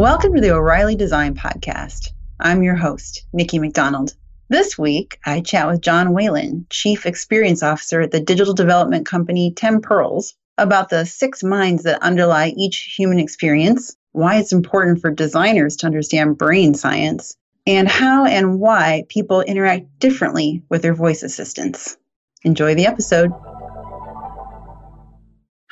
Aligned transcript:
Welcome 0.00 0.34
to 0.34 0.40
the 0.40 0.52
O'Reilly 0.52 0.96
Design 0.96 1.34
Podcast. 1.34 2.08
I'm 2.40 2.62
your 2.62 2.74
host, 2.74 3.26
Nikki 3.34 3.58
McDonald. 3.58 4.14
This 4.48 4.78
week, 4.78 5.18
I 5.26 5.42
chat 5.42 5.68
with 5.68 5.82
John 5.82 6.14
Whalen, 6.14 6.66
Chief 6.70 7.04
Experience 7.04 7.62
Officer 7.62 8.00
at 8.00 8.10
the 8.10 8.18
digital 8.18 8.54
development 8.54 9.04
company 9.04 9.52
10 9.52 9.82
Pearls, 9.82 10.32
about 10.56 10.88
the 10.88 11.04
six 11.04 11.44
minds 11.44 11.82
that 11.82 12.00
underlie 12.00 12.54
each 12.56 12.94
human 12.96 13.18
experience, 13.18 13.94
why 14.12 14.36
it's 14.36 14.54
important 14.54 15.02
for 15.02 15.10
designers 15.10 15.76
to 15.76 15.86
understand 15.86 16.38
brain 16.38 16.72
science, 16.72 17.36
and 17.66 17.86
how 17.86 18.24
and 18.24 18.58
why 18.58 19.04
people 19.10 19.42
interact 19.42 19.98
differently 19.98 20.62
with 20.70 20.80
their 20.80 20.94
voice 20.94 21.22
assistants. 21.22 21.98
Enjoy 22.42 22.74
the 22.74 22.86
episode. 22.86 23.32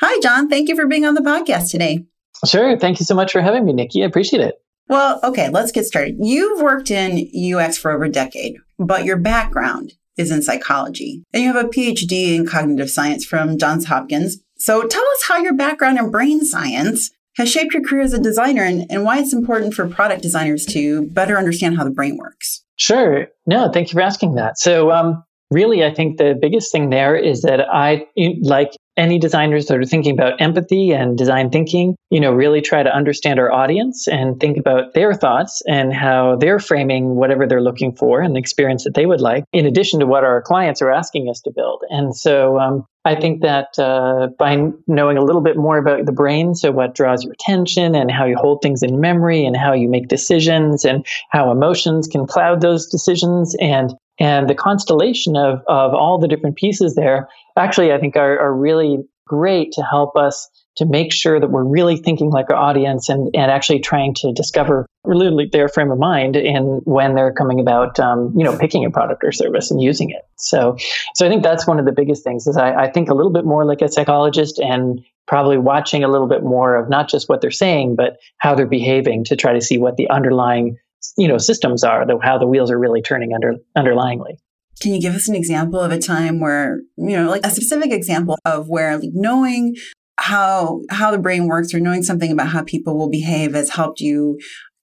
Hi, 0.00 0.20
John. 0.20 0.50
Thank 0.50 0.68
you 0.68 0.76
for 0.76 0.86
being 0.86 1.06
on 1.06 1.14
the 1.14 1.22
podcast 1.22 1.70
today. 1.70 2.04
Sure. 2.46 2.78
Thank 2.78 3.00
you 3.00 3.06
so 3.06 3.14
much 3.14 3.32
for 3.32 3.40
having 3.40 3.64
me, 3.64 3.72
Nikki. 3.72 4.02
I 4.02 4.06
appreciate 4.06 4.42
it. 4.42 4.56
Well, 4.88 5.20
okay, 5.22 5.50
let's 5.50 5.72
get 5.72 5.84
started. 5.84 6.16
You've 6.18 6.62
worked 6.62 6.90
in 6.90 7.30
UX 7.34 7.76
for 7.76 7.90
over 7.90 8.04
a 8.04 8.10
decade, 8.10 8.56
but 8.78 9.04
your 9.04 9.18
background 9.18 9.92
is 10.16 10.30
in 10.30 10.42
psychology. 10.42 11.22
And 11.32 11.42
you 11.42 11.52
have 11.52 11.64
a 11.64 11.68
PhD 11.68 12.34
in 12.34 12.46
cognitive 12.46 12.90
science 12.90 13.24
from 13.24 13.58
Johns 13.58 13.86
Hopkins. 13.86 14.38
So 14.56 14.86
tell 14.86 15.02
us 15.02 15.22
how 15.28 15.38
your 15.38 15.54
background 15.54 15.98
in 15.98 16.10
brain 16.10 16.44
science 16.44 17.10
has 17.36 17.50
shaped 17.50 17.72
your 17.72 17.84
career 17.84 18.02
as 18.02 18.12
a 18.12 18.20
designer 18.20 18.64
and, 18.64 18.84
and 18.90 19.04
why 19.04 19.18
it's 19.18 19.32
important 19.32 19.74
for 19.74 19.88
product 19.88 20.22
designers 20.22 20.66
to 20.66 21.06
better 21.10 21.38
understand 21.38 21.76
how 21.76 21.84
the 21.84 21.90
brain 21.90 22.16
works. 22.16 22.64
Sure. 22.76 23.28
No, 23.46 23.70
thank 23.70 23.88
you 23.88 23.94
for 23.94 24.02
asking 24.02 24.34
that. 24.34 24.58
So, 24.58 24.90
um, 24.90 25.22
really, 25.50 25.84
I 25.84 25.92
think 25.92 26.18
the 26.18 26.36
biggest 26.40 26.72
thing 26.72 26.90
there 26.90 27.16
is 27.16 27.42
that 27.42 27.60
I, 27.72 28.06
like 28.42 28.72
any 28.98 29.18
designers 29.18 29.66
that 29.66 29.78
are 29.78 29.84
thinking 29.84 30.12
about 30.12 30.40
empathy 30.40 30.90
and 30.90 31.16
design 31.16 31.50
thinking, 31.50 31.94
you 32.10 32.20
know, 32.20 32.32
really 32.32 32.60
try 32.60 32.82
to 32.82 32.94
understand 32.94 33.38
our 33.38 33.50
audience 33.50 34.08
and 34.08 34.40
think 34.40 34.58
about 34.58 34.92
their 34.94 35.14
thoughts 35.14 35.62
and 35.68 35.94
how 35.94 36.36
they're 36.36 36.58
framing 36.58 37.14
whatever 37.14 37.46
they're 37.46 37.62
looking 37.62 37.94
for 37.94 38.20
and 38.20 38.34
the 38.34 38.40
experience 38.40 38.84
that 38.84 38.94
they 38.94 39.06
would 39.06 39.20
like, 39.20 39.44
in 39.52 39.66
addition 39.66 40.00
to 40.00 40.06
what 40.06 40.24
our 40.24 40.42
clients 40.42 40.82
are 40.82 40.90
asking 40.90 41.30
us 41.30 41.40
to 41.40 41.52
build. 41.54 41.82
And 41.90 42.14
so 42.14 42.58
um, 42.58 42.84
I 43.04 43.14
think 43.14 43.40
that 43.42 43.78
uh, 43.78 44.28
by 44.36 44.70
knowing 44.88 45.16
a 45.16 45.24
little 45.24 45.42
bit 45.42 45.56
more 45.56 45.78
about 45.78 46.04
the 46.04 46.12
brain, 46.12 46.56
so 46.56 46.72
what 46.72 46.96
draws 46.96 47.22
your 47.22 47.32
attention 47.32 47.94
and 47.94 48.10
how 48.10 48.26
you 48.26 48.36
hold 48.36 48.60
things 48.62 48.82
in 48.82 49.00
memory 49.00 49.46
and 49.46 49.56
how 49.56 49.72
you 49.72 49.88
make 49.88 50.08
decisions 50.08 50.84
and 50.84 51.06
how 51.30 51.52
emotions 51.52 52.08
can 52.08 52.26
cloud 52.26 52.60
those 52.60 52.88
decisions 52.88 53.54
and 53.60 53.94
and 54.18 54.48
the 54.48 54.54
constellation 54.54 55.36
of, 55.36 55.60
of 55.68 55.94
all 55.94 56.18
the 56.18 56.28
different 56.28 56.56
pieces 56.56 56.94
there 56.94 57.28
actually, 57.58 57.92
I 57.92 57.98
think, 57.98 58.16
are, 58.16 58.38
are 58.38 58.54
really 58.54 58.98
great 59.26 59.72
to 59.72 59.82
help 59.82 60.16
us 60.16 60.48
to 60.76 60.86
make 60.86 61.12
sure 61.12 61.40
that 61.40 61.50
we're 61.50 61.64
really 61.64 61.96
thinking 61.96 62.30
like 62.30 62.50
our 62.50 62.56
audience 62.56 63.08
and, 63.08 63.34
and 63.34 63.50
actually 63.50 63.80
trying 63.80 64.14
to 64.14 64.32
discover 64.32 64.86
really 65.04 65.48
their 65.50 65.68
frame 65.68 65.90
of 65.90 65.98
mind 65.98 66.36
in 66.36 66.80
when 66.84 67.14
they're 67.14 67.32
coming 67.32 67.60
about 67.60 67.98
um, 67.98 68.32
you 68.36 68.44
know 68.44 68.56
picking 68.56 68.84
a 68.84 68.90
product 68.90 69.22
or 69.24 69.32
service 69.32 69.70
and 69.70 69.82
using 69.82 70.10
it. 70.10 70.22
So 70.36 70.76
so 71.14 71.26
i 71.26 71.28
think 71.28 71.42
that's 71.42 71.66
one 71.66 71.78
of 71.78 71.84
the 71.84 71.92
biggest 71.92 72.22
things 72.22 72.46
is 72.46 72.56
I, 72.56 72.84
I 72.84 72.90
think 72.90 73.10
a 73.10 73.14
little 73.14 73.32
bit 73.32 73.44
more 73.44 73.64
like 73.64 73.82
a 73.82 73.88
psychologist 73.88 74.60
and 74.60 75.00
probably 75.26 75.58
watching 75.58 76.04
a 76.04 76.08
little 76.08 76.28
bit 76.28 76.42
more 76.42 76.76
of 76.76 76.88
not 76.88 77.08
just 77.08 77.28
what 77.28 77.40
they're 77.40 77.50
saying 77.50 77.96
but 77.96 78.18
how 78.38 78.54
they're 78.54 78.66
behaving 78.66 79.24
to 79.24 79.36
try 79.36 79.52
to 79.52 79.60
see 79.60 79.78
what 79.78 79.96
the 79.96 80.08
underlying 80.10 80.78
you 81.16 81.28
know 81.28 81.38
systems 81.38 81.84
are 81.84 82.06
the, 82.06 82.18
how 82.22 82.38
the 82.38 82.46
wheels 82.46 82.70
are 82.70 82.78
really 82.78 83.02
turning 83.02 83.32
under 83.34 83.54
underlyingly 83.76 84.36
can 84.80 84.94
you 84.94 85.00
give 85.00 85.14
us 85.14 85.28
an 85.28 85.34
example 85.34 85.80
of 85.80 85.90
a 85.90 85.98
time 85.98 86.40
where, 86.40 86.80
you 86.96 87.16
know, 87.16 87.28
like 87.28 87.44
a 87.44 87.50
specific 87.50 87.92
example 87.92 88.38
of 88.44 88.68
where 88.68 88.96
like 88.96 89.10
knowing 89.12 89.76
how 90.18 90.80
how 90.90 91.10
the 91.10 91.18
brain 91.18 91.46
works 91.46 91.74
or 91.74 91.80
knowing 91.80 92.02
something 92.02 92.30
about 92.30 92.48
how 92.48 92.62
people 92.62 92.96
will 92.96 93.10
behave 93.10 93.54
has 93.54 93.70
helped 93.70 94.00
you, 94.00 94.38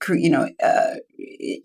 you 0.09 0.29
know, 0.29 0.49
uh, 0.61 0.95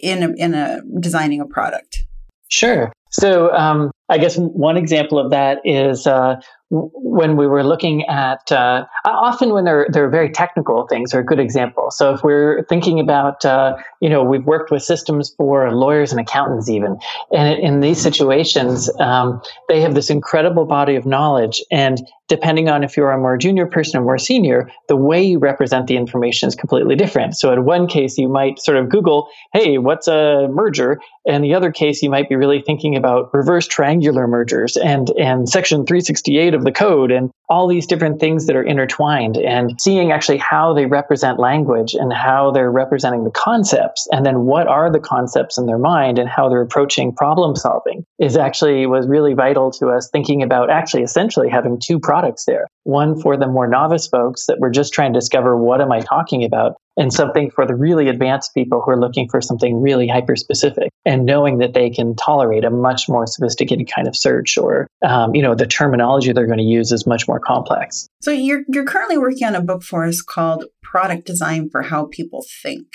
in 0.01 0.23
a, 0.23 0.33
in 0.37 0.55
a 0.55 0.81
designing 1.01 1.41
a 1.41 1.47
product? 1.47 2.05
Sure. 2.49 2.93
So 3.11 3.53
um, 3.53 3.91
I 4.11 4.19
guess 4.19 4.37
one 4.37 4.77
example 4.77 5.19
of 5.19 5.31
that 5.31 5.61
is 5.65 6.07
uh, 6.07 6.41
when 6.71 7.37
we 7.37 7.49
were 7.49 7.65
looking 7.65 8.05
at 8.07 8.51
uh, 8.53 8.85
often 9.05 9.53
when 9.53 9.65
they're 9.65 9.89
they're 9.91 10.09
very 10.09 10.31
technical 10.31 10.87
things 10.87 11.13
are 11.13 11.19
a 11.19 11.25
good 11.25 11.41
example. 11.41 11.91
So 11.91 12.15
if 12.15 12.23
we're 12.23 12.65
thinking 12.69 13.01
about 13.01 13.45
uh, 13.45 13.77
you 14.01 14.09
know 14.09 14.23
we've 14.23 14.45
worked 14.45 14.71
with 14.71 14.83
systems 14.83 15.35
for 15.37 15.73
lawyers 15.73 16.13
and 16.13 16.21
accountants 16.21 16.69
even, 16.69 16.97
and 17.33 17.59
in 17.59 17.81
these 17.81 18.01
situations 18.01 18.89
um, 19.01 19.43
they 19.69 19.81
have 19.81 19.95
this 19.95 20.11
incredible 20.11 20.65
body 20.65 20.95
of 20.95 21.07
knowledge, 21.07 21.61
and 21.73 22.01
depending 22.29 22.69
on 22.69 22.85
if 22.85 22.97
you're 22.97 23.11
a 23.11 23.19
more 23.19 23.37
junior 23.37 23.67
person 23.67 23.99
or 23.99 24.05
more 24.05 24.19
senior, 24.19 24.71
the 24.87 24.95
way 24.95 25.21
you 25.21 25.41
represent 25.41 25.89
the 25.89 25.97
information 25.97 26.47
is 26.47 26.55
completely 26.55 26.95
different. 26.95 27.37
So 27.37 27.53
in 27.53 27.65
one 27.65 27.89
case 27.89 28.17
you 28.17 28.29
might 28.29 28.61
sort 28.61 28.77
of 28.77 28.89
Google, 28.89 29.29
hey, 29.53 29.79
what's 29.79 30.07
a 30.07 30.47
merger, 30.49 31.01
and 31.27 31.43
the 31.43 31.55
other 31.55 31.73
case 31.73 32.01
you 32.01 32.11
might 32.11 32.29
be 32.29 32.37
really 32.37 32.63
thinking 32.65 32.95
about 32.95 33.35
reverse 33.35 33.67
triangular 34.01 34.27
mergers 34.27 34.77
and 34.77 35.11
and 35.19 35.49
Section 35.49 35.85
368 35.85 36.55
of 36.55 36.61
of 36.61 36.65
the 36.65 36.73
code 36.73 37.11
and 37.11 37.31
all 37.49 37.67
these 37.67 37.87
different 37.87 38.21
things 38.21 38.47
that 38.47 38.55
are 38.55 38.63
intertwined 38.63 39.37
and 39.39 39.81
seeing 39.81 40.13
actually 40.13 40.39
how 40.39 40.73
they 40.73 40.87
represent 40.87 41.41
language 41.41 41.95
and 41.95 42.13
how 42.13 42.53
they're 42.53 42.71
representing 42.71 43.25
the 43.25 43.31
concepts 43.31 44.07
and 44.13 44.25
then 44.25 44.43
what 44.43 44.69
are 44.69 44.93
the 44.93 45.01
concepts 45.01 45.59
in 45.59 45.67
their 45.67 45.79
mind 45.79 46.19
and 46.19 46.29
how 46.29 46.49
they're 46.49 46.63
approaching 46.63 47.13
problem 47.13 47.57
solving 47.57 48.05
is 48.21 48.37
actually 48.37 48.87
was 48.87 49.09
really 49.09 49.35
vital 49.35 49.71
to 49.71 49.89
us 49.89 50.09
thinking 50.13 50.43
about 50.43 50.71
actually 50.71 51.03
essentially 51.03 51.49
having 51.49 51.81
two 51.81 51.99
products 51.99 52.45
there. 52.45 52.69
One 52.85 53.21
for 53.21 53.37
the 53.37 53.47
more 53.47 53.67
novice 53.67 54.07
folks 54.07 54.47
that 54.47 54.61
were 54.61 54.71
just 54.71 54.93
trying 54.93 55.13
to 55.13 55.19
discover 55.19 55.57
what 55.57 55.81
am 55.81 55.93
i 55.93 56.01
talking 56.01 56.45
about 56.45 56.77
and 57.01 57.13
something 57.13 57.51
for 57.51 57.67
the 57.67 57.75
really 57.75 58.09
advanced 58.09 58.53
people 58.53 58.83
who 58.85 58.91
are 58.91 59.01
looking 59.01 59.27
for 59.31 59.41
something 59.41 59.81
really 59.81 60.07
hyper 60.07 60.37
specific 60.37 60.91
and 61.07 61.25
knowing 61.25 61.59
that 61.59 61.73
they 61.73 61.89
can 61.89 62.15
tolerate 62.15 62.63
a 62.63 62.71
much 62.71 63.09
more 63.09 63.27
sophisticated 63.27 63.91
kind 63.91 64.07
of 64.07 64.15
search 64.15 64.59
or 64.59 64.87
um, 65.03 65.35
you 65.35 65.43
know 65.43 65.55
the 65.55 65.67
terminology 65.67 66.33
they're 66.33 66.47
going 66.47 66.59
to 66.59 66.65
use 66.65 66.93
is 66.93 67.07
much 67.07 67.27
more 67.27 67.41
complex. 67.41 68.07
So 68.21 68.31
you're 68.31 68.63
you're 68.69 68.85
currently 68.85 69.17
working 69.17 69.47
on 69.47 69.55
a 69.55 69.63
book 69.63 69.83
for 69.83 70.05
us 70.05 70.21
called 70.21 70.67
product 70.83 71.25
design 71.25 71.71
for 71.71 71.83
how 71.83 72.07
people 72.07 72.45
think 72.63 72.87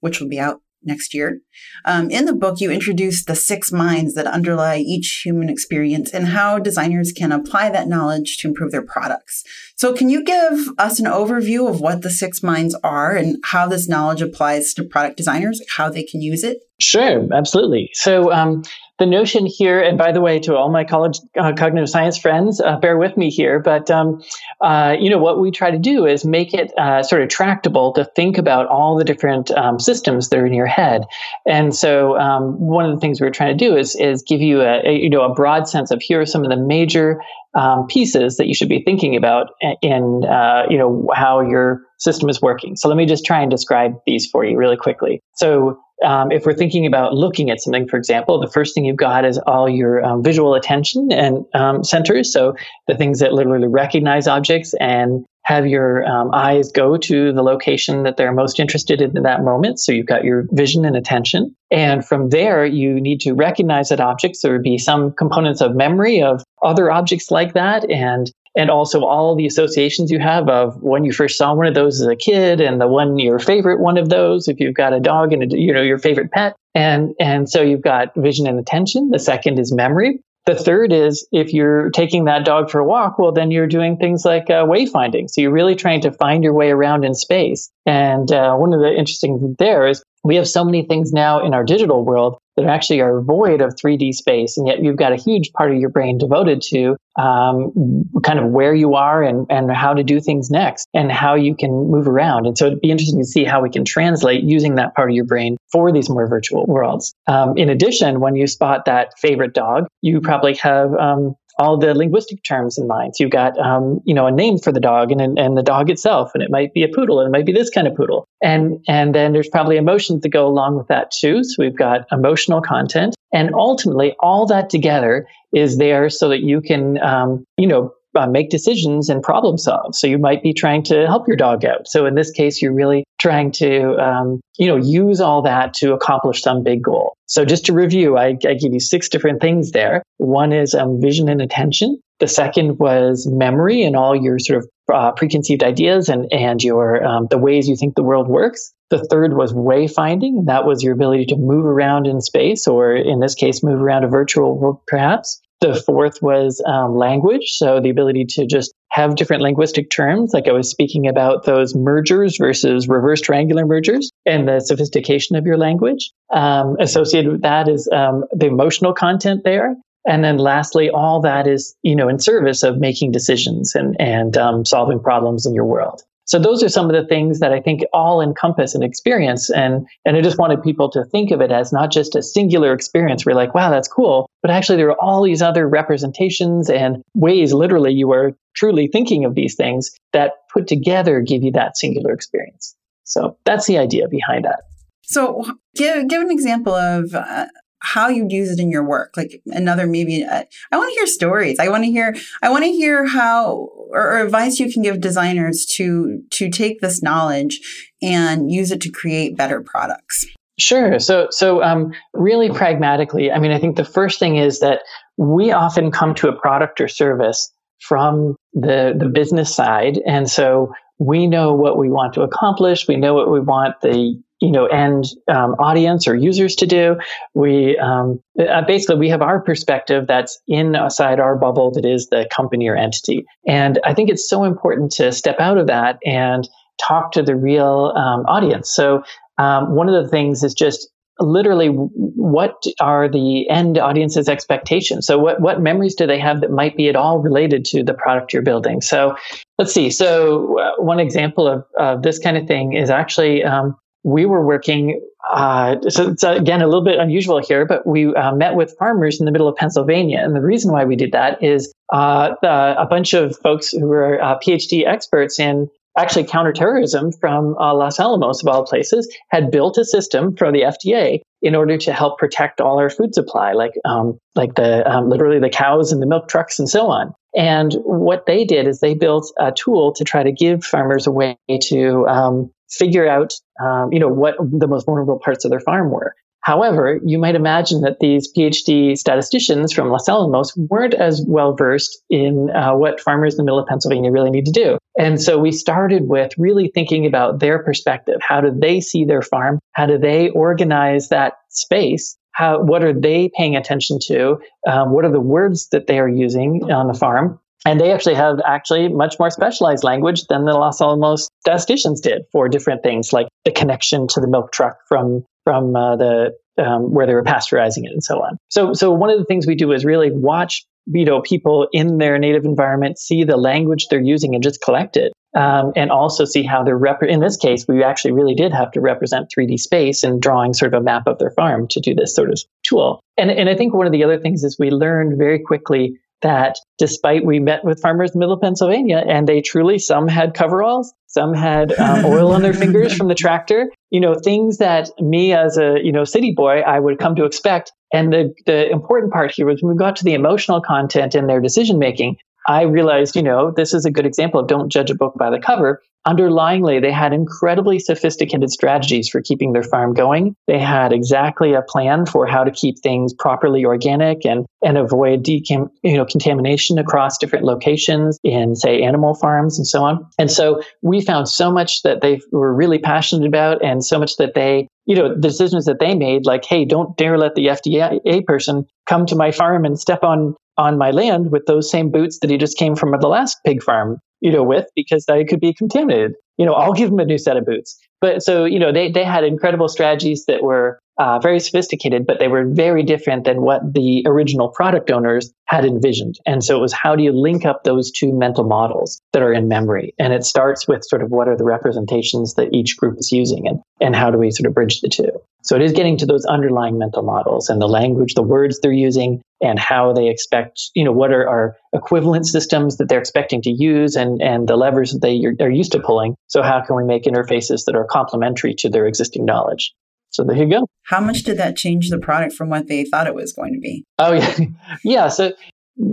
which 0.00 0.20
will 0.20 0.28
be 0.28 0.38
out 0.38 0.60
next 0.84 1.14
year. 1.14 1.40
Um, 1.84 2.10
in 2.10 2.24
the 2.24 2.34
book, 2.34 2.60
you 2.60 2.70
introduce 2.70 3.24
the 3.24 3.34
six 3.34 3.72
minds 3.72 4.14
that 4.14 4.26
underlie 4.26 4.78
each 4.78 5.22
human 5.24 5.48
experience 5.48 6.12
and 6.12 6.28
how 6.28 6.58
designers 6.58 7.12
can 7.12 7.32
apply 7.32 7.70
that 7.70 7.88
knowledge 7.88 8.38
to 8.38 8.48
improve 8.48 8.72
their 8.72 8.84
products. 8.84 9.44
So, 9.76 9.92
can 9.94 10.10
you 10.10 10.24
give 10.24 10.68
us 10.78 10.98
an 10.98 11.06
overview 11.06 11.68
of 11.68 11.80
what 11.80 12.02
the 12.02 12.10
six 12.10 12.42
minds 12.42 12.74
are 12.82 13.14
and 13.14 13.38
how 13.44 13.66
this 13.66 13.88
knowledge 13.88 14.22
applies 14.22 14.74
to 14.74 14.84
product 14.84 15.16
designers, 15.16 15.60
how 15.76 15.88
they 15.88 16.04
can 16.04 16.20
use 16.20 16.44
it? 16.44 16.58
Sure, 16.80 17.26
absolutely. 17.32 17.90
So, 17.92 18.32
um, 18.32 18.62
the 18.98 19.06
notion 19.06 19.44
here, 19.44 19.80
and 19.80 19.98
by 19.98 20.12
the 20.12 20.20
way, 20.20 20.38
to 20.40 20.56
all 20.56 20.70
my 20.70 20.84
college 20.84 21.18
uh, 21.36 21.52
cognitive 21.52 21.88
science 21.88 22.16
friends, 22.16 22.60
uh, 22.60 22.76
bear 22.76 22.96
with 22.96 23.16
me 23.16 23.28
here, 23.28 23.58
but 23.58 23.90
um, 23.90 24.22
uh, 24.60 24.94
you 24.98 25.10
know 25.10 25.18
what 25.18 25.40
we 25.40 25.50
try 25.50 25.70
to 25.70 25.78
do 25.78 26.06
is 26.06 26.24
make 26.24 26.54
it 26.54 26.72
uh, 26.78 27.02
sort 27.02 27.22
of 27.22 27.28
tractable 27.28 27.92
to 27.94 28.04
think 28.04 28.38
about 28.38 28.66
all 28.68 28.96
the 28.96 29.04
different 29.04 29.50
um, 29.52 29.80
systems 29.80 30.28
that 30.28 30.38
are 30.38 30.46
in 30.46 30.52
your 30.52 30.66
head. 30.66 31.04
And 31.44 31.74
so, 31.74 32.16
um, 32.18 32.58
one 32.60 32.84
of 32.84 32.94
the 32.94 33.00
things 33.00 33.20
we're 33.20 33.30
trying 33.30 33.56
to 33.56 33.64
do 33.64 33.76
is 33.76 33.96
is 33.96 34.22
give 34.22 34.40
you 34.40 34.60
a, 34.60 34.80
a, 34.84 34.92
you 34.92 35.10
know 35.10 35.22
a 35.22 35.34
broad 35.34 35.68
sense 35.68 35.90
of 35.90 36.00
here 36.00 36.20
are 36.20 36.26
some 36.26 36.44
of 36.44 36.50
the 36.50 36.56
major 36.56 37.20
um, 37.54 37.86
pieces 37.88 38.36
that 38.36 38.46
you 38.46 38.54
should 38.54 38.68
be 38.68 38.82
thinking 38.82 39.16
about 39.16 39.50
in 39.82 40.24
uh, 40.24 40.66
you 40.70 40.78
know 40.78 41.08
how 41.14 41.40
your 41.40 41.82
system 41.98 42.28
is 42.28 42.40
working. 42.40 42.76
So 42.76 42.88
let 42.88 42.96
me 42.96 43.06
just 43.06 43.24
try 43.24 43.40
and 43.40 43.50
describe 43.50 43.94
these 44.06 44.26
for 44.26 44.44
you 44.44 44.56
really 44.56 44.76
quickly. 44.76 45.20
So 45.34 45.80
um, 46.04 46.30
if 46.30 46.46
we're 46.46 46.54
thinking 46.54 46.86
about 46.86 47.14
looking 47.14 47.50
at 47.50 47.60
something, 47.60 47.88
for 47.88 47.96
example, 47.96 48.40
the 48.40 48.50
first 48.50 48.74
thing 48.74 48.84
you've 48.84 48.96
got 48.96 49.24
is 49.24 49.38
all 49.38 49.68
your 49.68 50.04
um, 50.04 50.22
visual 50.22 50.54
attention 50.54 51.10
and 51.10 51.44
um, 51.54 51.82
centers. 51.82 52.32
So 52.32 52.54
the 52.86 52.96
things 52.96 53.20
that 53.20 53.32
literally 53.32 53.68
recognize 53.68 54.28
objects 54.28 54.74
and 54.78 55.24
have 55.44 55.66
your 55.66 56.06
um, 56.06 56.30
eyes 56.32 56.72
go 56.72 56.96
to 56.96 57.32
the 57.32 57.42
location 57.42 58.04
that 58.04 58.16
they're 58.16 58.32
most 58.32 58.58
interested 58.58 59.02
in 59.02 59.16
in 59.16 59.24
that 59.24 59.42
moment. 59.42 59.78
So 59.78 59.92
you've 59.92 60.06
got 60.06 60.24
your 60.24 60.46
vision 60.50 60.84
and 60.84 60.96
attention. 60.96 61.54
And 61.70 62.04
from 62.04 62.30
there, 62.30 62.64
you 62.64 63.00
need 63.00 63.20
to 63.20 63.34
recognize 63.34 63.90
that 63.90 64.00
objects. 64.00 64.40
There 64.40 64.52
would 64.52 64.62
be 64.62 64.78
some 64.78 65.12
components 65.12 65.60
of 65.60 65.76
memory 65.76 66.22
of 66.22 66.42
other 66.62 66.90
objects 66.90 67.30
like 67.30 67.54
that 67.54 67.90
and 67.90 68.30
and 68.56 68.70
also 68.70 69.04
all 69.04 69.34
the 69.34 69.46
associations 69.46 70.10
you 70.10 70.18
have 70.18 70.48
of 70.48 70.80
when 70.82 71.04
you 71.04 71.12
first 71.12 71.36
saw 71.36 71.54
one 71.54 71.66
of 71.66 71.74
those 71.74 72.00
as 72.00 72.06
a 72.06 72.16
kid 72.16 72.60
and 72.60 72.80
the 72.80 72.86
one 72.86 73.18
your 73.18 73.38
favorite 73.38 73.80
one 73.80 73.98
of 73.98 74.08
those 74.08 74.48
if 74.48 74.60
you've 74.60 74.74
got 74.74 74.92
a 74.92 75.00
dog 75.00 75.32
and 75.32 75.52
a, 75.52 75.58
you 75.58 75.72
know 75.72 75.82
your 75.82 75.98
favorite 75.98 76.30
pet. 76.30 76.56
And 76.74 77.14
and 77.20 77.48
so 77.48 77.62
you've 77.62 77.82
got 77.82 78.14
vision 78.16 78.46
and 78.46 78.58
attention. 78.58 79.10
The 79.10 79.18
second 79.18 79.58
is 79.58 79.72
memory. 79.72 80.20
The 80.46 80.54
third 80.54 80.92
is 80.92 81.26
if 81.32 81.54
you're 81.54 81.88
taking 81.90 82.26
that 82.26 82.44
dog 82.44 82.70
for 82.70 82.78
a 82.78 82.84
walk 82.84 83.18
well 83.18 83.32
then 83.32 83.50
you're 83.50 83.66
doing 83.66 83.96
things 83.96 84.24
like 84.24 84.50
uh, 84.50 84.64
wayfinding. 84.64 85.30
So 85.30 85.40
you're 85.40 85.52
really 85.52 85.74
trying 85.74 86.02
to 86.02 86.12
find 86.12 86.44
your 86.44 86.52
way 86.52 86.70
around 86.70 87.04
in 87.04 87.14
space. 87.14 87.70
And 87.86 88.30
uh, 88.30 88.54
one 88.56 88.72
of 88.72 88.80
the 88.80 88.90
interesting 88.90 89.56
there 89.58 89.86
is 89.86 90.02
we 90.22 90.36
have 90.36 90.48
so 90.48 90.64
many 90.64 90.82
things 90.82 91.12
now 91.12 91.44
in 91.44 91.54
our 91.54 91.64
digital 91.64 92.04
world 92.04 92.38
that 92.56 92.66
actually 92.66 93.00
are 93.00 93.20
void 93.20 93.60
of 93.60 93.74
3D 93.74 94.12
space, 94.14 94.56
and 94.56 94.66
yet 94.66 94.82
you've 94.82 94.96
got 94.96 95.12
a 95.12 95.16
huge 95.16 95.52
part 95.52 95.72
of 95.72 95.78
your 95.78 95.90
brain 95.90 96.18
devoted 96.18 96.62
to 96.70 96.96
um, 97.16 98.04
kind 98.22 98.38
of 98.38 98.46
where 98.46 98.74
you 98.74 98.94
are 98.94 99.22
and, 99.22 99.46
and 99.50 99.70
how 99.70 99.94
to 99.94 100.02
do 100.02 100.20
things 100.20 100.50
next 100.50 100.88
and 100.94 101.10
how 101.10 101.34
you 101.34 101.54
can 101.54 101.70
move 101.70 102.08
around. 102.08 102.46
And 102.46 102.56
so 102.56 102.66
it'd 102.66 102.80
be 102.80 102.90
interesting 102.90 103.20
to 103.20 103.26
see 103.26 103.44
how 103.44 103.62
we 103.62 103.70
can 103.70 103.84
translate 103.84 104.42
using 104.42 104.76
that 104.76 104.94
part 104.94 105.10
of 105.10 105.16
your 105.16 105.24
brain 105.24 105.56
for 105.70 105.92
these 105.92 106.08
more 106.08 106.26
virtual 106.28 106.66
worlds. 106.66 107.14
Um, 107.26 107.56
in 107.56 107.68
addition, 107.68 108.20
when 108.20 108.36
you 108.36 108.46
spot 108.46 108.84
that 108.86 109.18
favorite 109.18 109.54
dog, 109.54 109.86
you 110.02 110.20
probably 110.20 110.54
have 110.56 110.94
um, 110.94 111.36
all 111.58 111.78
the 111.78 111.94
linguistic 111.94 112.42
terms 112.42 112.78
in 112.78 112.86
mind. 112.86 113.14
So 113.14 113.24
you've 113.24 113.30
got, 113.30 113.58
um, 113.58 114.00
you 114.04 114.14
know, 114.14 114.26
a 114.26 114.30
name 114.30 114.58
for 114.58 114.72
the 114.72 114.80
dog 114.80 115.12
and, 115.12 115.38
and 115.38 115.56
the 115.56 115.62
dog 115.62 115.90
itself, 115.90 116.32
and 116.34 116.42
it 116.42 116.50
might 116.50 116.72
be 116.74 116.82
a 116.82 116.88
poodle, 116.88 117.20
and 117.20 117.28
it 117.28 117.36
might 117.36 117.46
be 117.46 117.52
this 117.52 117.70
kind 117.70 117.86
of 117.86 117.94
poodle, 117.94 118.26
and 118.42 118.78
and 118.88 119.14
then 119.14 119.32
there's 119.32 119.48
probably 119.48 119.76
emotions 119.76 120.22
that 120.22 120.30
go 120.30 120.46
along 120.46 120.76
with 120.76 120.88
that 120.88 121.10
too. 121.10 121.44
So 121.44 121.56
we've 121.58 121.76
got 121.76 122.06
emotional 122.10 122.60
content, 122.60 123.14
and 123.32 123.54
ultimately 123.54 124.14
all 124.20 124.46
that 124.46 124.70
together 124.70 125.26
is 125.52 125.78
there 125.78 126.10
so 126.10 126.28
that 126.28 126.40
you 126.40 126.60
can, 126.60 127.00
um, 127.02 127.44
you 127.56 127.66
know, 127.68 127.92
uh, 128.14 128.26
make 128.26 128.50
decisions 128.50 129.08
and 129.08 129.22
problem 129.22 129.58
solve. 129.58 129.94
So 129.94 130.06
you 130.06 130.18
might 130.18 130.42
be 130.42 130.52
trying 130.52 130.82
to 130.84 131.06
help 131.06 131.26
your 131.26 131.36
dog 131.36 131.64
out. 131.64 131.88
So 131.88 132.06
in 132.06 132.14
this 132.14 132.30
case, 132.30 132.62
you're 132.62 132.74
really 132.74 133.04
trying 133.18 133.52
to, 133.52 133.96
um, 133.96 134.40
you 134.58 134.66
know, 134.66 134.76
use 134.76 135.20
all 135.20 135.42
that 135.42 135.74
to 135.74 135.92
accomplish 135.92 136.42
some 136.42 136.62
big 136.62 136.82
goal. 136.82 137.16
So 137.26 137.44
just 137.44 137.66
to 137.66 137.72
review, 137.72 138.16
I, 138.16 138.36
I 138.46 138.54
give 138.54 138.72
you 138.72 138.80
six 138.80 139.08
different 139.08 139.40
things 139.40 139.72
there. 139.72 140.02
One 140.18 140.52
is 140.52 140.74
um, 140.74 141.00
vision 141.00 141.28
and 141.28 141.40
attention. 141.40 142.00
The 142.20 142.28
second 142.28 142.78
was 142.78 143.26
memory 143.26 143.82
and 143.82 143.96
all 143.96 144.14
your 144.14 144.38
sort 144.38 144.58
of 144.60 144.68
uh, 144.92 145.12
preconceived 145.12 145.64
ideas 145.64 146.08
and 146.08 146.30
and 146.32 146.62
your 146.62 147.04
um, 147.04 147.26
the 147.30 147.38
ways 147.38 147.68
you 147.68 147.76
think 147.76 147.94
the 147.94 148.02
world 148.02 148.28
works. 148.28 148.72
The 148.90 149.04
third 149.10 149.34
was 149.34 149.52
wayfinding, 149.52 150.46
that 150.46 150.66
was 150.66 150.82
your 150.82 150.92
ability 150.92 151.26
to 151.26 151.36
move 151.36 151.64
around 151.64 152.06
in 152.06 152.20
space, 152.20 152.68
or 152.68 152.94
in 152.94 153.18
this 153.18 153.34
case, 153.34 153.62
move 153.64 153.80
around 153.80 154.04
a 154.04 154.08
virtual 154.08 154.56
world, 154.56 154.82
perhaps. 154.86 155.40
The 155.60 155.74
fourth 155.74 156.20
was 156.20 156.62
um, 156.66 156.96
language, 156.96 157.52
so 157.52 157.80
the 157.80 157.90
ability 157.90 158.26
to 158.30 158.46
just 158.46 158.74
have 158.90 159.16
different 159.16 159.42
linguistic 159.42 159.90
terms, 159.90 160.32
like 160.34 160.46
I 160.46 160.52
was 160.52 160.68
speaking 160.70 161.08
about 161.08 161.44
those 161.44 161.74
mergers 161.74 162.36
versus 162.36 162.86
reverse 162.86 163.20
triangular 163.20 163.64
mergers, 163.66 164.10
and 164.26 164.46
the 164.46 164.60
sophistication 164.60 165.36
of 165.36 165.46
your 165.46 165.56
language. 165.56 166.10
Um, 166.32 166.76
associated 166.80 167.32
with 167.32 167.42
that 167.42 167.68
is 167.68 167.88
um, 167.92 168.24
the 168.32 168.46
emotional 168.46 168.92
content 168.92 169.42
there. 169.44 169.74
And 170.06 170.22
then 170.22 170.36
lastly, 170.36 170.90
all 170.90 171.22
that 171.22 171.46
is, 171.46 171.74
you 171.82 171.96
know, 171.96 172.08
in 172.08 172.18
service 172.18 172.62
of 172.62 172.76
making 172.76 173.12
decisions 173.12 173.74
and, 173.74 173.96
and 173.98 174.36
um, 174.36 174.64
solving 174.66 175.00
problems 175.00 175.46
in 175.46 175.54
your 175.54 175.64
world. 175.64 176.02
So 176.26 176.38
those 176.38 176.62
are 176.62 176.68
some 176.68 176.88
of 176.88 176.96
the 176.96 177.06
things 177.06 177.40
that 177.40 177.52
I 177.52 177.60
think 177.60 177.82
all 177.92 178.20
encompass 178.20 178.74
an 178.74 178.82
experience. 178.82 179.50
And, 179.50 179.86
and 180.04 180.16
I 180.16 180.22
just 180.22 180.38
wanted 180.38 180.62
people 180.62 180.90
to 180.90 181.04
think 181.04 181.30
of 181.30 181.40
it 181.40 181.52
as 181.52 181.72
not 181.72 181.92
just 181.92 182.16
a 182.16 182.22
singular 182.22 182.72
experience 182.72 183.26
where 183.26 183.34
like, 183.34 183.54
wow, 183.54 183.70
that's 183.70 183.88
cool. 183.88 184.30
But 184.40 184.50
actually 184.50 184.76
there 184.76 184.88
are 184.88 185.00
all 185.00 185.22
these 185.22 185.42
other 185.42 185.68
representations 185.68 186.70
and 186.70 187.02
ways 187.14 187.52
literally 187.52 187.92
you 187.92 188.10
are 188.12 188.32
truly 188.54 188.88
thinking 188.88 189.24
of 189.24 189.34
these 189.34 189.54
things 189.54 189.90
that 190.12 190.32
put 190.52 190.66
together 190.66 191.20
give 191.20 191.42
you 191.42 191.52
that 191.52 191.76
singular 191.76 192.12
experience. 192.12 192.74
So 193.04 193.36
that's 193.44 193.66
the 193.66 193.78
idea 193.78 194.08
behind 194.08 194.44
that. 194.44 194.62
So 195.02 195.44
give, 195.74 196.08
give 196.08 196.22
an 196.22 196.30
example 196.30 196.74
of 196.74 197.14
uh, 197.14 197.46
how 197.84 198.08
you 198.08 198.26
use 198.28 198.50
it 198.50 198.58
in 198.58 198.70
your 198.70 198.82
work 198.82 199.14
like 199.16 199.42
another 199.46 199.86
maybe 199.86 200.24
uh, 200.24 200.42
i 200.72 200.76
want 200.76 200.90
to 200.90 200.94
hear 200.94 201.06
stories. 201.06 201.58
I 201.58 201.68
want 201.68 201.84
to 201.84 201.90
hear 201.90 202.14
i 202.42 202.48
want 202.48 202.64
to 202.64 202.70
hear 202.70 203.06
how 203.06 203.68
or, 203.90 204.12
or, 204.12 204.18
advice 204.18 204.58
you 204.58 204.72
can 204.72 204.82
give 204.82 205.00
designers 205.00 205.66
to 205.76 206.22
to 206.30 206.50
take 206.50 206.80
this 206.80 207.02
knowledge 207.02 207.60
and 208.02 208.50
use 208.50 208.70
it 208.70 208.80
to 208.82 208.90
create 208.90 209.36
better 209.36 209.60
products. 209.62 210.26
Sure. 210.58 210.98
So 210.98 211.28
so 211.30 211.62
um, 211.62 211.92
really 212.12 212.50
pragmatically 212.50 213.30
i 213.30 213.38
mean 213.38 213.52
i 213.52 213.58
think 213.58 213.76
the 213.76 213.84
first 213.84 214.18
thing 214.18 214.36
is 214.36 214.60
that 214.60 214.80
we 215.16 215.52
often 215.52 215.90
come 215.90 216.14
to 216.16 216.28
a 216.28 216.38
product 216.40 216.80
or 216.80 216.88
service 216.88 217.52
from 217.80 218.36
the 218.52 218.94
the 218.96 219.08
business 219.08 219.54
side 219.54 220.00
and 220.06 220.30
so 220.30 220.72
we 220.98 221.26
know 221.26 221.52
what 221.52 221.76
we 221.76 221.90
want 221.90 222.14
to 222.14 222.22
accomplish 222.22 222.86
we 222.88 222.96
know 222.96 223.14
what 223.14 223.30
we 223.30 223.40
want 223.40 223.74
the 223.82 224.20
you 224.44 224.52
know 224.52 224.66
end 224.66 225.06
um, 225.28 225.54
audience 225.58 226.06
or 226.06 226.14
users 226.14 226.54
to 226.56 226.66
do. 226.66 226.96
We 227.34 227.78
um, 227.78 228.22
uh, 228.38 228.62
basically 228.62 228.96
we 228.96 229.08
have 229.08 229.22
our 229.22 229.40
perspective 229.40 230.06
that's 230.06 230.38
inside 230.46 231.20
our 231.20 231.36
bubble 231.36 231.70
that 231.72 231.84
is 231.84 232.08
the 232.08 232.28
company 232.34 232.68
or 232.68 232.76
entity. 232.76 233.24
And 233.46 233.78
i 233.84 233.94
think 233.94 234.10
it's 234.10 234.28
so 234.28 234.44
important 234.44 234.92
to 234.92 235.12
step 235.12 235.40
out 235.40 235.58
of 235.58 235.66
that 235.66 235.98
and 236.04 236.48
talk 236.86 237.12
to 237.12 237.22
the 237.22 237.36
real 237.36 237.92
um, 237.96 238.24
audience. 238.26 238.70
So 238.70 239.02
um, 239.38 239.74
one 239.74 239.88
of 239.88 240.02
the 240.02 240.08
things 240.08 240.42
is 240.42 240.54
just 240.54 240.88
literally 241.20 241.68
what 241.68 242.62
are 242.80 243.08
the 243.08 243.48
end 243.48 243.78
audience's 243.78 244.28
expectations? 244.28 245.06
So 245.06 245.18
what, 245.18 245.40
what 245.40 245.60
memories 245.60 245.94
do 245.94 246.06
they 246.06 246.18
have 246.18 246.40
that 246.40 246.50
might 246.50 246.76
be 246.76 246.88
at 246.88 246.96
all 246.96 247.20
related 247.20 247.64
to 247.66 247.84
the 247.84 247.94
product 247.94 248.32
you're 248.32 248.42
building? 248.42 248.80
So 248.80 249.16
let's 249.58 249.72
see. 249.72 249.90
So 249.90 250.58
uh, 250.58 250.82
one 250.82 250.98
example 250.98 251.46
of, 251.78 252.02
this 252.02 252.18
kind 252.18 252.36
of 252.36 252.48
thing 252.48 252.72
is 252.72 252.90
actually 252.90 253.44
um, 253.44 253.76
we 254.04 254.26
were 254.26 254.44
working. 254.44 255.00
Uh, 255.32 255.76
so 255.88 256.10
it's 256.10 256.22
uh, 256.22 256.32
again 256.32 256.62
a 256.62 256.66
little 256.66 256.84
bit 256.84 256.98
unusual 256.98 257.40
here, 257.42 257.64
but 257.64 257.86
we 257.86 258.14
uh, 258.14 258.34
met 258.34 258.54
with 258.54 258.76
farmers 258.78 259.18
in 259.18 259.26
the 259.26 259.32
middle 259.32 259.48
of 259.48 259.56
Pennsylvania, 259.56 260.20
and 260.22 260.36
the 260.36 260.42
reason 260.42 260.70
why 260.70 260.84
we 260.84 260.94
did 260.94 261.12
that 261.12 261.42
is 261.42 261.72
uh, 261.92 262.34
a 262.42 262.86
bunch 262.88 263.14
of 263.14 263.36
folks 263.38 263.70
who 263.70 263.86
were 263.86 264.22
uh, 264.22 264.38
PhD 264.38 264.86
experts 264.86 265.40
in 265.40 265.68
actually 265.96 266.24
counterterrorism 266.24 267.12
from 267.12 267.56
uh, 267.56 267.74
Los 267.74 268.00
Alamos, 268.00 268.42
of 268.42 268.48
all 268.48 268.64
places, 268.66 269.12
had 269.30 269.50
built 269.50 269.78
a 269.78 269.84
system 269.84 270.36
for 270.36 270.50
the 270.50 270.62
FDA 270.62 271.20
in 271.40 271.54
order 271.54 271.76
to 271.78 271.92
help 271.92 272.18
protect 272.18 272.60
all 272.60 272.78
our 272.78 272.90
food 272.90 273.14
supply, 273.14 273.52
like 273.52 273.72
um, 273.84 274.18
like 274.34 274.54
the 274.54 274.88
um, 274.90 275.08
literally 275.08 275.38
the 275.38 275.50
cows 275.50 275.92
and 275.92 276.02
the 276.02 276.06
milk 276.06 276.28
trucks 276.28 276.58
and 276.58 276.68
so 276.68 276.86
on. 276.86 277.12
And 277.36 277.74
what 277.84 278.26
they 278.26 278.44
did 278.44 278.68
is 278.68 278.80
they 278.80 278.94
built 278.94 279.32
a 279.38 279.52
tool 279.52 279.92
to 279.94 280.04
try 280.04 280.22
to 280.22 280.32
give 280.32 280.64
farmers 280.64 281.06
a 281.06 281.10
way 281.10 281.36
to 281.62 282.06
um, 282.06 282.50
figure 282.76 283.08
out, 283.08 283.32
um, 283.62 283.92
you 283.92 283.98
know, 283.98 284.08
what 284.08 284.36
the 284.38 284.68
most 284.68 284.86
vulnerable 284.86 285.18
parts 285.18 285.44
of 285.44 285.50
their 285.50 285.60
farm 285.60 285.90
were. 285.90 286.14
However, 286.44 287.00
you 287.02 287.18
might 287.18 287.36
imagine 287.36 287.80
that 287.80 288.00
these 288.00 288.30
PhD 288.30 288.98
statisticians 288.98 289.72
from 289.72 289.88
Los 289.88 290.10
Alamos 290.10 290.54
weren't 290.68 290.92
as 290.92 291.24
well 291.26 291.56
versed 291.56 292.02
in 292.10 292.50
uh, 292.50 292.74
what 292.74 293.00
farmers 293.00 293.32
in 293.32 293.38
the 293.38 293.44
middle 293.44 293.58
of 293.58 293.66
Pennsylvania 293.66 294.10
really 294.10 294.30
need 294.30 294.44
to 294.44 294.52
do. 294.52 294.76
And 294.98 295.20
so 295.20 295.38
we 295.38 295.52
started 295.52 296.06
with 296.06 296.32
really 296.36 296.70
thinking 296.74 297.06
about 297.06 297.40
their 297.40 297.62
perspective. 297.62 298.16
How 298.20 298.42
do 298.42 298.50
they 298.54 298.80
see 298.80 299.06
their 299.06 299.22
farm? 299.22 299.58
How 299.72 299.86
do 299.86 299.96
they 299.96 300.28
organize 300.28 301.08
that 301.08 301.32
space? 301.48 302.14
How, 302.32 302.60
what 302.60 302.84
are 302.84 302.92
they 302.92 303.30
paying 303.34 303.56
attention 303.56 303.98
to? 304.08 304.36
Um, 304.68 304.92
what 304.92 305.06
are 305.06 305.12
the 305.12 305.20
words 305.20 305.68
that 305.70 305.86
they 305.86 305.98
are 305.98 306.08
using 306.08 306.70
on 306.70 306.88
the 306.88 306.94
farm? 306.94 307.40
And 307.64 307.80
they 307.80 307.92
actually 307.92 308.14
have 308.14 308.40
actually 308.46 308.88
much 308.88 309.16
more 309.18 309.30
specialized 309.30 309.84
language 309.84 310.24
than 310.28 310.44
the 310.44 310.52
Los 310.52 310.80
Alamos 310.80 311.28
statisticians 311.40 312.00
did 312.00 312.22
for 312.30 312.48
different 312.48 312.82
things 312.82 313.12
like 313.12 313.28
the 313.44 313.52
connection 313.52 314.06
to 314.08 314.20
the 314.20 314.28
milk 314.28 314.52
truck 314.52 314.76
from 314.86 315.24
from 315.44 315.74
uh, 315.76 315.96
the 315.96 316.34
um, 316.58 316.92
where 316.92 317.06
they 317.06 317.14
were 317.14 317.24
pasteurizing 317.24 317.84
it 317.84 317.92
and 317.92 318.04
so 318.04 318.18
on. 318.22 318.36
So 318.50 318.74
so 318.74 318.92
one 318.92 319.10
of 319.10 319.18
the 319.18 319.24
things 319.24 319.46
we 319.46 319.54
do 319.54 319.72
is 319.72 319.84
really 319.84 320.10
watch 320.10 320.62
you 320.86 321.04
know 321.04 321.22
people 321.22 321.68
in 321.72 321.98
their 321.98 322.18
native 322.18 322.44
environment 322.44 322.98
see 322.98 323.24
the 323.24 323.36
language 323.36 323.86
they're 323.88 324.00
using 324.00 324.34
and 324.34 324.42
just 324.42 324.60
collect 324.60 324.96
it 324.96 325.12
um, 325.34 325.72
and 325.74 325.90
also 325.90 326.24
see 326.24 326.42
how 326.42 326.62
they're 326.62 326.76
rep- 326.76 327.02
in 327.02 327.20
this 327.20 327.36
case 327.36 327.66
we 327.66 327.82
actually 327.82 328.12
really 328.12 328.34
did 328.34 328.52
have 328.52 328.70
to 328.72 328.80
represent 328.80 329.30
3d 329.36 329.58
space 329.58 330.02
and 330.02 330.20
drawing 330.20 330.52
sort 330.52 330.74
of 330.74 330.80
a 330.80 330.84
map 330.84 331.06
of 331.06 331.18
their 331.18 331.30
farm 331.30 331.66
to 331.68 331.80
do 331.80 331.94
this 331.94 332.14
sort 332.14 332.30
of 332.30 332.38
tool 332.64 333.00
and, 333.16 333.30
and 333.30 333.48
i 333.48 333.54
think 333.54 333.72
one 333.72 333.86
of 333.86 333.92
the 333.92 334.04
other 334.04 334.18
things 334.18 334.44
is 334.44 334.58
we 334.58 334.70
learned 334.70 335.16
very 335.16 335.38
quickly 335.38 335.96
that 336.24 336.58
despite 336.78 337.24
we 337.24 337.38
met 337.38 337.64
with 337.64 337.80
farmers 337.80 338.12
in 338.12 338.18
middle 338.18 338.38
Pennsylvania 338.38 339.04
and 339.06 339.28
they 339.28 339.40
truly, 339.40 339.78
some 339.78 340.08
had 340.08 340.34
coveralls, 340.34 340.92
some 341.06 341.34
had 341.34 341.72
um, 341.78 342.04
oil 342.06 342.32
on 342.32 342.42
their 342.42 342.54
fingers 342.54 342.96
from 342.96 343.08
the 343.08 343.14
tractor, 343.14 343.70
you 343.90 344.00
know, 344.00 344.14
things 344.14 344.58
that 344.58 344.90
me 344.98 345.32
as 345.32 345.56
a, 345.56 345.76
you 345.82 345.92
know, 345.92 346.02
city 346.04 346.32
boy, 346.34 346.60
I 346.60 346.80
would 346.80 346.98
come 346.98 347.14
to 347.16 347.24
expect. 347.24 347.72
And 347.92 348.12
the, 348.12 348.34
the 348.46 348.68
important 348.70 349.12
part 349.12 349.32
here 349.32 349.46
was 349.46 349.62
when 349.62 349.72
we 349.72 349.78
got 349.78 349.96
to 349.96 350.04
the 350.04 350.14
emotional 350.14 350.60
content 350.60 351.14
in 351.14 351.28
their 351.28 351.40
decision 351.40 351.78
making, 351.78 352.16
I 352.48 352.62
realized, 352.62 353.16
you 353.16 353.22
know, 353.22 353.52
this 353.54 353.72
is 353.72 353.84
a 353.84 353.90
good 353.90 354.06
example 354.06 354.40
of 354.40 354.48
don't 354.48 354.70
judge 354.70 354.90
a 354.90 354.94
book 354.94 355.14
by 355.16 355.30
the 355.30 355.38
cover. 355.38 355.80
Underlyingly, 356.06 356.80
they 356.80 356.92
had 356.92 357.12
incredibly 357.12 357.78
sophisticated 357.78 358.50
strategies 358.50 359.08
for 359.08 359.22
keeping 359.22 359.52
their 359.52 359.62
farm 359.62 359.94
going. 359.94 360.36
They 360.46 360.58
had 360.58 360.92
exactly 360.92 361.54
a 361.54 361.62
plan 361.62 362.06
for 362.06 362.26
how 362.26 362.44
to 362.44 362.50
keep 362.50 362.78
things 362.82 363.14
properly 363.14 363.64
organic 363.64 364.26
and, 364.26 364.44
and 364.62 364.76
avoid 364.76 365.24
decam- 365.24 365.70
you 365.82 365.96
know, 365.96 366.04
contamination 366.04 366.78
across 366.78 367.16
different 367.16 367.44
locations 367.44 368.18
in, 368.22 368.54
say, 368.54 368.82
animal 368.82 369.14
farms 369.14 369.58
and 369.58 369.66
so 369.66 369.82
on. 369.82 370.06
And 370.18 370.30
so 370.30 370.60
we 370.82 371.00
found 371.00 371.28
so 371.28 371.50
much 371.50 371.82
that 371.82 372.02
they 372.02 372.20
were 372.32 372.54
really 372.54 372.78
passionate 372.78 373.26
about 373.26 373.64
and 373.64 373.84
so 373.84 373.98
much 373.98 374.16
that 374.16 374.34
they 374.34 374.68
you 374.86 374.94
know, 374.94 375.14
decisions 375.14 375.64
that 375.64 375.80
they 375.80 375.94
made, 375.94 376.26
like, 376.26 376.44
hey, 376.44 376.66
don't 376.66 376.94
dare 376.98 377.16
let 377.16 377.34
the 377.34 377.46
FDA 377.46 378.24
person 378.26 378.66
come 378.86 379.06
to 379.06 379.16
my 379.16 379.30
farm 379.30 379.64
and 379.64 379.80
step 379.80 380.02
on 380.02 380.34
on 380.56 380.78
my 380.78 380.90
land 380.90 381.32
with 381.32 381.46
those 381.46 381.70
same 381.70 381.90
boots 381.90 382.20
that 382.20 382.30
he 382.30 382.36
just 382.36 382.56
came 382.56 382.76
from 382.76 382.92
the 383.00 383.08
last 383.08 383.38
pig 383.44 383.62
farm, 383.62 383.98
you 384.24 384.32
know, 384.32 384.42
with 384.42 384.66
because 384.74 385.04
they 385.04 385.22
could 385.22 385.38
be 385.38 385.52
contaminated. 385.52 386.14
You 386.36 386.46
know, 386.46 386.54
I'll 386.54 386.72
give 386.72 386.90
them 386.90 386.98
a 386.98 387.04
new 387.04 387.18
set 387.18 387.36
of 387.36 387.44
boots. 387.44 387.78
But 388.00 388.22
so, 388.22 388.44
you 388.44 388.58
know, 388.58 388.72
they, 388.72 388.90
they 388.90 389.04
had 389.04 389.24
incredible 389.24 389.68
strategies 389.68 390.26
that 390.26 390.42
were 390.42 390.78
uh, 390.98 391.18
very 391.18 391.40
sophisticated, 391.40 392.06
but 392.06 392.18
they 392.18 392.28
were 392.28 392.44
very 392.44 392.82
different 392.82 393.24
than 393.24 393.42
what 393.42 393.72
the 393.72 394.02
original 394.06 394.48
product 394.48 394.90
owners 394.90 395.32
had 395.46 395.64
envisioned. 395.64 396.18
And 396.26 396.44
so 396.44 396.56
it 396.56 396.60
was 396.60 396.72
how 396.72 396.94
do 396.94 397.02
you 397.02 397.12
link 397.12 397.44
up 397.44 397.64
those 397.64 397.90
two 397.90 398.12
mental 398.12 398.44
models 398.44 399.00
that 399.12 399.22
are 399.22 399.32
in 399.32 399.48
memory? 399.48 399.94
And 399.98 400.12
it 400.12 400.24
starts 400.24 400.68
with 400.68 400.84
sort 400.84 401.02
of 401.02 401.10
what 401.10 401.28
are 401.28 401.36
the 401.36 401.44
representations 401.44 402.34
that 402.34 402.54
each 402.54 402.76
group 402.76 402.98
is 402.98 403.10
using 403.10 403.48
and, 403.48 403.60
and 403.80 403.96
how 403.96 404.10
do 404.10 404.18
we 404.18 404.30
sort 404.30 404.46
of 404.46 404.54
bridge 404.54 404.80
the 404.80 404.88
two? 404.88 405.10
So 405.42 405.56
it 405.56 405.62
is 405.62 405.72
getting 405.72 405.98
to 405.98 406.06
those 406.06 406.24
underlying 406.24 406.78
mental 406.78 407.02
models 407.02 407.50
and 407.50 407.60
the 407.60 407.68
language, 407.68 408.14
the 408.14 408.22
words 408.22 408.60
they're 408.60 408.72
using, 408.72 409.20
and 409.42 409.58
how 409.58 409.92
they 409.92 410.08
expect, 410.08 410.70
you 410.74 410.84
know, 410.84 410.92
what 410.92 411.12
are 411.12 411.28
our 411.28 411.56
equivalent 411.74 412.26
systems 412.26 412.78
that 412.78 412.88
they're 412.88 412.98
expecting 412.98 413.42
to 413.42 413.50
use 413.50 413.94
and, 413.94 414.22
and 414.22 414.48
the 414.48 414.56
levers 414.56 414.92
that 414.92 415.02
they 415.02 415.22
are 415.44 415.50
used 415.50 415.72
to 415.72 415.80
pulling. 415.80 416.14
So 416.34 416.42
how 416.42 416.60
can 416.60 416.74
we 416.74 416.82
make 416.82 417.04
interfaces 417.04 417.64
that 417.66 417.76
are 417.76 417.84
complementary 417.84 418.56
to 418.56 418.68
their 418.68 418.86
existing 418.86 419.24
knowledge? 419.24 419.72
So 420.10 420.24
there 420.24 420.36
you 420.36 420.50
go. 420.50 420.66
How 420.82 420.98
much 420.98 421.22
did 421.22 421.36
that 421.36 421.56
change 421.56 421.90
the 421.90 421.98
product 421.98 422.34
from 422.34 422.48
what 422.48 422.66
they 422.66 422.84
thought 422.84 423.06
it 423.06 423.14
was 423.14 423.32
going 423.32 423.52
to 423.52 423.60
be? 423.60 423.84
Oh 424.00 424.14
yeah, 424.14 424.36
yeah. 424.84 425.08
So 425.08 425.30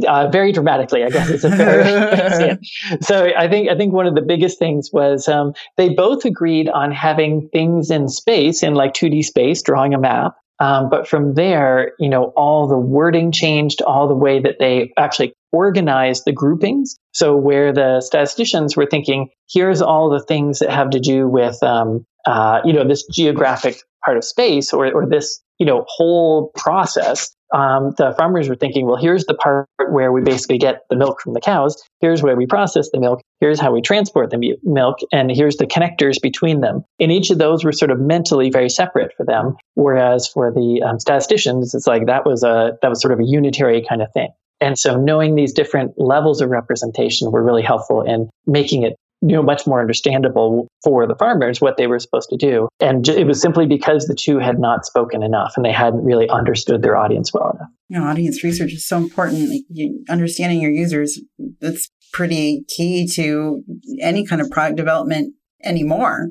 uh, 0.08 0.30
very 0.30 0.52
dramatically, 0.52 1.04
I 1.04 1.12
guess 1.12 1.30
it's 1.30 1.44
a 1.44 1.52
fair. 1.52 2.58
so 3.02 3.32
I 3.38 3.48
think 3.48 3.70
I 3.70 3.78
think 3.78 3.94
one 3.94 4.08
of 4.08 4.16
the 4.16 4.24
biggest 4.24 4.58
things 4.58 4.90
was 4.92 5.28
um, 5.28 5.54
they 5.78 5.90
both 5.90 6.26
agreed 6.26 6.70
on 6.70 6.92
having 6.92 7.48
things 7.50 7.92
in 7.92 8.08
space 8.08 8.64
in 8.64 8.74
like 8.74 8.94
2D 8.94 9.24
space, 9.24 9.62
drawing 9.62 9.94
a 9.94 10.00
map. 10.00 10.34
Um, 10.60 10.90
but 10.90 11.08
from 11.08 11.36
there, 11.36 11.92
you 12.00 12.10
know, 12.10 12.34
all 12.36 12.68
the 12.68 12.78
wording 12.78 13.32
changed, 13.32 13.84
all 13.84 14.08
the 14.08 14.16
way 14.16 14.40
that 14.40 14.58
they 14.58 14.92
actually 14.98 15.34
organized 15.52 16.24
the 16.26 16.32
groupings. 16.32 16.96
So 17.14 17.36
where 17.36 17.74
the 17.74 18.02
statisticians 18.02 18.76
were 18.76 18.86
thinking, 18.86 19.30
here's 19.50 19.82
all 19.82 20.10
the 20.10 20.24
things 20.24 20.60
that 20.60 20.70
have 20.70 20.90
to 20.92 21.00
do 21.00 21.28
with, 21.28 21.62
um, 21.64 22.06
uh, 22.26 22.62
you 22.64 22.74
know, 22.74 22.88
this 22.88 23.06
geographic 23.12 23.78
part 24.06 24.18
of 24.18 24.24
space 24.24 24.74
or, 24.74 24.92
or 24.92 25.08
this 25.08 25.42
you 25.60 25.66
know 25.66 25.86
whole 25.88 26.52
process 26.56 27.30
um, 27.54 27.94
the 27.98 28.16
farmers 28.18 28.50
were 28.50 28.56
thinking 28.56 28.88
well 28.88 28.96
here's 28.96 29.26
the 29.26 29.36
part 29.36 29.68
where 29.92 30.12
we 30.12 30.22
basically 30.22 30.58
get 30.58 30.82
the 30.90 30.96
milk 30.96 31.22
from 31.22 31.34
the 31.34 31.42
cows. 31.42 31.82
Here's 32.00 32.24
where 32.24 32.36
we 32.36 32.46
process 32.46 32.90
the 32.92 33.00
milk. 33.00 33.22
Here's 33.40 33.60
how 33.60 33.72
we 33.72 33.82
transport 33.82 34.30
the 34.30 34.58
milk. 34.64 35.00
And 35.12 35.32
here's 35.32 35.58
the 35.58 35.66
connectors 35.66 36.22
between 36.22 36.62
them. 36.62 36.84
And 37.00 37.12
each 37.12 37.30
of 37.30 37.38
those 37.38 37.64
were 37.64 37.72
sort 37.72 37.92
of 37.92 38.00
mentally 38.00 38.50
very 38.50 38.70
separate 38.70 39.12
for 39.16 39.26
them. 39.26 39.56
Whereas 39.76 40.28
for 40.28 40.52
the 40.52 40.82
um, 40.86 41.00
statisticians 41.00 41.74
it's 41.74 41.88
like 41.88 42.06
that 42.06 42.26
was 42.26 42.44
a 42.44 42.78
that 42.82 42.90
was 42.90 43.02
sort 43.02 43.14
of 43.14 43.20
a 43.20 43.26
unitary 43.26 43.86
kind 43.88 44.02
of 44.02 44.12
thing 44.14 44.30
and 44.62 44.78
so 44.78 44.96
knowing 44.96 45.36
these 45.36 45.54
different 45.54 45.94
levels 45.98 46.42
of 46.42 46.50
representation 46.50 47.32
were 47.32 47.44
really 47.44 47.64
helpful 47.64 48.02
in 48.02 48.30
making 48.46 48.84
it 48.84 48.96
you 49.22 49.36
know 49.36 49.44
much 49.44 49.68
more 49.68 49.80
understandable 49.80 50.68
for 50.84 51.06
the 51.06 51.16
farmers 51.16 51.62
what 51.62 51.78
they 51.78 51.88
were 51.88 52.00
supposed 52.00 52.30
to 52.30 52.38
do. 52.38 52.68
And 52.80 53.08
it 53.08 53.28
was 53.28 53.40
simply 53.40 53.68
because 53.68 54.06
the 54.06 54.16
two 54.16 54.40
had 54.40 54.60
not 54.60 54.86
spoken 54.86 55.22
enough 55.22 55.54
and 55.56 55.66
they 55.66 55.72
hadn't 55.72 56.04
really 56.04 56.28
understood 56.30 56.82
their 56.82 56.98
audience 56.98 57.32
well 57.34 57.52
enough. 57.52 57.70
You 57.90 58.00
know, 58.00 58.06
audience 58.06 58.44
research 58.44 58.74
is 58.74 58.88
so 58.88 58.98
important. 58.98 59.64
You, 59.70 60.04
understanding 60.10 60.60
your 60.60 60.72
users 60.72 61.20
that's 61.60 61.90
pretty 62.14 62.64
key 62.68 63.08
to 63.14 63.64
any 64.02 64.26
kind 64.26 64.42
of 64.42 64.50
product 64.50 64.78
development 64.78 65.36
anymore. 65.64 66.30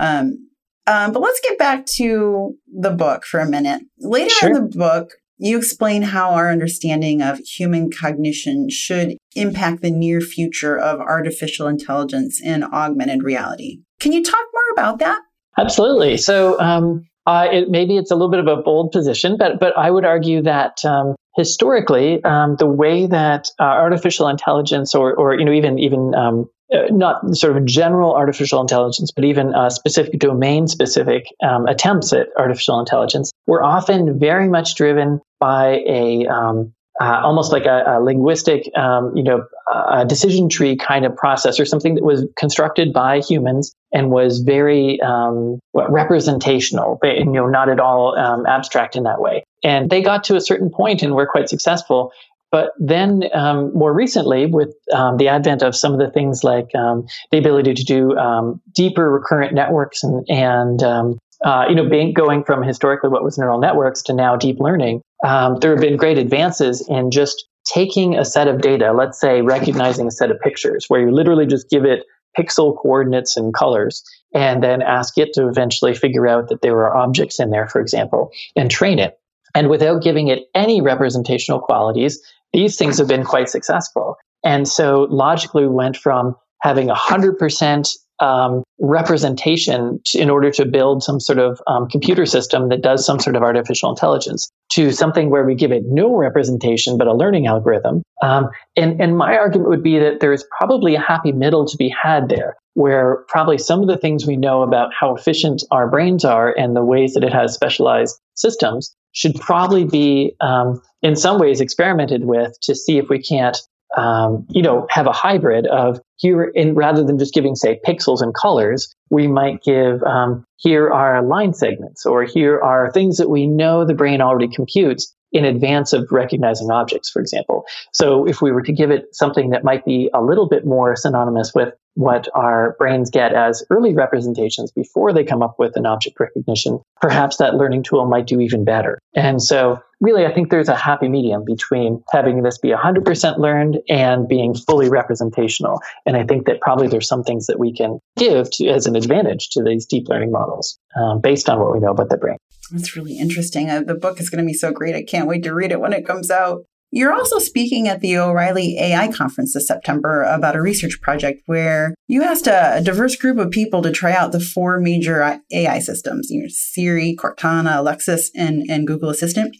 Um, 0.00 0.48
um, 0.88 1.12
but 1.12 1.22
let's 1.22 1.40
get 1.40 1.58
back 1.58 1.86
to 1.94 2.56
the 2.80 2.90
book 2.90 3.24
for 3.24 3.38
a 3.38 3.48
minute. 3.48 3.82
Later 4.00 4.30
sure. 4.30 4.48
in 4.48 4.54
the 4.54 4.76
book 4.76 5.12
you 5.38 5.58
explain 5.58 6.02
how 6.02 6.30
our 6.30 6.50
understanding 6.50 7.22
of 7.22 7.38
human 7.38 7.90
cognition 7.90 8.68
should 8.70 9.16
impact 9.34 9.82
the 9.82 9.90
near 9.90 10.20
future 10.20 10.78
of 10.78 11.00
artificial 11.00 11.66
intelligence 11.66 12.40
and 12.44 12.64
augmented 12.64 13.22
reality. 13.22 13.80
Can 13.98 14.12
you 14.12 14.22
talk 14.22 14.44
more 14.52 14.72
about 14.72 14.98
that? 14.98 15.20
Absolutely. 15.58 16.16
So, 16.16 16.58
um, 16.60 17.06
uh, 17.26 17.46
it, 17.52 17.70
maybe 17.70 17.96
it's 17.96 18.10
a 18.10 18.14
little 18.14 18.30
bit 18.30 18.40
of 18.40 18.46
a 18.48 18.60
bold 18.62 18.90
position, 18.90 19.36
but 19.38 19.60
but 19.60 19.76
I 19.78 19.90
would 19.90 20.04
argue 20.04 20.42
that 20.42 20.84
um, 20.84 21.14
historically, 21.36 22.22
um, 22.24 22.56
the 22.56 22.66
way 22.66 23.06
that 23.06 23.48
uh, 23.60 23.64
artificial 23.64 24.28
intelligence, 24.28 24.94
or 24.94 25.14
or 25.14 25.38
you 25.38 25.44
know 25.44 25.52
even 25.52 25.78
even 25.78 26.14
um, 26.16 26.46
not 26.90 27.36
sort 27.36 27.56
of 27.56 27.64
general 27.64 28.14
artificial 28.14 28.60
intelligence, 28.60 29.10
but 29.10 29.24
even 29.24 29.54
uh, 29.54 29.70
specific 29.70 30.18
domain 30.18 30.66
specific 30.68 31.26
um, 31.42 31.66
attempts 31.66 32.12
at 32.12 32.28
artificial 32.36 32.78
intelligence 32.80 33.32
were 33.46 33.62
often 33.62 34.18
very 34.18 34.48
much 34.48 34.74
driven 34.74 35.20
by 35.38 35.80
a 35.86 36.26
um, 36.26 36.72
uh, 37.00 37.20
almost 37.24 37.52
like 37.52 37.64
a, 37.64 37.84
a 37.86 38.00
linguistic, 38.00 38.70
um, 38.76 39.16
you 39.16 39.22
know, 39.22 39.44
a 39.90 40.04
decision 40.04 40.48
tree 40.48 40.76
kind 40.76 41.06
of 41.06 41.16
process 41.16 41.58
or 41.58 41.64
something 41.64 41.94
that 41.94 42.04
was 42.04 42.26
constructed 42.36 42.92
by 42.92 43.20
humans 43.20 43.74
and 43.92 44.10
was 44.10 44.40
very 44.40 45.00
um, 45.00 45.58
representational, 45.72 46.98
but, 47.00 47.16
you 47.16 47.24
know, 47.24 47.46
not 47.46 47.70
at 47.70 47.80
all 47.80 48.16
um, 48.18 48.44
abstract 48.46 48.94
in 48.94 49.04
that 49.04 49.20
way. 49.20 49.42
And 49.64 49.88
they 49.88 50.02
got 50.02 50.24
to 50.24 50.36
a 50.36 50.40
certain 50.40 50.70
point 50.70 51.02
and 51.02 51.14
were 51.14 51.26
quite 51.26 51.48
successful 51.48 52.12
but 52.52 52.72
then 52.78 53.24
um, 53.32 53.72
more 53.72 53.92
recently, 53.94 54.46
with 54.46 54.74
um, 54.94 55.16
the 55.16 55.28
advent 55.28 55.62
of 55.62 55.74
some 55.74 55.94
of 55.94 55.98
the 55.98 56.10
things 56.10 56.44
like 56.44 56.72
um, 56.74 57.06
the 57.30 57.38
ability 57.38 57.72
to 57.74 57.82
do 57.82 58.16
um, 58.18 58.60
deeper 58.72 59.10
recurrent 59.10 59.54
networks 59.54 60.04
and, 60.04 60.24
and 60.28 60.82
um, 60.82 61.18
uh, 61.44 61.64
you 61.68 61.74
know, 61.74 61.88
being, 61.88 62.12
going 62.12 62.44
from 62.44 62.62
historically 62.62 63.10
what 63.10 63.24
was 63.24 63.38
neural 63.38 63.58
networks 63.58 64.02
to 64.02 64.14
now 64.14 64.36
deep 64.36 64.60
learning, 64.60 65.00
um, 65.24 65.56
there 65.60 65.72
have 65.72 65.80
been 65.80 65.96
great 65.96 66.18
advances 66.18 66.86
in 66.88 67.10
just 67.10 67.46
taking 67.64 68.16
a 68.16 68.24
set 68.24 68.48
of 68.48 68.60
data, 68.60 68.92
let's 68.92 69.20
say 69.20 69.40
recognizing 69.40 70.06
a 70.06 70.10
set 70.10 70.30
of 70.30 70.38
pictures, 70.40 70.84
where 70.88 71.00
you 71.00 71.10
literally 71.10 71.46
just 71.46 71.68
give 71.70 71.84
it 71.84 72.04
pixel 72.38 72.76
coordinates 72.76 73.36
and 73.36 73.54
colors, 73.54 74.02
and 74.34 74.62
then 74.62 74.82
ask 74.82 75.18
it 75.18 75.32
to 75.34 75.48
eventually 75.48 75.94
figure 75.94 76.26
out 76.26 76.48
that 76.48 76.62
there 76.62 76.76
are 76.76 76.96
objects 76.96 77.40
in 77.40 77.50
there, 77.50 77.66
for 77.66 77.80
example, 77.80 78.30
and 78.56 78.70
train 78.70 78.98
it. 78.98 79.18
And 79.54 79.68
without 79.68 80.02
giving 80.02 80.28
it 80.28 80.44
any 80.54 80.80
representational 80.80 81.60
qualities, 81.60 82.22
these 82.52 82.76
things 82.76 82.98
have 82.98 83.08
been 83.08 83.24
quite 83.24 83.48
successful. 83.48 84.16
And 84.44 84.66
so 84.66 85.06
logically, 85.10 85.62
we 85.62 85.74
went 85.74 85.96
from 85.96 86.36
having 86.62 86.88
100% 86.88 87.88
um, 88.20 88.62
representation 88.78 90.00
to, 90.06 90.18
in 90.18 90.30
order 90.30 90.50
to 90.52 90.64
build 90.64 91.02
some 91.02 91.18
sort 91.18 91.38
of 91.38 91.60
um, 91.66 91.88
computer 91.88 92.24
system 92.24 92.68
that 92.68 92.80
does 92.80 93.04
some 93.04 93.18
sort 93.18 93.34
of 93.34 93.42
artificial 93.42 93.90
intelligence 93.90 94.48
to 94.72 94.92
something 94.92 95.28
where 95.28 95.44
we 95.44 95.56
give 95.56 95.72
it 95.72 95.82
no 95.86 96.14
representation 96.14 96.96
but 96.96 97.08
a 97.08 97.14
learning 97.14 97.46
algorithm. 97.46 98.02
Um, 98.22 98.48
and, 98.76 99.00
and 99.00 99.18
my 99.18 99.36
argument 99.36 99.70
would 99.70 99.82
be 99.82 99.98
that 99.98 100.20
there 100.20 100.32
is 100.32 100.46
probably 100.56 100.94
a 100.94 101.00
happy 101.00 101.32
middle 101.32 101.66
to 101.66 101.76
be 101.76 101.88
had 101.88 102.28
there, 102.28 102.56
where 102.74 103.24
probably 103.28 103.58
some 103.58 103.80
of 103.80 103.88
the 103.88 103.98
things 103.98 104.24
we 104.24 104.36
know 104.36 104.62
about 104.62 104.90
how 104.98 105.14
efficient 105.14 105.64
our 105.72 105.88
brains 105.88 106.24
are 106.24 106.56
and 106.56 106.76
the 106.76 106.84
ways 106.84 107.14
that 107.14 107.24
it 107.24 107.32
has 107.32 107.54
specialized 107.54 108.20
systems 108.36 108.94
should 109.12 109.34
probably 109.36 109.84
be 109.84 110.34
um, 110.40 110.80
in 111.02 111.16
some 111.16 111.38
ways 111.38 111.60
experimented 111.60 112.24
with 112.24 112.58
to 112.62 112.74
see 112.74 112.98
if 112.98 113.08
we 113.08 113.20
can't 113.22 113.58
um, 113.96 114.46
you 114.50 114.62
know 114.62 114.86
have 114.90 115.06
a 115.06 115.12
hybrid 115.12 115.66
of 115.66 116.00
here 116.16 116.44
in 116.44 116.74
rather 116.74 117.04
than 117.04 117.18
just 117.18 117.34
giving 117.34 117.54
say 117.54 117.78
pixels 117.86 118.22
and 118.22 118.34
colors 118.34 118.94
we 119.10 119.26
might 119.26 119.62
give 119.62 120.02
um, 120.04 120.44
here 120.56 120.90
are 120.90 121.22
line 121.22 121.52
segments 121.52 122.06
or 122.06 122.24
here 122.24 122.58
are 122.60 122.90
things 122.90 123.18
that 123.18 123.28
we 123.28 123.46
know 123.46 123.84
the 123.84 123.94
brain 123.94 124.20
already 124.20 124.48
computes 124.48 125.14
in 125.32 125.44
advance 125.44 125.92
of 125.92 126.06
recognizing 126.10 126.70
objects, 126.70 127.10
for 127.10 127.20
example. 127.20 127.64
So 127.92 128.26
if 128.26 128.40
we 128.42 128.52
were 128.52 128.62
to 128.62 128.72
give 128.72 128.90
it 128.90 129.14
something 129.14 129.50
that 129.50 129.64
might 129.64 129.84
be 129.84 130.10
a 130.14 130.22
little 130.22 130.48
bit 130.48 130.66
more 130.66 130.94
synonymous 130.96 131.52
with 131.54 131.74
what 131.94 132.26
our 132.34 132.74
brains 132.78 133.10
get 133.10 133.34
as 133.34 133.62
early 133.70 133.92
representations 133.94 134.70
before 134.72 135.12
they 135.12 135.24
come 135.24 135.42
up 135.42 135.56
with 135.58 135.76
an 135.76 135.86
object 135.86 136.18
recognition, 136.18 136.80
perhaps 137.00 137.36
that 137.36 137.54
learning 137.54 137.82
tool 137.82 138.06
might 138.06 138.26
do 138.26 138.40
even 138.40 138.64
better. 138.64 138.98
And 139.14 139.42
so 139.42 139.78
really, 140.00 140.24
I 140.24 140.32
think 140.32 140.50
there's 140.50 140.68
a 140.68 140.76
happy 140.76 141.08
medium 141.08 141.44
between 141.44 142.02
having 142.10 142.42
this 142.42 142.58
be 142.58 142.70
100% 142.70 143.38
learned 143.38 143.78
and 143.88 144.26
being 144.26 144.54
fully 144.54 144.88
representational. 144.88 145.80
And 146.06 146.16
I 146.16 146.24
think 146.24 146.46
that 146.46 146.60
probably 146.60 146.88
there's 146.88 147.08
some 147.08 147.22
things 147.22 147.46
that 147.46 147.58
we 147.58 147.74
can 147.74 147.98
give 148.16 148.50
to, 148.52 148.68
as 148.68 148.86
an 148.86 148.96
advantage 148.96 149.50
to 149.50 149.62
these 149.62 149.86
deep 149.86 150.08
learning 150.08 150.32
models 150.32 150.78
um, 150.96 151.20
based 151.20 151.48
on 151.48 151.60
what 151.60 151.72
we 151.72 151.80
know 151.80 151.90
about 151.90 152.08
the 152.08 152.16
brain. 152.16 152.38
That's 152.70 152.96
really 152.96 153.18
interesting. 153.18 153.68
Uh, 153.68 153.82
the 153.82 153.94
book 153.94 154.20
is 154.20 154.30
going 154.30 154.44
to 154.44 154.46
be 154.46 154.54
so 154.54 154.72
great. 154.72 154.94
I 154.94 155.02
can't 155.02 155.28
wait 155.28 155.42
to 155.44 155.54
read 155.54 155.72
it 155.72 155.80
when 155.80 155.92
it 155.92 156.06
comes 156.06 156.30
out. 156.30 156.64
You're 156.94 157.14
also 157.14 157.38
speaking 157.38 157.88
at 157.88 158.00
the 158.00 158.18
O'Reilly 158.18 158.78
AI 158.78 159.10
conference 159.10 159.54
this 159.54 159.66
September 159.66 160.24
about 160.24 160.56
a 160.56 160.60
research 160.60 161.00
project 161.00 161.40
where 161.46 161.94
you 162.06 162.22
asked 162.22 162.46
a, 162.46 162.76
a 162.76 162.82
diverse 162.82 163.16
group 163.16 163.38
of 163.38 163.50
people 163.50 163.80
to 163.80 163.90
try 163.90 164.12
out 164.12 164.32
the 164.32 164.40
four 164.40 164.78
major 164.78 165.40
AI 165.50 165.78
systems, 165.78 166.28
you 166.30 166.42
know, 166.42 166.48
Siri, 166.50 167.16
Cortana, 167.18 167.78
Alexa, 167.78 168.18
and, 168.36 168.64
and 168.68 168.86
Google 168.86 169.08
Assistant. 169.08 169.56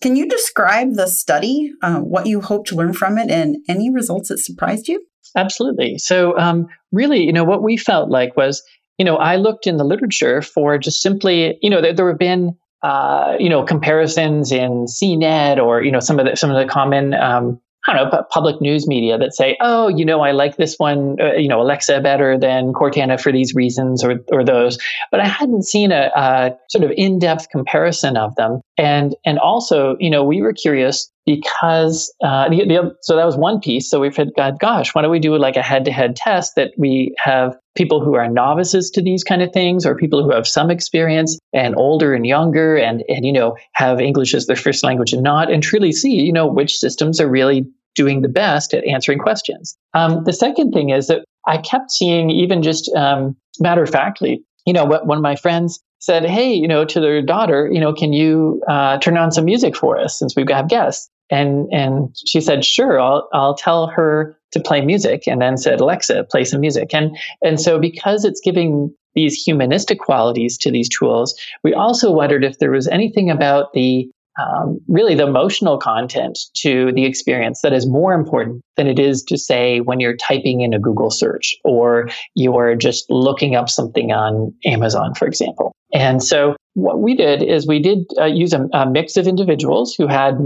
Can 0.00 0.16
you 0.16 0.26
describe 0.26 0.94
the 0.94 1.06
study, 1.06 1.72
uh, 1.82 2.00
what 2.00 2.26
you 2.26 2.40
hope 2.40 2.66
to 2.66 2.74
learn 2.74 2.94
from 2.94 3.18
it, 3.18 3.30
and 3.30 3.56
any 3.68 3.90
results 3.90 4.30
that 4.30 4.38
surprised 4.38 4.88
you? 4.88 5.04
Absolutely. 5.36 5.98
So, 5.98 6.38
um, 6.38 6.66
really, 6.90 7.22
you 7.22 7.32
know, 7.32 7.44
what 7.44 7.62
we 7.62 7.76
felt 7.76 8.08
like 8.10 8.34
was, 8.36 8.62
you 8.98 9.04
know, 9.04 9.16
I 9.16 9.36
looked 9.36 9.66
in 9.66 9.76
the 9.76 9.84
literature 9.84 10.42
for 10.42 10.78
just 10.78 11.02
simply, 11.02 11.58
you 11.62 11.70
know, 11.70 11.80
there, 11.80 11.92
there 11.92 12.08
have 12.08 12.18
been 12.18 12.56
uh, 12.82 13.36
you 13.40 13.48
know, 13.48 13.64
comparisons 13.64 14.52
in 14.52 14.84
CNET 14.84 15.58
or 15.58 15.82
you 15.82 15.90
know 15.90 16.00
some 16.00 16.20
of 16.20 16.26
the 16.26 16.36
some 16.36 16.50
of 16.50 16.56
the 16.56 16.70
common 16.70 17.14
um, 17.14 17.60
I 17.88 17.94
don't 17.94 18.12
know, 18.12 18.24
public 18.30 18.60
news 18.60 18.86
media 18.86 19.16
that 19.18 19.34
say, 19.34 19.56
oh, 19.60 19.88
you 19.88 20.04
know, 20.04 20.20
I 20.20 20.32
like 20.32 20.56
this 20.56 20.74
one, 20.76 21.16
uh, 21.20 21.34
you 21.34 21.48
know, 21.48 21.60
Alexa 21.60 22.00
better 22.00 22.36
than 22.36 22.72
Cortana 22.72 23.20
for 23.20 23.30
these 23.30 23.54
reasons 23.54 24.02
or, 24.02 24.18
or 24.32 24.44
those. 24.44 24.76
But 25.10 25.20
I 25.20 25.28
hadn't 25.28 25.64
seen 25.64 25.92
a, 25.92 26.10
a 26.16 26.56
sort 26.68 26.84
of 26.84 26.90
in 26.96 27.18
depth 27.18 27.48
comparison 27.50 28.16
of 28.16 28.34
them. 28.34 28.60
And, 28.76 29.14
and 29.24 29.38
also, 29.38 29.96
you 30.00 30.10
know, 30.10 30.24
we 30.24 30.42
were 30.42 30.52
curious 30.52 31.10
because 31.26 32.14
uh, 32.22 32.48
the, 32.48 32.64
the, 32.64 32.96
so 33.02 33.16
that 33.16 33.26
was 33.26 33.36
one 33.36 33.60
piece. 33.60 33.90
So 33.90 34.00
we 34.00 34.12
said, 34.12 34.30
gosh, 34.36 34.94
why 34.94 35.02
don't 35.02 35.10
we 35.10 35.18
do 35.18 35.36
like 35.36 35.56
a 35.56 35.62
head-to-head 35.62 36.14
test 36.14 36.52
that 36.54 36.72
we 36.78 37.14
have 37.18 37.56
people 37.74 38.02
who 38.02 38.14
are 38.14 38.28
novices 38.28 38.90
to 38.90 39.02
these 39.02 39.24
kind 39.24 39.42
of 39.42 39.52
things, 39.52 39.84
or 39.84 39.96
people 39.96 40.22
who 40.22 40.30
have 40.30 40.46
some 40.46 40.70
experience, 40.70 41.38
and 41.52 41.74
older 41.76 42.14
and 42.14 42.26
younger, 42.26 42.76
and 42.76 43.02
and 43.08 43.26
you 43.26 43.32
know 43.32 43.56
have 43.72 44.00
English 44.00 44.34
as 44.34 44.46
their 44.46 44.56
first 44.56 44.84
language 44.84 45.12
and 45.12 45.22
not, 45.22 45.52
and 45.52 45.62
truly 45.62 45.92
see 45.92 46.12
you 46.12 46.32
know 46.32 46.46
which 46.46 46.78
systems 46.78 47.20
are 47.20 47.28
really 47.28 47.66
doing 47.96 48.22
the 48.22 48.28
best 48.28 48.72
at 48.72 48.84
answering 48.86 49.18
questions. 49.18 49.76
Um, 49.94 50.22
the 50.24 50.32
second 50.32 50.72
thing 50.72 50.90
is 50.90 51.08
that 51.08 51.24
I 51.46 51.58
kept 51.58 51.90
seeing 51.90 52.30
even 52.30 52.62
just 52.62 52.90
um, 52.94 53.36
matter 53.58 53.82
of 53.82 53.90
factly, 53.90 54.44
you 54.66 54.72
know, 54.72 54.84
what 54.84 55.06
one 55.06 55.18
of 55.18 55.22
my 55.22 55.34
friends 55.36 55.80
said, 55.98 56.24
"Hey, 56.24 56.52
you 56.52 56.68
know, 56.68 56.84
to 56.84 57.00
their 57.00 57.20
daughter, 57.20 57.68
you 57.72 57.80
know, 57.80 57.92
can 57.92 58.12
you 58.12 58.62
uh, 58.68 58.98
turn 58.98 59.16
on 59.16 59.32
some 59.32 59.44
music 59.44 59.74
for 59.76 59.98
us 59.98 60.16
since 60.18 60.36
we 60.36 60.44
have 60.50 60.68
guests?" 60.68 61.10
And 61.30 61.66
and 61.72 62.14
she 62.26 62.40
said, 62.40 62.64
"Sure, 62.64 63.00
I'll 63.00 63.28
I'll 63.32 63.54
tell 63.54 63.88
her 63.88 64.38
to 64.52 64.60
play 64.60 64.80
music." 64.80 65.26
And 65.26 65.40
then 65.40 65.56
said, 65.56 65.80
"Alexa, 65.80 66.24
play 66.30 66.44
some 66.44 66.60
music." 66.60 66.94
And 66.94 67.16
and 67.42 67.60
so 67.60 67.78
because 67.78 68.24
it's 68.24 68.40
giving 68.40 68.94
these 69.14 69.42
humanistic 69.42 69.98
qualities 69.98 70.58
to 70.58 70.70
these 70.70 70.88
tools, 70.88 71.34
we 71.64 71.74
also 71.74 72.12
wondered 72.12 72.44
if 72.44 72.58
there 72.58 72.70
was 72.70 72.86
anything 72.88 73.30
about 73.30 73.72
the 73.72 74.08
um, 74.38 74.78
really 74.86 75.14
the 75.14 75.26
emotional 75.26 75.78
content 75.78 76.38
to 76.56 76.92
the 76.92 77.06
experience 77.06 77.62
that 77.62 77.72
is 77.72 77.86
more 77.86 78.12
important 78.12 78.62
than 78.76 78.86
it 78.86 78.98
is 78.98 79.22
to 79.24 79.38
say 79.38 79.80
when 79.80 79.98
you're 79.98 80.16
typing 80.16 80.60
in 80.60 80.74
a 80.74 80.78
Google 80.78 81.10
search 81.10 81.56
or 81.64 82.10
you're 82.34 82.74
just 82.74 83.06
looking 83.08 83.54
up 83.54 83.70
something 83.70 84.12
on 84.12 84.52
Amazon, 84.64 85.14
for 85.14 85.26
example. 85.26 85.72
And 85.96 86.22
so 86.22 86.56
what 86.74 87.00
we 87.00 87.14
did 87.14 87.42
is 87.42 87.66
we 87.66 87.80
did 87.80 88.00
uh, 88.20 88.26
use 88.26 88.52
a, 88.52 88.68
a, 88.74 88.88
mix 88.88 89.16
of 89.16 89.26
individuals 89.26 89.94
who 89.94 90.06
had 90.06 90.36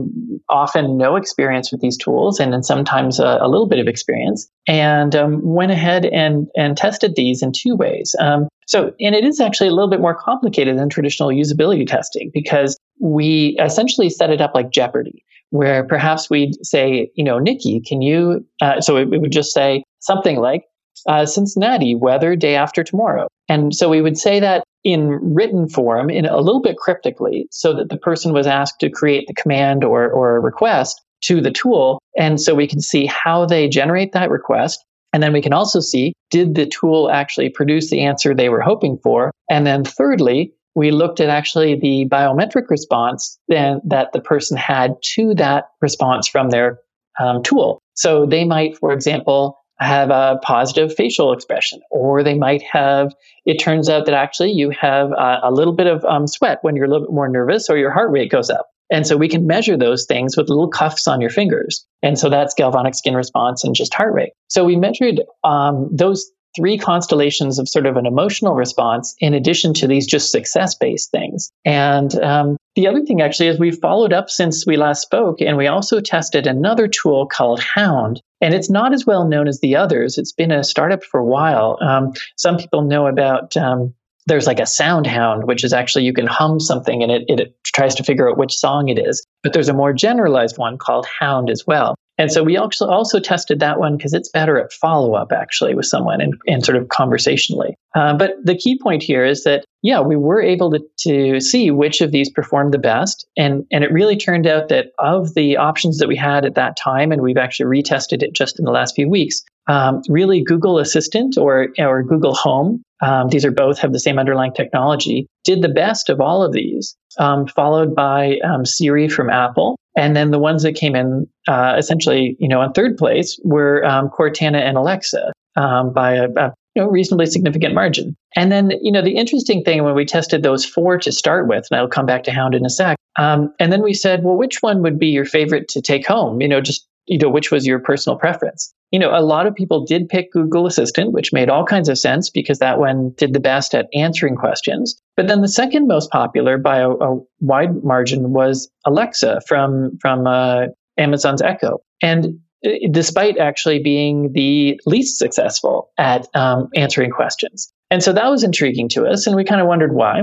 often 0.48 0.96
no 0.96 1.16
experience 1.16 1.72
with 1.72 1.80
these 1.80 1.96
tools 1.96 2.38
and 2.38 2.52
then 2.52 2.62
sometimes 2.62 3.18
a, 3.18 3.38
a 3.40 3.48
little 3.48 3.66
bit 3.66 3.80
of 3.80 3.88
experience 3.88 4.48
and 4.68 5.16
um, 5.16 5.40
went 5.42 5.72
ahead 5.72 6.06
and, 6.06 6.46
and 6.56 6.76
tested 6.76 7.16
these 7.16 7.42
in 7.42 7.50
two 7.50 7.74
ways. 7.74 8.14
Um, 8.20 8.46
so, 8.68 8.94
and 9.00 9.16
it 9.16 9.24
is 9.24 9.40
actually 9.40 9.66
a 9.66 9.72
little 9.72 9.90
bit 9.90 10.00
more 10.00 10.14
complicated 10.14 10.78
than 10.78 10.88
traditional 10.88 11.30
usability 11.30 11.84
testing 11.84 12.30
because 12.32 12.78
we 13.00 13.56
essentially 13.60 14.08
set 14.08 14.30
it 14.30 14.40
up 14.40 14.54
like 14.54 14.70
Jeopardy, 14.70 15.24
where 15.50 15.82
perhaps 15.84 16.30
we'd 16.30 16.54
say, 16.64 17.10
you 17.16 17.24
know, 17.24 17.40
Nikki, 17.40 17.80
can 17.80 18.02
you, 18.02 18.46
uh, 18.62 18.80
so 18.80 18.96
it, 18.96 19.12
it 19.12 19.20
would 19.20 19.32
just 19.32 19.52
say 19.52 19.82
something 19.98 20.38
like, 20.38 20.62
uh, 21.08 21.26
Cincinnati, 21.26 21.96
weather 21.96 22.36
day 22.36 22.54
after 22.54 22.84
tomorrow. 22.84 23.26
And 23.48 23.74
so 23.74 23.88
we 23.88 24.00
would 24.00 24.16
say 24.16 24.38
that 24.38 24.62
in 24.84 25.10
written 25.34 25.68
form, 25.68 26.10
in 26.10 26.26
a 26.26 26.40
little 26.40 26.62
bit 26.62 26.76
cryptically, 26.76 27.46
so 27.50 27.74
that 27.74 27.88
the 27.88 27.98
person 27.98 28.32
was 28.32 28.46
asked 28.46 28.80
to 28.80 28.90
create 28.90 29.26
the 29.26 29.34
command 29.34 29.84
or, 29.84 30.10
or 30.10 30.36
a 30.36 30.40
request 30.40 31.00
to 31.24 31.40
the 31.40 31.50
tool. 31.50 32.00
And 32.16 32.40
so 32.40 32.54
we 32.54 32.66
can 32.66 32.80
see 32.80 33.06
how 33.06 33.44
they 33.44 33.68
generate 33.68 34.12
that 34.12 34.30
request. 34.30 34.84
And 35.12 35.22
then 35.22 35.32
we 35.32 35.42
can 35.42 35.52
also 35.52 35.80
see 35.80 36.12
did 36.30 36.54
the 36.54 36.66
tool 36.66 37.10
actually 37.10 37.50
produce 37.50 37.90
the 37.90 38.00
answer 38.00 38.34
they 38.34 38.48
were 38.48 38.60
hoping 38.60 38.98
for? 39.02 39.32
And 39.50 39.66
then 39.66 39.84
thirdly, 39.84 40.52
we 40.74 40.92
looked 40.92 41.20
at 41.20 41.28
actually 41.28 41.74
the 41.74 42.06
biometric 42.08 42.70
response 42.70 43.38
then, 43.48 43.80
that 43.84 44.12
the 44.12 44.20
person 44.20 44.56
had 44.56 44.94
to 45.14 45.34
that 45.34 45.64
response 45.80 46.28
from 46.28 46.50
their 46.50 46.78
um, 47.18 47.42
tool. 47.42 47.80
So 47.94 48.24
they 48.24 48.44
might, 48.44 48.78
for 48.78 48.92
example, 48.92 49.58
have 49.80 50.10
a 50.10 50.38
positive 50.42 50.94
facial 50.94 51.32
expression, 51.32 51.80
or 51.90 52.22
they 52.22 52.34
might 52.34 52.62
have, 52.62 53.14
it 53.46 53.56
turns 53.56 53.88
out 53.88 54.04
that 54.06 54.14
actually 54.14 54.52
you 54.52 54.70
have 54.70 55.10
a, 55.12 55.40
a 55.44 55.50
little 55.50 55.72
bit 55.72 55.86
of 55.86 56.04
um, 56.04 56.26
sweat 56.26 56.58
when 56.62 56.76
you're 56.76 56.84
a 56.84 56.88
little 56.88 57.06
bit 57.06 57.14
more 57.14 57.28
nervous, 57.28 57.70
or 57.70 57.76
your 57.78 57.90
heart 57.90 58.10
rate 58.10 58.30
goes 58.30 58.50
up. 58.50 58.66
And 58.92 59.06
so 59.06 59.16
we 59.16 59.28
can 59.28 59.46
measure 59.46 59.76
those 59.76 60.04
things 60.04 60.36
with 60.36 60.48
little 60.48 60.68
cuffs 60.68 61.06
on 61.06 61.20
your 61.20 61.30
fingers. 61.30 61.86
And 62.02 62.18
so 62.18 62.28
that's 62.28 62.54
galvanic 62.54 62.94
skin 62.94 63.14
response 63.14 63.62
and 63.62 63.74
just 63.74 63.94
heart 63.94 64.12
rate. 64.12 64.32
So 64.48 64.64
we 64.64 64.76
measured 64.76 65.22
um, 65.44 65.88
those 65.92 66.30
three 66.56 66.78
constellations 66.78 67.58
of 67.58 67.68
sort 67.68 67.86
of 67.86 67.96
an 67.96 68.06
emotional 68.06 68.54
response 68.54 69.14
in 69.18 69.34
addition 69.34 69.74
to 69.74 69.86
these 69.86 70.06
just 70.06 70.30
success 70.30 70.74
based 70.74 71.10
things. 71.10 71.50
And 71.64 72.14
um, 72.22 72.56
the 72.76 72.86
other 72.86 73.04
thing 73.04 73.20
actually 73.20 73.48
is 73.48 73.58
we've 73.58 73.78
followed 73.78 74.12
up 74.12 74.30
since 74.30 74.66
we 74.66 74.76
last 74.76 75.02
spoke, 75.02 75.40
and 75.40 75.56
we 75.56 75.66
also 75.66 76.00
tested 76.00 76.46
another 76.46 76.88
tool 76.88 77.26
called 77.26 77.60
Hound. 77.60 78.20
And 78.40 78.54
it's 78.54 78.70
not 78.70 78.94
as 78.94 79.06
well 79.06 79.28
known 79.28 79.48
as 79.48 79.60
the 79.60 79.76
others. 79.76 80.16
It's 80.16 80.32
been 80.32 80.50
a 80.50 80.64
startup 80.64 81.04
for 81.04 81.20
a 81.20 81.24
while. 81.24 81.78
Um, 81.82 82.12
some 82.36 82.56
people 82.56 82.82
know 82.82 83.06
about 83.06 83.56
um, 83.56 83.92
there's 84.26 84.46
like 84.46 84.60
a 84.60 84.64
SoundHound, 84.64 85.46
which 85.46 85.64
is 85.64 85.72
actually 85.72 86.04
you 86.04 86.12
can 86.12 86.26
hum 86.26 86.60
something 86.60 87.02
and 87.02 87.10
it, 87.10 87.24
it 87.28 87.54
tries 87.64 87.94
to 87.96 88.04
figure 88.04 88.30
out 88.30 88.38
which 88.38 88.54
song 88.54 88.88
it 88.88 88.98
is. 88.98 89.26
But 89.42 89.52
there's 89.52 89.68
a 89.68 89.74
more 89.74 89.92
generalized 89.92 90.56
one 90.56 90.78
called 90.78 91.06
Hound 91.18 91.50
as 91.50 91.64
well. 91.66 91.96
And 92.20 92.30
so 92.30 92.42
we 92.42 92.58
also 92.58 92.86
also 92.86 93.18
tested 93.18 93.60
that 93.60 93.78
one 93.78 93.96
because 93.96 94.12
it's 94.12 94.28
better 94.28 94.58
at 94.58 94.74
follow 94.74 95.14
up 95.14 95.32
actually 95.32 95.74
with 95.74 95.86
someone 95.86 96.20
and, 96.20 96.34
and 96.46 96.62
sort 96.62 96.76
of 96.76 96.88
conversationally. 96.88 97.78
Uh, 97.94 98.14
but 98.14 98.34
the 98.44 98.54
key 98.54 98.78
point 98.78 99.02
here 99.02 99.24
is 99.24 99.44
that 99.44 99.64
yeah, 99.82 100.02
we 100.02 100.16
were 100.16 100.42
able 100.42 100.70
to, 100.70 100.80
to 100.98 101.40
see 101.40 101.70
which 101.70 102.02
of 102.02 102.12
these 102.12 102.30
performed 102.30 102.74
the 102.74 102.78
best, 102.78 103.26
and 103.38 103.64
and 103.72 103.82
it 103.82 103.90
really 103.90 104.18
turned 104.18 104.46
out 104.46 104.68
that 104.68 104.88
of 104.98 105.32
the 105.32 105.56
options 105.56 105.96
that 105.96 106.08
we 106.08 106.16
had 106.16 106.44
at 106.44 106.56
that 106.56 106.76
time, 106.76 107.10
and 107.10 107.22
we've 107.22 107.38
actually 107.38 107.80
retested 107.80 108.22
it 108.22 108.34
just 108.34 108.58
in 108.58 108.66
the 108.66 108.70
last 108.70 108.94
few 108.94 109.08
weeks. 109.08 109.40
Um, 109.66 110.02
really, 110.10 110.42
Google 110.42 110.78
Assistant 110.78 111.38
or 111.38 111.68
or 111.78 112.02
Google 112.02 112.34
Home, 112.34 112.82
um, 113.02 113.28
these 113.28 113.44
are 113.44 113.50
both 113.50 113.78
have 113.78 113.92
the 113.92 114.00
same 114.00 114.18
underlying 114.18 114.52
technology, 114.52 115.26
did 115.44 115.62
the 115.62 115.68
best 115.68 116.08
of 116.08 116.20
all 116.20 116.42
of 116.42 116.52
these, 116.52 116.96
um, 117.18 117.46
followed 117.46 117.94
by 117.94 118.38
um, 118.44 118.64
Siri 118.64 119.08
from 119.08 119.30
Apple, 119.30 119.78
and 119.96 120.14
then 120.14 120.30
the 120.30 120.38
ones 120.38 120.62
that 120.62 120.74
came 120.74 120.94
in 120.94 121.26
uh, 121.48 121.74
essentially, 121.78 122.36
you 122.38 122.48
know, 122.48 122.62
in 122.62 122.72
third 122.72 122.96
place 122.96 123.38
were 123.44 123.84
um, 123.84 124.08
Cortana 124.08 124.60
and 124.60 124.76
Alexa 124.76 125.32
um, 125.56 125.92
by 125.92 126.14
a, 126.14 126.28
a 126.36 126.54
you 126.74 126.82
know, 126.82 126.88
reasonably 126.88 127.26
significant 127.26 127.74
margin. 127.74 128.16
And 128.36 128.52
then, 128.52 128.72
you 128.80 128.92
know, 128.92 129.02
the 129.02 129.16
interesting 129.16 129.64
thing 129.64 129.82
when 129.82 129.94
we 129.94 130.04
tested 130.04 130.42
those 130.42 130.64
four 130.64 130.98
to 130.98 131.10
start 131.10 131.48
with, 131.48 131.66
and 131.70 131.80
I'll 131.80 131.88
come 131.88 132.06
back 132.06 132.22
to 132.24 132.32
Hound 132.32 132.54
in 132.54 132.64
a 132.64 132.70
sec. 132.70 132.96
Um, 133.18 133.52
and 133.58 133.72
then 133.72 133.82
we 133.82 133.92
said, 133.92 134.22
well, 134.22 134.36
which 134.36 134.62
one 134.62 134.82
would 134.82 134.98
be 134.98 135.08
your 135.08 135.24
favorite 135.24 135.68
to 135.70 135.82
take 135.82 136.06
home? 136.06 136.40
You 136.40 136.48
know, 136.48 136.60
just 136.60 136.86
you 137.10 137.18
know, 137.18 137.28
which 137.28 137.50
was 137.50 137.66
your 137.66 137.80
personal 137.80 138.16
preference? 138.16 138.72
You 138.92 139.00
know, 139.00 139.10
a 139.10 139.20
lot 139.20 139.48
of 139.48 139.54
people 139.54 139.84
did 139.84 140.08
pick 140.08 140.30
Google 140.32 140.66
Assistant, 140.66 141.12
which 141.12 141.32
made 141.32 141.50
all 141.50 141.64
kinds 141.64 141.88
of 141.88 141.98
sense 141.98 142.30
because 142.30 142.60
that 142.60 142.78
one 142.78 143.10
did 143.16 143.32
the 143.32 143.40
best 143.40 143.74
at 143.74 143.88
answering 143.92 144.36
questions. 144.36 144.94
But 145.16 145.26
then 145.26 145.40
the 145.40 145.48
second 145.48 145.88
most 145.88 146.10
popular 146.12 146.56
by 146.56 146.78
a, 146.78 146.90
a 146.90 147.20
wide 147.40 147.82
margin 147.82 148.32
was 148.32 148.70
Alexa 148.86 149.40
from 149.48 149.98
from 150.00 150.28
uh, 150.28 150.66
Amazon's 150.98 151.42
Echo, 151.42 151.80
and 152.00 152.38
uh, 152.64 152.70
despite 152.92 153.38
actually 153.38 153.80
being 153.80 154.32
the 154.32 154.80
least 154.86 155.18
successful 155.18 155.90
at 155.98 156.28
um, 156.34 156.68
answering 156.76 157.10
questions. 157.10 157.72
And 157.90 158.04
so 158.04 158.12
that 158.12 158.28
was 158.28 158.44
intriguing 158.44 158.88
to 158.90 159.06
us, 159.06 159.26
and 159.26 159.34
we 159.34 159.44
kind 159.44 159.60
of 159.60 159.66
wondered 159.66 159.92
why. 159.92 160.22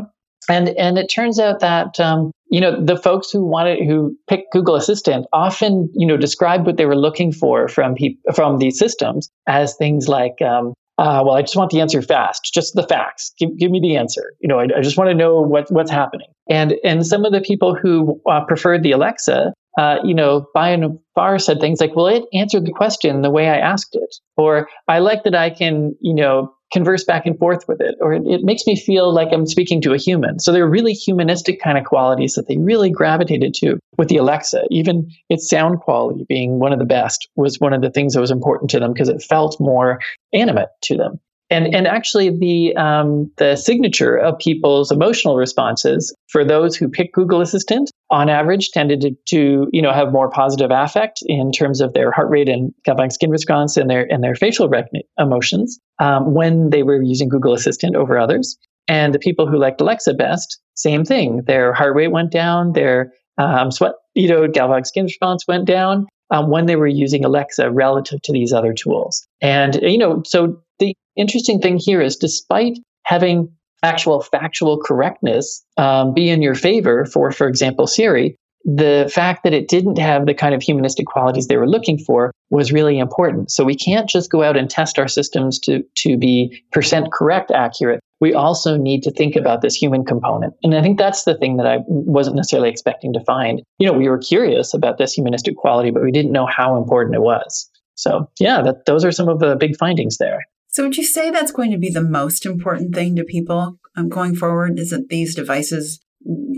And 0.49 0.69
and 0.69 0.97
it 0.97 1.07
turns 1.07 1.39
out 1.39 1.59
that 1.59 1.99
um, 1.99 2.31
you 2.49 2.61
know 2.61 2.83
the 2.83 2.97
folks 2.97 3.29
who 3.31 3.45
wanted 3.45 3.85
who 3.85 4.15
picked 4.27 4.51
Google 4.53 4.75
Assistant 4.75 5.25
often 5.33 5.89
you 5.93 6.07
know 6.07 6.17
described 6.17 6.65
what 6.65 6.77
they 6.77 6.85
were 6.85 6.95
looking 6.95 7.31
for 7.31 7.67
from 7.67 7.95
from 8.33 8.57
these 8.57 8.79
systems 8.79 9.29
as 9.47 9.75
things 9.75 10.07
like 10.07 10.41
um, 10.41 10.73
uh, 10.97 11.21
well 11.25 11.35
I 11.35 11.41
just 11.41 11.55
want 11.55 11.71
the 11.71 11.81
answer 11.81 12.01
fast 12.01 12.51
just 12.53 12.75
the 12.75 12.83
facts. 12.83 13.33
Give, 13.37 13.55
give 13.57 13.71
me 13.71 13.79
the 13.81 13.97
answer. 13.97 14.33
You 14.39 14.47
know 14.47 14.59
I, 14.59 14.67
I 14.77 14.81
just 14.81 14.97
want 14.97 15.09
to 15.09 15.15
know 15.15 15.41
what 15.41 15.69
what's 15.71 15.91
happening. 15.91 16.27
And 16.49 16.75
and 16.83 17.05
some 17.05 17.25
of 17.25 17.33
the 17.33 17.41
people 17.41 17.75
who 17.75 18.21
uh, 18.29 18.45
preferred 18.45 18.83
the 18.83 18.91
Alexa 18.91 19.53
uh, 19.77 19.99
you 20.03 20.13
know, 20.13 20.47
by 20.53 20.69
and 20.69 20.99
far 21.13 21.37
said 21.37 21.59
things 21.59 21.79
like, 21.79 21.95
well, 21.95 22.07
it 22.07 22.23
answered 22.33 22.65
the 22.65 22.71
question 22.71 23.21
the 23.21 23.29
way 23.29 23.47
I 23.47 23.57
asked 23.57 23.95
it. 23.95 24.15
Or 24.35 24.67
I 24.87 24.99
like 24.99 25.23
that 25.23 25.35
I 25.35 25.51
can, 25.51 25.95
you 26.01 26.15
know, 26.15 26.51
converse 26.73 27.03
back 27.03 27.25
and 27.25 27.37
forth 27.39 27.65
with 27.67 27.79
it, 27.79 27.95
or 28.01 28.13
it, 28.13 28.23
it, 28.25 28.43
makes 28.43 28.67
me 28.67 28.75
feel 28.75 29.13
like 29.13 29.29
I'm 29.31 29.45
speaking 29.45 29.81
to 29.81 29.93
a 29.93 29.97
human. 29.97 30.39
So 30.39 30.51
they're 30.51 30.67
really 30.67 30.93
humanistic 30.93 31.61
kind 31.61 31.77
of 31.77 31.85
qualities 31.85 32.33
that 32.33 32.47
they 32.47 32.57
really 32.57 32.89
gravitated 32.89 33.53
to 33.55 33.79
with 33.97 34.09
the 34.09 34.17
Alexa. 34.17 34.63
Even 34.69 35.09
its 35.29 35.49
sound 35.49 35.79
quality 35.79 36.25
being 36.27 36.59
one 36.59 36.73
of 36.73 36.79
the 36.79 36.85
best 36.85 37.29
was 37.35 37.59
one 37.59 37.71
of 37.71 37.81
the 37.81 37.91
things 37.91 38.13
that 38.13 38.21
was 38.21 38.31
important 38.31 38.69
to 38.71 38.79
them 38.79 38.91
because 38.91 39.07
it 39.07 39.21
felt 39.21 39.59
more 39.61 39.99
animate 40.33 40.69
to 40.83 40.97
them. 40.97 41.19
And 41.49 41.73
and 41.73 41.87
actually 41.87 42.29
the 42.29 42.75
um, 42.75 43.31
the 43.37 43.55
signature 43.55 44.17
of 44.17 44.37
people's 44.37 44.91
emotional 44.91 45.37
responses 45.37 46.13
for 46.27 46.43
those 46.43 46.75
who 46.75 46.89
pick 46.89 47.13
Google 47.13 47.39
Assistant 47.39 47.89
on 48.09 48.29
average 48.29 48.69
tended 48.71 49.01
to, 49.01 49.11
to 49.27 49.67
you 49.71 49.81
know 49.81 49.91
have 49.91 50.11
more 50.11 50.29
positive 50.29 50.71
affect 50.71 51.19
in 51.25 51.51
terms 51.51 51.81
of 51.81 51.93
their 51.93 52.11
heart 52.11 52.29
rate 52.29 52.49
and 52.49 52.73
galvanic 52.85 53.11
skin 53.11 53.29
response 53.29 53.77
and 53.77 53.89
their 53.89 54.11
and 54.11 54.23
their 54.23 54.35
facial 54.35 54.71
emotions 55.17 55.79
um, 55.99 56.33
when 56.33 56.69
they 56.69 56.83
were 56.83 57.01
using 57.01 57.29
Google 57.29 57.53
Assistant 57.53 57.95
over 57.95 58.17
others. 58.17 58.57
And 58.87 59.13
the 59.13 59.19
people 59.19 59.47
who 59.47 59.59
liked 59.59 59.81
Alexa 59.81 60.13
best, 60.13 60.61
same 60.75 61.03
thing. 61.03 61.41
Their 61.45 61.73
heart 61.73 61.93
rate 61.93 62.11
went 62.11 62.31
down, 62.31 62.71
their 62.71 63.11
um, 63.37 63.69
sweat, 63.69 63.93
you 64.15 64.29
know, 64.29 64.47
galvanic 64.47 64.85
skin 64.85 65.03
response 65.03 65.45
went 65.45 65.65
down, 65.65 66.07
um, 66.31 66.49
when 66.49 66.65
they 66.65 66.75
were 66.75 66.87
using 66.87 67.25
Alexa 67.25 67.69
relative 67.71 68.21
to 68.23 68.31
these 68.31 68.53
other 68.53 68.73
tools. 68.73 69.27
And, 69.41 69.75
you 69.81 69.97
know, 69.97 70.21
so 70.25 70.61
the 70.79 70.95
interesting 71.15 71.59
thing 71.59 71.79
here 71.79 72.01
is 72.01 72.15
despite 72.15 72.77
having 73.03 73.51
actual 73.83 74.21
factual 74.21 74.77
correctness 74.77 75.63
um, 75.77 76.13
be 76.13 76.29
in 76.29 76.41
your 76.41 76.55
favor 76.55 77.05
for, 77.05 77.31
for 77.31 77.47
example, 77.47 77.87
Siri, 77.87 78.35
the 78.65 79.09
fact 79.13 79.43
that 79.43 79.53
it 79.53 79.69
didn't 79.69 79.97
have 79.97 80.25
the 80.25 80.33
kind 80.33 80.53
of 80.53 80.61
humanistic 80.61 81.05
qualities 81.05 81.47
they 81.47 81.55
were 81.55 81.69
looking 81.69 81.97
for 81.97 82.31
was 82.49 82.73
really 82.73 82.99
important. 82.99 83.49
So 83.49 83.63
we 83.63 83.75
can't 83.75 84.09
just 84.09 84.29
go 84.29 84.43
out 84.43 84.57
and 84.57 84.69
test 84.69 84.99
our 84.99 85.07
systems 85.07 85.57
to, 85.59 85.83
to 85.99 86.17
be 86.17 86.61
percent 86.73 87.11
correct 87.13 87.49
accurate. 87.51 88.01
We 88.19 88.33
also 88.33 88.75
need 88.75 89.03
to 89.03 89.11
think 89.11 89.35
about 89.35 89.61
this 89.61 89.75
human 89.75 90.03
component. 90.03 90.53
And 90.63 90.75
I 90.75 90.81
think 90.81 90.97
that's 90.97 91.23
the 91.23 91.37
thing 91.37 91.57
that 91.57 91.67
I 91.67 91.79
wasn't 91.87 92.35
necessarily 92.35 92.69
expecting 92.69 93.13
to 93.13 93.23
find. 93.23 93.61
You 93.77 93.87
know, 93.87 93.93
we 93.93 94.09
were 94.09 94.17
curious 94.17 94.73
about 94.73 94.97
this 94.97 95.13
humanistic 95.13 95.55
quality, 95.55 95.91
but 95.91 96.03
we 96.03 96.11
didn't 96.11 96.31
know 96.31 96.47
how 96.47 96.77
important 96.77 97.15
it 97.15 97.21
was. 97.21 97.69
So 97.95 98.29
yeah, 98.39 98.61
that, 98.63 98.85
those 98.85 99.05
are 99.05 99.11
some 99.11 99.29
of 99.29 99.39
the 99.39 99.55
big 99.55 99.77
findings 99.77 100.17
there. 100.17 100.43
So 100.77 100.83
would 100.83 100.95
you 100.95 101.03
say 101.03 101.31
that's 101.31 101.51
going 101.51 101.71
to 101.71 101.79
be 101.79 101.89
the 101.89 102.03
most 102.03 102.45
important 102.45 102.93
thing 102.93 103.15
to 103.15 103.23
people 103.23 103.79
um, 103.95 104.09
going 104.09 104.35
forward? 104.35 104.77
Is 104.77 104.91
that 104.91 105.09
these 105.09 105.33
devices 105.33 105.99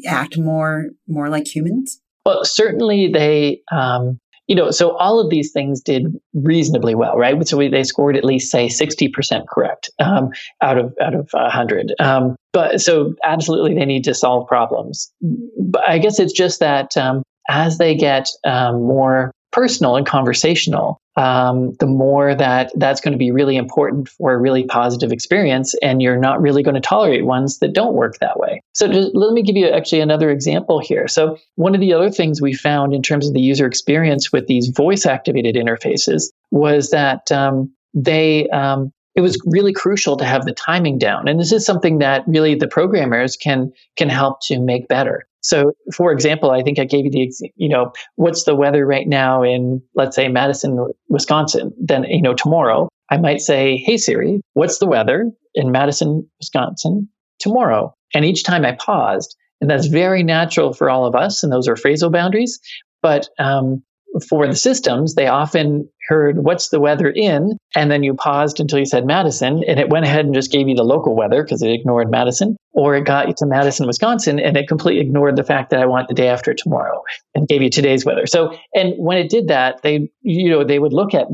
act 0.05 0.37
more 0.37 0.87
more 1.07 1.29
like 1.29 1.47
humans? 1.47 2.01
Well, 2.25 2.43
certainly 2.43 3.07
they. 3.07 3.61
Um, 3.71 4.19
you 4.45 4.55
know, 4.55 4.71
so 4.71 4.97
all 4.97 5.21
of 5.21 5.29
these 5.29 5.53
things 5.53 5.79
did 5.79 6.07
reasonably 6.33 6.95
well, 6.95 7.15
right? 7.15 7.47
So 7.47 7.55
we, 7.55 7.69
they 7.69 7.83
scored 7.83 8.17
at 8.17 8.25
least 8.25 8.51
say 8.51 8.67
sixty 8.67 9.07
percent 9.07 9.47
correct 9.47 9.89
um, 9.99 10.31
out 10.61 10.77
of 10.77 10.93
out 11.01 11.15
of 11.15 11.29
hundred. 11.33 11.93
Um, 12.01 12.35
but 12.51 12.81
so 12.81 13.13
absolutely, 13.23 13.73
they 13.73 13.85
need 13.85 14.03
to 14.03 14.13
solve 14.13 14.49
problems. 14.49 15.13
But 15.57 15.87
I 15.87 15.97
guess 15.97 16.19
it's 16.19 16.33
just 16.33 16.59
that 16.59 16.97
um, 16.97 17.23
as 17.47 17.77
they 17.77 17.95
get 17.95 18.27
um, 18.43 18.81
more 18.81 19.31
personal 19.51 19.95
and 19.95 20.05
conversational, 20.05 21.01
um, 21.15 21.73
the 21.79 21.85
more 21.85 22.35
that 22.35 22.71
that's 22.75 23.01
going 23.01 23.11
to 23.11 23.17
be 23.17 23.31
really 23.31 23.55
important 23.55 24.07
for 24.07 24.33
a 24.33 24.37
really 24.37 24.63
positive 24.63 25.11
experience. 25.11 25.75
And 25.81 26.01
you're 26.01 26.17
not 26.17 26.41
really 26.41 26.63
going 26.63 26.75
to 26.75 26.81
tolerate 26.81 27.25
ones 27.25 27.59
that 27.59 27.73
don't 27.73 27.93
work 27.93 28.17
that 28.19 28.39
way. 28.39 28.61
So 28.73 28.87
just, 28.87 29.15
let 29.15 29.33
me 29.33 29.41
give 29.41 29.57
you 29.57 29.67
actually 29.67 30.01
another 30.01 30.29
example 30.29 30.79
here. 30.79 31.07
So 31.07 31.37
one 31.55 31.75
of 31.75 31.81
the 31.81 31.93
other 31.93 32.11
things 32.11 32.41
we 32.41 32.53
found 32.53 32.93
in 32.93 33.01
terms 33.01 33.27
of 33.27 33.33
the 33.33 33.41
user 33.41 33.65
experience 33.65 34.31
with 34.31 34.47
these 34.47 34.67
voice 34.67 35.05
activated 35.05 35.55
interfaces 35.55 36.25
was 36.51 36.91
that 36.91 37.31
um, 37.31 37.71
they 37.93 38.47
um, 38.49 38.91
it 39.15 39.21
was 39.21 39.41
really 39.45 39.73
crucial 39.73 40.15
to 40.17 40.25
have 40.25 40.45
the 40.45 40.53
timing 40.53 40.97
down 40.97 41.27
and 41.27 41.39
this 41.39 41.51
is 41.51 41.65
something 41.65 41.97
that 41.97 42.23
really 42.27 42.55
the 42.55 42.67
programmers 42.67 43.35
can 43.35 43.71
can 43.97 44.07
help 44.09 44.39
to 44.41 44.59
make 44.59 44.87
better 44.87 45.27
so, 45.41 45.71
for 45.93 46.11
example, 46.11 46.51
I 46.51 46.61
think 46.61 46.79
I 46.79 46.85
gave 46.85 47.05
you 47.05 47.11
the, 47.11 47.51
you 47.55 47.69
know, 47.69 47.93
what's 48.15 48.43
the 48.43 48.55
weather 48.55 48.85
right 48.85 49.07
now 49.07 49.43
in, 49.43 49.81
let's 49.95 50.15
say, 50.15 50.27
Madison, 50.27 50.89
Wisconsin? 51.07 51.71
Then, 51.79 52.03
you 52.03 52.21
know, 52.21 52.33
tomorrow 52.33 52.89
I 53.09 53.17
might 53.17 53.41
say, 53.41 53.77
hey, 53.77 53.97
Siri, 53.97 54.41
what's 54.53 54.79
the 54.79 54.87
weather 54.87 55.31
in 55.55 55.71
Madison, 55.71 56.29
Wisconsin 56.39 57.09
tomorrow? 57.39 57.93
And 58.13 58.25
each 58.25 58.43
time 58.43 58.65
I 58.65 58.73
paused, 58.73 59.35
and 59.61 59.69
that's 59.69 59.87
very 59.87 60.23
natural 60.23 60.73
for 60.73 60.89
all 60.89 61.05
of 61.05 61.15
us, 61.15 61.43
and 61.43 61.51
those 61.51 61.67
are 61.67 61.75
phrasal 61.75 62.11
boundaries. 62.11 62.59
But 63.01 63.29
um, 63.39 63.83
for 64.27 64.47
the 64.47 64.55
systems, 64.55 65.15
they 65.15 65.27
often 65.27 65.89
heard 66.07 66.43
what's 66.43 66.69
the 66.69 66.79
weather 66.79 67.09
in, 67.09 67.57
and 67.75 67.91
then 67.91 68.03
you 68.03 68.13
paused 68.13 68.59
until 68.59 68.79
you 68.79 68.85
said 68.85 69.05
Madison, 69.05 69.63
and 69.67 69.79
it 69.79 69.89
went 69.89 70.05
ahead 70.05 70.25
and 70.25 70.33
just 70.33 70.51
gave 70.51 70.67
you 70.67 70.75
the 70.75 70.83
local 70.83 71.15
weather 71.15 71.43
because 71.43 71.61
it 71.61 71.71
ignored 71.71 72.09
Madison, 72.09 72.57
or 72.79 72.95
it 72.95 73.03
got 73.03 73.27
you 73.27 73.33
to 73.35 73.45
Madison, 73.45 73.85
Wisconsin, 73.85 74.39
and 74.39 74.55
it 74.55 74.69
completely 74.69 75.01
ignored 75.01 75.35
the 75.35 75.43
fact 75.43 75.69
that 75.69 75.81
I 75.81 75.85
want 75.85 76.07
the 76.07 76.13
day 76.13 76.29
after 76.29 76.53
tomorrow 76.53 77.03
and 77.35 77.45
gave 77.45 77.61
you 77.61 77.69
today's 77.69 78.05
weather. 78.05 78.25
So, 78.25 78.55
and 78.73 78.93
when 78.97 79.17
it 79.17 79.29
did 79.29 79.49
that, 79.49 79.81
they, 79.81 80.09
you 80.21 80.49
know, 80.49 80.63
they 80.63 80.79
would 80.79 80.93
look 80.93 81.13
at 81.13 81.27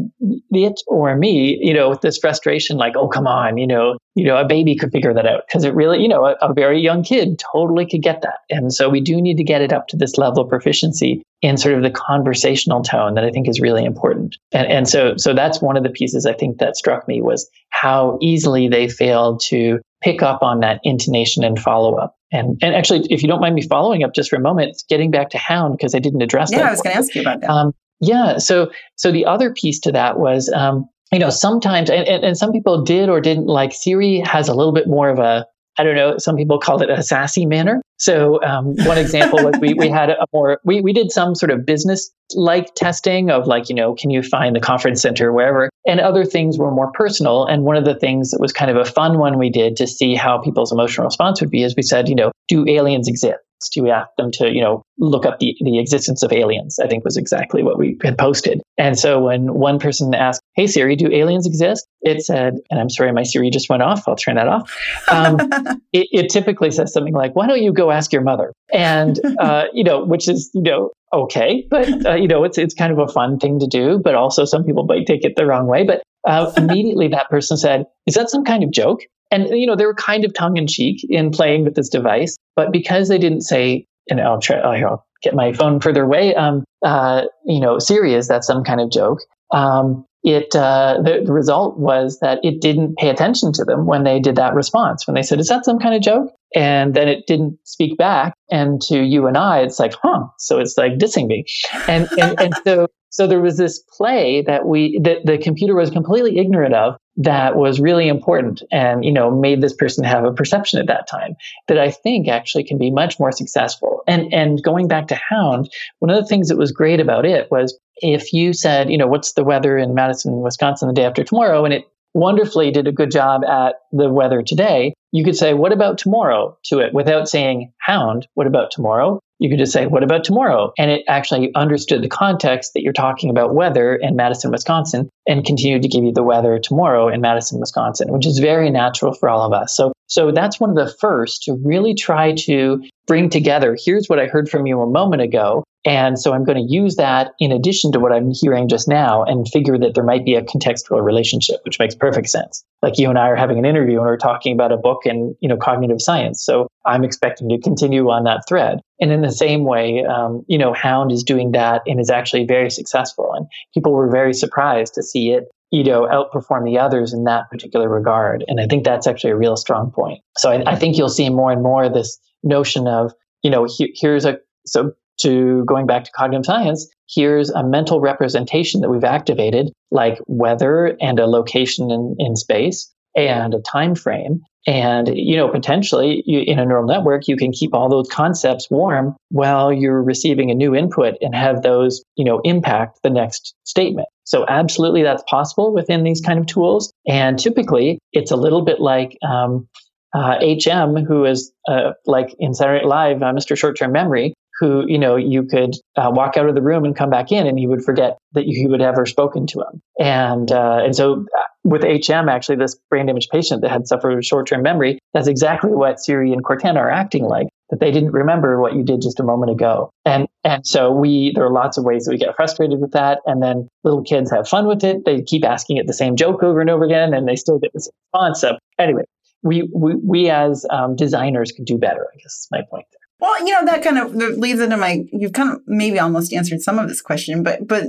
it 0.49 0.81
or 0.87 1.15
me, 1.15 1.59
you 1.61 1.71
know, 1.71 1.91
with 1.91 2.01
this 2.01 2.17
frustration, 2.17 2.77
like, 2.77 2.95
oh, 2.97 3.07
come 3.07 3.27
on, 3.27 3.59
you 3.59 3.67
know, 3.67 3.99
you 4.15 4.25
know, 4.25 4.37
a 4.37 4.47
baby 4.47 4.75
could 4.75 4.91
figure 4.91 5.13
that 5.13 5.27
out 5.27 5.43
because 5.47 5.63
it 5.65 5.75
really, 5.75 6.01
you 6.01 6.07
know, 6.07 6.25
a, 6.25 6.35
a 6.41 6.51
very 6.51 6.81
young 6.81 7.03
kid 7.03 7.39
totally 7.53 7.85
could 7.85 8.01
get 8.01 8.23
that. 8.23 8.39
And 8.49 8.73
so 8.73 8.89
we 8.89 8.99
do 8.99 9.21
need 9.21 9.37
to 9.37 9.43
get 9.43 9.61
it 9.61 9.71
up 9.71 9.87
to 9.89 9.97
this 9.97 10.17
level 10.17 10.41
of 10.41 10.49
proficiency 10.49 11.21
in 11.43 11.57
sort 11.57 11.75
of 11.75 11.83
the 11.83 11.91
conversational 11.91 12.81
tone 12.81 13.13
that 13.13 13.23
I 13.23 13.29
think 13.29 13.47
is 13.47 13.59
really 13.59 13.85
important. 13.85 14.35
And, 14.51 14.65
and 14.67 14.89
so, 14.89 15.15
so 15.17 15.35
that's 15.35 15.61
one 15.61 15.77
of 15.77 15.83
the 15.83 15.91
pieces 15.91 16.25
I 16.25 16.33
think 16.33 16.57
that 16.57 16.75
struck 16.75 17.07
me 17.07 17.21
was 17.21 17.47
how 17.69 18.17
easily 18.19 18.67
they 18.67 18.87
failed 18.87 19.41
to 19.47 19.79
pick 20.05 20.21
up 20.21 20.43
on 20.43 20.59
that 20.59 20.79
intonation 20.83 21.43
and 21.43 21.57
follow 21.57 21.95
up. 21.95 22.15
And, 22.31 22.59
and 22.61 22.75
actually, 22.75 23.07
if 23.09 23.23
you 23.23 23.27
don't 23.27 23.41
mind 23.41 23.55
me 23.55 23.63
following 23.63 24.03
up 24.03 24.13
just 24.13 24.29
for 24.29 24.35
a 24.35 24.39
moment, 24.39 24.83
getting 24.87 25.09
back 25.09 25.31
to 25.31 25.39
Hound 25.39 25.75
because 25.77 25.95
I 25.95 25.99
didn't 25.99 26.21
address 26.21 26.49
yeah, 26.51 26.59
that. 26.59 26.63
Yeah, 26.63 26.67
I 26.67 26.71
was 26.71 26.81
going 26.81 26.93
to 26.93 26.99
ask 26.99 27.15
you 27.15 27.21
about 27.21 27.41
that. 27.41 27.49
Um, 27.49 27.73
yeah. 28.01 28.37
So, 28.37 28.71
so 28.97 29.11
the 29.11 29.25
other 29.25 29.51
piece 29.51 29.79
to 29.79 29.91
that 29.93 30.19
was, 30.19 30.47
um, 30.55 30.87
you 31.11 31.17
know, 31.17 31.31
sometimes, 31.31 31.89
and, 31.89 32.07
and, 32.07 32.23
and 32.23 32.37
some 32.37 32.51
people 32.51 32.83
did 32.83 33.09
or 33.09 33.19
didn't 33.19 33.47
like 33.47 33.73
Siri 33.73 34.19
has 34.19 34.47
a 34.47 34.53
little 34.53 34.73
bit 34.73 34.87
more 34.87 35.09
of 35.09 35.17
a 35.17 35.47
I 35.77 35.83
don't 35.83 35.95
know, 35.95 36.17
some 36.17 36.35
people 36.35 36.59
call 36.59 36.81
it 36.81 36.89
a 36.89 37.03
sassy 37.03 37.45
manner. 37.45 37.81
So 37.97 38.41
um, 38.43 38.75
one 38.85 38.97
example 38.97 39.43
was 39.43 39.55
we, 39.59 39.73
we 39.73 39.89
had 39.89 40.09
a 40.09 40.25
more, 40.33 40.59
we, 40.63 40.81
we 40.81 40.93
did 40.93 41.11
some 41.11 41.35
sort 41.35 41.51
of 41.51 41.65
business 41.65 42.11
like 42.33 42.73
testing 42.75 43.29
of 43.29 43.47
like, 43.47 43.69
you 43.69 43.75
know, 43.75 43.93
can 43.93 44.09
you 44.09 44.21
find 44.21 44.55
the 44.55 44.59
conference 44.59 45.01
center 45.01 45.31
wherever? 45.31 45.69
And 45.87 45.99
other 45.99 46.25
things 46.25 46.57
were 46.57 46.71
more 46.71 46.91
personal. 46.91 47.45
And 47.45 47.63
one 47.63 47.77
of 47.77 47.85
the 47.85 47.95
things 47.95 48.31
that 48.31 48.41
was 48.41 48.51
kind 48.51 48.71
of 48.71 48.77
a 48.77 48.85
fun 48.85 49.17
one 49.17 49.37
we 49.37 49.49
did 49.49 49.75
to 49.77 49.87
see 49.87 50.15
how 50.15 50.39
people's 50.39 50.71
emotional 50.71 51.05
response 51.05 51.39
would 51.41 51.51
be 51.51 51.63
is 51.63 51.75
we 51.75 51.83
said, 51.83 52.09
you 52.09 52.15
know, 52.15 52.31
do 52.47 52.67
aliens 52.67 53.07
exist? 53.07 53.37
Do 53.69 53.83
we 53.83 53.91
ask 53.91 54.09
them 54.17 54.31
to, 54.33 54.51
you 54.51 54.61
know, 54.61 54.83
look 54.97 55.25
up 55.25 55.39
the, 55.39 55.55
the 55.61 55.79
existence 55.79 56.23
of 56.23 56.31
aliens? 56.31 56.79
I 56.79 56.87
think 56.87 57.03
was 57.03 57.17
exactly 57.17 57.63
what 57.63 57.77
we 57.77 57.97
had 58.03 58.17
posted. 58.17 58.61
And 58.77 58.97
so 58.97 59.23
when 59.23 59.53
one 59.53 59.79
person 59.79 60.13
asked, 60.13 60.41
Hey 60.55 60.67
Siri, 60.67 60.95
do 60.95 61.11
aliens 61.11 61.45
exist? 61.45 61.87
It 62.01 62.21
said, 62.23 62.55
and 62.69 62.79
I'm 62.79 62.89
sorry, 62.89 63.11
my 63.11 63.23
Siri 63.23 63.49
just 63.49 63.69
went 63.69 63.81
off. 63.81 64.07
I'll 64.07 64.15
turn 64.15 64.35
that 64.35 64.47
off. 64.47 64.71
Um, 65.09 65.37
it, 65.93 66.07
it, 66.11 66.29
typically 66.29 66.69
says 66.69 66.93
something 66.93 67.13
like, 67.13 67.35
why 67.35 67.47
don't 67.47 67.61
you 67.61 67.73
go 67.73 67.91
ask 67.91 68.11
your 68.13 68.21
mother? 68.21 68.53
And, 68.73 69.19
uh, 69.39 69.65
you 69.73 69.83
know, 69.83 70.03
which 70.03 70.27
is, 70.27 70.51
you 70.53 70.61
know, 70.61 70.91
okay, 71.13 71.65
but, 71.69 72.05
uh, 72.05 72.15
you 72.15 72.27
know, 72.27 72.43
it's, 72.43 72.57
it's 72.57 72.73
kind 72.73 72.91
of 72.91 72.99
a 72.99 73.07
fun 73.07 73.39
thing 73.39 73.59
to 73.59 73.67
do, 73.67 73.99
but 74.03 74.15
also 74.15 74.45
some 74.45 74.63
people 74.63 74.83
might 74.83 75.07
take 75.07 75.23
it 75.23 75.35
the 75.35 75.45
wrong 75.45 75.67
way. 75.67 75.83
But 75.83 76.03
uh, 76.25 76.51
immediately 76.57 77.07
that 77.09 77.29
person 77.29 77.57
said, 77.57 77.85
is 78.05 78.15
that 78.15 78.29
some 78.29 78.43
kind 78.43 78.63
of 78.63 78.71
joke? 78.71 79.01
And, 79.35 79.49
you 79.59 79.67
know, 79.67 79.75
they 79.75 79.85
were 79.85 79.93
kind 79.93 80.23
of 80.23 80.33
tongue 80.33 80.57
in 80.57 80.67
cheek 80.67 81.05
in 81.09 81.31
playing 81.31 81.65
with 81.65 81.75
this 81.75 81.89
device, 81.89 82.37
but 82.55 82.71
because 82.71 83.09
they 83.09 83.17
didn't 83.17 83.41
say, 83.41 83.85
and 84.09 84.21
I'll 84.21 84.39
try, 84.39 84.57
I'll 84.57 85.05
get 85.21 85.33
my 85.33 85.51
phone 85.51 85.79
further 85.81 86.03
away, 86.03 86.33
um, 86.35 86.63
uh, 86.85 87.23
you 87.45 87.59
know, 87.59 87.79
serious, 87.79 88.27
that's 88.27 88.47
some 88.47 88.63
kind 88.63 88.79
of 88.79 88.91
joke. 88.91 89.19
Um, 89.51 90.05
it 90.23 90.55
uh, 90.55 91.01
the, 91.03 91.21
the, 91.23 91.31
result 91.31 91.77
was 91.77 92.19
that 92.19 92.39
it 92.43 92.59
didn't 92.59 92.97
pay 92.97 93.09
attention 93.09 93.53
to 93.53 93.63
them 93.63 93.85
when 93.85 94.03
they 94.03 94.19
did 94.19 94.35
that 94.37 94.55
response 94.55 95.05
when 95.05 95.13
they 95.13 95.21
said 95.21 95.39
is 95.39 95.49
that 95.49 95.63
some 95.63 95.77
kind 95.77 95.93
of 95.93 96.01
joke 96.01 96.33
and 96.55 96.95
then 96.95 97.07
it 97.07 97.27
didn't 97.27 97.59
speak 97.63 97.95
back 97.95 98.33
and 98.49 98.81
to 98.81 99.03
you 99.03 99.27
and 99.27 99.37
i 99.37 99.59
it's 99.59 99.79
like 99.79 99.93
huh 100.01 100.25
so 100.39 100.57
it's 100.57 100.75
like 100.79 100.93
dissing 100.93 101.27
me 101.27 101.45
and 101.87 102.09
and, 102.19 102.41
and 102.41 102.55
so 102.65 102.87
so 103.15 103.27
there 103.27 103.39
was 103.39 103.55
this 103.57 103.79
play 103.79 104.43
that 104.45 104.67
we 104.67 104.99
that 105.03 105.25
the 105.25 105.37
computer 105.37 105.73
was 105.73 105.89
completely 105.89 106.37
ignorant 106.37 106.75
of 106.75 106.97
that 107.15 107.55
was 107.55 107.79
really 107.79 108.09
important 108.09 108.61
and 108.71 109.05
you 109.05 109.11
know 109.11 109.31
made 109.31 109.61
this 109.61 109.73
person 109.73 110.03
have 110.03 110.25
a 110.25 110.33
perception 110.33 110.79
at 110.79 110.87
that 110.87 111.07
time 111.07 111.33
that 111.69 111.79
i 111.79 111.89
think 111.89 112.27
actually 112.27 112.63
can 112.63 112.77
be 112.77 112.91
much 112.91 113.17
more 113.17 113.31
successful. 113.31 114.03
And 114.05 114.33
and 114.33 114.61
going 114.61 114.89
back 114.89 115.07
to 115.07 115.15
hound 115.29 115.71
one 115.99 116.11
of 116.11 116.17
the 116.17 116.27
things 116.27 116.49
that 116.49 116.57
was 116.57 116.73
great 116.73 116.99
about 116.99 117.25
it 117.25 117.49
was 117.49 117.77
if 117.97 118.33
you 118.33 118.51
said 118.51 118.89
you 118.89 118.97
know 118.97 119.07
what's 119.07 119.33
the 119.33 119.45
weather 119.45 119.77
in 119.77 119.93
madison 119.93 120.41
wisconsin 120.41 120.89
the 120.89 120.93
day 120.93 121.05
after 121.05 121.23
tomorrow? 121.23 121.63
And 121.63 121.73
it 121.73 121.85
wonderfully 122.13 122.71
did 122.71 122.87
a 122.87 122.91
good 122.91 123.11
job 123.11 123.43
at 123.43 123.75
the 123.91 124.09
weather 124.09 124.41
today. 124.41 124.93
You 125.11 125.23
could 125.23 125.35
say 125.35 125.53
what 125.53 125.71
about 125.71 125.97
tomorrow 125.97 126.57
to 126.65 126.79
it? 126.79 126.93
Without 126.93 127.29
saying 127.29 127.71
hound 127.79 128.27
what 128.33 128.47
about 128.47 128.71
tomorrow 128.71 129.21
you 129.39 129.49
could 129.49 129.59
just 129.59 129.73
say, 129.73 129.87
What 129.87 130.03
about 130.03 130.23
tomorrow? 130.23 130.71
And 130.77 130.91
it 130.91 131.03
actually 131.07 131.51
understood 131.55 132.01
the 132.01 132.09
context 132.09 132.73
that 132.73 132.81
you're 132.81 132.93
talking 132.93 133.29
about 133.29 133.53
weather 133.53 133.95
in 133.95 134.15
Madison, 134.15 134.51
Wisconsin, 134.51 135.09
and 135.27 135.45
continued 135.45 135.81
to 135.81 135.87
give 135.87 136.03
you 136.03 136.13
the 136.13 136.23
weather 136.23 136.59
tomorrow 136.59 137.09
in 137.09 137.21
Madison, 137.21 137.59
Wisconsin, 137.59 138.11
which 138.11 138.25
is 138.25 138.39
very 138.39 138.69
natural 138.69 139.13
for 139.13 139.29
all 139.29 139.45
of 139.45 139.53
us. 139.53 139.75
So, 139.75 139.91
so 140.07 140.31
that's 140.31 140.59
one 140.59 140.69
of 140.69 140.75
the 140.75 140.93
first 140.99 141.43
to 141.43 141.57
really 141.63 141.93
try 141.93 142.33
to 142.33 142.81
bring 143.07 143.29
together 143.29 143.77
here's 143.79 144.07
what 144.07 144.19
I 144.19 144.27
heard 144.27 144.49
from 144.49 144.65
you 144.65 144.81
a 144.81 144.89
moment 144.89 145.21
ago. 145.21 145.63
And 145.85 146.19
so 146.19 146.33
I'm 146.33 146.43
going 146.43 146.57
to 146.57 146.73
use 146.73 146.95
that 146.95 147.33
in 147.39 147.51
addition 147.51 147.91
to 147.91 147.99
what 147.99 148.11
I'm 148.11 148.31
hearing 148.31 148.67
just 148.67 148.87
now 148.87 149.23
and 149.23 149.47
figure 149.47 149.77
that 149.77 149.93
there 149.93 150.03
might 150.03 150.25
be 150.25 150.33
a 150.33 150.41
contextual 150.41 151.03
relationship, 151.03 151.57
which 151.63 151.77
makes 151.77 151.93
perfect 151.93 152.29
sense. 152.29 152.63
Like 152.81 152.97
you 152.97 153.07
and 153.09 153.19
I 153.19 153.27
are 153.29 153.35
having 153.35 153.59
an 153.59 153.65
interview 153.65 153.97
and 153.97 154.05
we're 154.05 154.17
talking 154.17 154.53
about 154.53 154.71
a 154.71 154.77
book 154.77 155.05
and, 155.05 155.35
you 155.41 155.47
know, 155.47 155.57
cognitive 155.57 156.01
science. 156.01 156.43
So 156.43 156.67
I'm 156.85 157.03
expecting 157.03 157.49
to 157.49 157.59
continue 157.59 158.09
on 158.09 158.23
that 158.23 158.45
thread. 158.47 158.79
And 158.99 159.11
in 159.11 159.21
the 159.21 159.31
same 159.31 159.63
way, 159.63 160.03
um, 160.03 160.43
you 160.47 160.57
know, 160.57 160.73
Hound 160.73 161.11
is 161.11 161.23
doing 161.23 161.51
that 161.51 161.83
and 161.85 161.99
is 161.99 162.09
actually 162.09 162.45
very 162.45 162.71
successful. 162.71 163.31
And 163.33 163.45
people 163.73 163.91
were 163.91 164.09
very 164.09 164.33
surprised 164.33 164.95
to 164.95 165.03
see 165.03 165.31
it 165.31 165.45
you 165.71 165.83
know, 165.83 166.03
outperform 166.03 166.63
the 166.63 166.77
others 166.77 167.11
in 167.11 167.25
that 167.25 167.49
particular 167.49 167.89
regard. 167.89 168.45
And 168.47 168.61
I 168.61 168.67
think 168.67 168.85
that's 168.85 169.07
actually 169.07 169.31
a 169.31 169.35
real 169.35 169.57
strong 169.57 169.91
point. 169.91 170.21
So 170.37 170.51
I, 170.51 170.71
I 170.71 170.75
think 170.75 170.95
you'll 170.95 171.09
see 171.09 171.27
more 171.29 171.51
and 171.51 171.61
more 171.61 171.89
this 171.89 172.17
notion 172.43 172.87
of, 172.87 173.13
you 173.41 173.49
know, 173.49 173.65
he, 173.65 173.91
here's 173.99 174.25
a, 174.25 174.39
so 174.65 174.93
to 175.21 175.63
going 175.65 175.85
back 175.85 176.03
to 176.05 176.11
cognitive 176.11 176.45
science, 176.45 176.89
here's 177.07 177.49
a 177.49 177.63
mental 177.63 177.99
representation 177.99 178.81
that 178.81 178.89
we've 178.89 179.03
activated, 179.03 179.71
like 179.91 180.19
weather 180.27 180.97
and 181.01 181.19
a 181.19 181.27
location 181.27 181.91
in, 181.91 182.15
in 182.19 182.35
space 182.35 182.91
and 183.15 183.53
a 183.53 183.61
time 183.61 183.95
frame. 183.95 184.41
And, 184.67 185.07
you 185.15 185.37
know, 185.37 185.47
potentially 185.47 186.23
you, 186.25 186.39
in 186.39 186.57
a 186.57 186.65
neural 186.65 186.87
network, 186.87 187.27
you 187.27 187.37
can 187.37 187.51
keep 187.51 187.73
all 187.73 187.87
those 187.87 188.09
concepts 188.09 188.67
warm 188.71 189.15
while 189.29 189.71
you're 189.71 190.01
receiving 190.01 190.49
a 190.49 190.55
new 190.55 190.73
input 190.73 191.15
and 191.21 191.35
have 191.35 191.61
those, 191.61 192.03
you 192.15 192.25
know, 192.25 192.41
impact 192.43 192.99
the 193.03 193.11
next 193.11 193.53
statement. 193.63 194.07
So 194.23 194.43
absolutely 194.49 195.03
that's 195.03 195.23
possible 195.29 195.71
within 195.71 196.03
these 196.03 196.19
kind 196.19 196.39
of 196.39 196.47
tools. 196.47 196.91
And 197.07 197.37
typically 197.37 197.99
it's 198.11 198.31
a 198.31 198.35
little 198.35 198.63
bit 198.63 198.79
like, 198.81 199.15
um, 199.23 199.67
uh, 200.15 200.39
HM, 200.39 201.03
who 201.05 201.25
is 201.25 201.51
uh, 201.67 201.91
like 202.05 202.33
in 202.39 202.53
Saturday 202.53 202.79
Night 202.79 202.87
Live, 202.87 203.21
uh, 203.21 203.33
Mr. 203.33 203.57
Short 203.57 203.77
Term 203.77 203.91
Memory, 203.91 204.33
who 204.59 204.83
you 204.87 204.97
know 204.97 205.15
you 205.15 205.43
could 205.43 205.75
uh, 205.97 206.09
walk 206.13 206.37
out 206.37 206.47
of 206.47 206.55
the 206.55 206.61
room 206.61 206.85
and 206.85 206.95
come 206.95 207.09
back 207.09 207.31
in, 207.31 207.47
and 207.47 207.59
he 207.59 207.67
would 207.67 207.83
forget 207.83 208.17
that 208.33 208.45
you 208.47 208.69
would 208.69 208.81
ever 208.81 209.05
spoken 209.05 209.45
to 209.47 209.59
him. 209.59 209.81
And 209.99 210.51
uh, 210.51 210.81
and 210.83 210.95
so 210.95 211.25
uh, 211.37 211.41
with 211.63 211.83
HM, 211.83 212.29
actually, 212.29 212.57
this 212.57 212.75
brain 212.89 213.07
damaged 213.07 213.29
patient 213.31 213.61
that 213.61 213.71
had 213.71 213.87
suffered 213.87 214.23
short 214.23 214.47
term 214.47 214.61
memory, 214.61 214.99
that's 215.13 215.27
exactly 215.27 215.71
what 215.71 215.99
Siri 215.99 216.31
and 216.31 216.43
Cortana 216.43 216.77
are 216.77 216.91
acting 216.91 217.25
like. 217.25 217.47
That 217.71 217.79
they 217.79 217.91
didn't 217.91 218.11
remember 218.11 218.61
what 218.61 218.75
you 218.75 218.83
did 218.83 219.01
just 219.01 219.19
a 219.19 219.23
moment 219.23 219.51
ago, 219.51 219.89
and 220.05 220.27
and 220.43 220.65
so 220.67 220.91
we 220.91 221.31
there 221.33 221.45
are 221.45 221.51
lots 221.51 221.77
of 221.77 221.83
ways 221.83 222.05
that 222.05 222.11
we 222.11 222.17
get 222.17 222.35
frustrated 222.35 222.79
with 222.79 222.91
that, 222.91 223.19
and 223.25 223.41
then 223.41 223.67
little 223.83 224.03
kids 224.03 224.31
have 224.31 224.47
fun 224.47 224.67
with 224.67 224.83
it. 224.83 225.03
They 225.03 225.23
keep 225.23 225.43
asking 225.43 225.77
it 225.77 225.87
the 225.87 225.93
same 225.93 226.15
joke 226.15 226.43
over 226.43 226.61
and 226.61 226.69
over 226.69 226.85
again, 226.85 227.13
and 227.13 227.27
they 227.27 227.35
still 227.35 227.57
get 227.57 227.73
the 227.73 227.79
same 227.79 227.91
response. 228.13 228.41
So 228.41 228.57
anyway, 228.77 229.03
we 229.41 229.67
we, 229.73 229.95
we 229.95 230.29
as 230.29 230.65
um, 230.69 230.95
designers 230.95 231.51
could 231.51 231.65
do 231.65 231.79
better. 231.79 232.07
I 232.13 232.17
guess 232.17 232.33
is 232.33 232.47
my 232.51 232.61
point 232.69 232.85
there. 232.91 233.04
Well, 233.19 233.39
you 233.45 233.53
know 233.53 233.65
that 233.65 233.83
kind 233.83 233.97
of 233.97 234.13
leads 234.13 234.59
into 234.59 234.77
my. 234.77 235.03
You've 235.11 235.33
kind 235.33 235.51
of 235.51 235.61
maybe 235.65 235.99
almost 235.99 236.33
answered 236.33 236.61
some 236.61 236.79
of 236.79 236.89
this 236.89 237.01
question, 237.01 237.43
but 237.43 237.67
but 237.67 237.87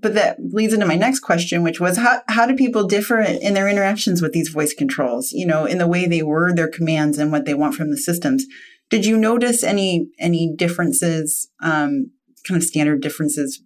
but 0.00 0.14
that 0.14 0.38
leads 0.40 0.72
into 0.72 0.86
my 0.86 0.94
next 0.94 1.20
question, 1.20 1.62
which 1.62 1.80
was 1.80 1.96
how 1.96 2.22
how 2.28 2.46
do 2.46 2.54
people 2.54 2.86
differ 2.86 3.20
in 3.20 3.54
their 3.54 3.68
interactions 3.68 4.22
with 4.22 4.32
these 4.32 4.50
voice 4.50 4.72
controls? 4.72 5.32
You 5.32 5.46
know, 5.46 5.64
in 5.64 5.78
the 5.78 5.88
way 5.88 6.06
they 6.06 6.22
word 6.22 6.56
their 6.56 6.70
commands 6.70 7.18
and 7.18 7.32
what 7.32 7.44
they 7.44 7.54
want 7.54 7.74
from 7.74 7.90
the 7.90 7.96
systems. 7.96 8.46
Did 8.88 9.04
you 9.04 9.16
notice 9.18 9.62
any 9.62 10.08
any 10.18 10.54
differences, 10.54 11.50
um, 11.60 12.12
kind 12.46 12.56
of 12.56 12.62
standard 12.62 13.02
differences 13.02 13.62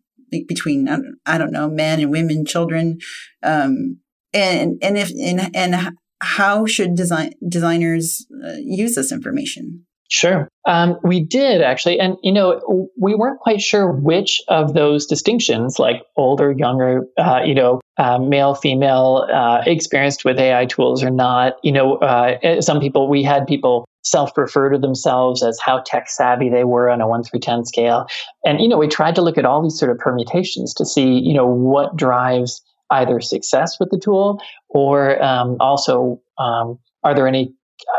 between 0.49 0.89
I 1.27 1.39
don't 1.39 1.53
know 1.53 1.69
men 1.69 2.01
and 2.01 2.11
women, 2.11 2.47
children, 2.47 2.99
um, 3.43 3.99
and 4.33 4.79
and 4.83 4.97
if 4.97 5.11
and 5.11 5.55
and 5.55 5.97
how 6.21 6.67
should 6.67 6.95
design 6.95 7.35
designers 7.47 8.27
uh, 8.45 8.55
use 8.59 8.95
this 8.95 9.13
information? 9.13 9.85
Sure. 10.13 10.47
Um, 10.67 10.99
we 11.03 11.21
did 11.21 11.63
actually. 11.63 11.99
And, 11.99 12.19
you 12.23 12.33
know, 12.33 12.91
we 13.01 13.15
weren't 13.15 13.41
quite 13.41 13.63
sure 13.63 13.91
which 13.91 14.43
of 14.49 14.75
those 14.75 15.07
distinctions, 15.07 15.79
like 15.79 16.03
older, 16.19 16.53
younger, 16.53 17.07
uh, 17.17 17.41
you 17.43 17.55
know, 17.55 17.81
uh, 17.97 18.19
male, 18.19 18.55
female, 18.55 19.27
uh, 19.33 19.63
experienced 19.65 20.23
with 20.27 20.39
AI 20.39 20.67
tools 20.67 21.03
or 21.03 21.09
not. 21.09 21.55
You 21.63 21.73
know, 21.73 21.97
uh, 21.97 22.37
eh, 22.43 22.61
some 22.61 22.79
people, 22.79 23.09
we 23.09 23.23
had 23.23 23.47
people 23.47 23.87
self 24.05 24.37
refer 24.37 24.69
to 24.69 24.79
themselves 24.79 25.43
as 25.43 25.59
how 25.65 25.83
tech 25.87 26.11
savvy 26.11 26.51
they 26.51 26.65
were 26.65 26.91
on 26.91 27.01
a 27.01 27.09
one 27.09 27.25
through 27.25 27.41
10 27.41 27.65
scale. 27.65 28.07
And, 28.45 28.61
you 28.61 28.69
know, 28.69 28.77
we 28.77 28.89
tried 28.89 29.15
to 29.15 29.23
look 29.23 29.39
at 29.39 29.47
all 29.47 29.63
these 29.63 29.79
sort 29.79 29.91
of 29.91 29.97
permutations 29.97 30.75
to 30.75 30.85
see, 30.85 31.21
you 31.21 31.33
know, 31.33 31.47
what 31.47 31.97
drives 31.97 32.61
either 32.91 33.19
success 33.19 33.81
with 33.81 33.89
the 33.89 33.99
tool 33.99 34.43
or 34.69 35.23
um, 35.23 35.57
also 35.59 36.21
um, 36.39 36.79
are 37.03 37.15
there 37.15 37.27
any 37.27 37.55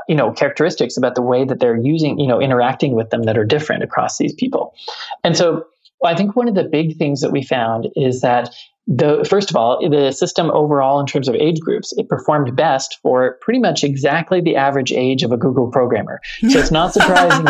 you 0.08 0.16
know 0.16 0.32
characteristics 0.32 0.98
about 0.98 1.16
the 1.16 1.22
way 1.22 1.44
that 1.46 1.60
they're 1.60 1.78
using 1.78 2.20
you 2.20 2.28
know 2.28 2.42
interacting 2.42 2.96
with 2.96 3.10
them 3.10 3.24
that 3.24 3.38
are 3.38 3.46
different 3.46 3.84
across 3.84 4.18
these 4.18 4.34
people. 4.34 4.74
And 5.24 5.38
so 5.38 5.66
i 6.04 6.16
think 6.16 6.36
one 6.36 6.48
of 6.48 6.56
the 6.56 6.64
big 6.64 6.98
things 6.98 7.22
that 7.22 7.32
we 7.32 7.44
found 7.44 7.88
is 7.96 8.22
that 8.22 8.50
the 8.86 9.26
first 9.30 9.50
of 9.50 9.56
all, 9.56 9.80
the 9.90 10.12
system 10.12 10.52
overall 10.52 11.00
in 11.00 11.06
terms 11.06 11.30
of 11.30 11.36
age 11.36 11.60
groups, 11.62 11.94
it 11.96 12.10
performed 12.10 12.54
best 12.56 13.00
for 13.02 13.38
pretty 13.42 13.60
much 13.60 13.84
exactly 13.84 14.42
the 14.42 14.58
average 14.58 14.92
age 14.92 15.24
of 15.24 15.32
a 15.32 15.38
Google 15.38 15.72
programmer. 15.72 16.20
So 16.50 16.60
it's 16.60 16.72
not 16.72 16.92
surprising 16.94 17.46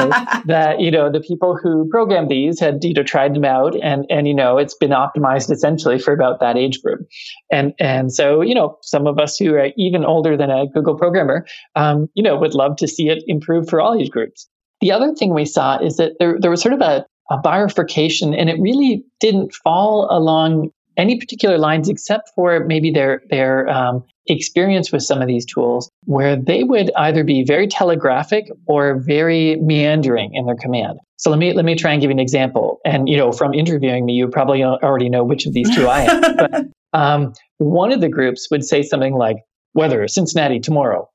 that 0.45 0.79
you 0.79 0.91
know 0.91 1.11
the 1.11 1.21
people 1.21 1.57
who 1.57 1.89
programmed 1.89 2.29
these 2.29 2.59
had 2.59 2.83
you 2.83 2.93
know 2.93 3.03
tried 3.03 3.33
them 3.33 3.45
out, 3.45 3.75
and 3.81 4.05
and 4.11 4.27
you 4.27 4.33
know 4.35 4.59
it's 4.59 4.75
been 4.75 4.91
optimized 4.91 5.49
essentially 5.49 5.97
for 5.97 6.13
about 6.13 6.39
that 6.39 6.55
age 6.55 6.81
group, 6.83 7.07
and 7.51 7.73
and 7.79 8.13
so 8.13 8.41
you 8.41 8.53
know 8.53 8.77
some 8.83 9.07
of 9.07 9.17
us 9.17 9.35
who 9.35 9.55
are 9.55 9.69
even 9.75 10.05
older 10.05 10.37
than 10.37 10.51
a 10.51 10.67
Google 10.67 10.95
programmer, 10.95 11.47
um, 11.75 12.09
you 12.13 12.21
know, 12.21 12.37
would 12.37 12.53
love 12.53 12.75
to 12.77 12.87
see 12.87 13.09
it 13.09 13.23
improve 13.25 13.67
for 13.67 13.81
all 13.81 13.99
age 13.99 14.11
groups. 14.11 14.47
The 14.81 14.91
other 14.91 15.15
thing 15.15 15.33
we 15.33 15.45
saw 15.45 15.79
is 15.79 15.97
that 15.97 16.13
there 16.19 16.37
there 16.39 16.51
was 16.51 16.61
sort 16.61 16.75
of 16.75 16.81
a 16.81 17.07
a 17.29 17.37
bifurcation, 17.37 18.33
and 18.33 18.49
it 18.49 18.59
really 18.59 19.03
didn't 19.19 19.53
fall 19.53 20.07
along 20.09 20.71
any 20.97 21.19
particular 21.19 21.57
lines 21.57 21.89
except 21.89 22.29
for 22.35 22.65
maybe 22.65 22.91
their 22.91 23.21
their 23.29 23.67
um, 23.69 24.03
experience 24.27 24.91
with 24.91 25.03
some 25.03 25.21
of 25.21 25.27
these 25.27 25.45
tools 25.45 25.89
where 26.05 26.35
they 26.35 26.63
would 26.63 26.91
either 26.97 27.23
be 27.23 27.43
very 27.43 27.67
telegraphic 27.67 28.49
or 28.67 28.99
very 28.99 29.57
meandering 29.57 30.33
in 30.33 30.45
their 30.45 30.55
command. 30.55 30.99
So 31.17 31.29
let 31.29 31.39
me 31.39 31.53
let 31.53 31.65
me 31.65 31.75
try 31.75 31.91
and 31.91 32.01
give 32.01 32.09
you 32.09 32.15
an 32.15 32.19
example. 32.19 32.79
And 32.85 33.09
you 33.09 33.17
know 33.17 33.31
from 33.31 33.53
interviewing 33.53 34.05
me 34.05 34.13
you 34.13 34.27
probably 34.27 34.63
already 34.63 35.09
know 35.09 35.23
which 35.23 35.45
of 35.45 35.53
these 35.53 35.73
two 35.75 35.87
i 35.87 36.01
am. 36.01 36.21
But 36.37 36.65
um, 36.93 37.33
one 37.57 37.91
of 37.91 38.01
the 38.01 38.09
groups 38.09 38.47
would 38.51 38.63
say 38.63 38.83
something 38.83 39.15
like 39.15 39.37
weather 39.73 40.07
cincinnati 40.07 40.59
tomorrow 40.59 41.09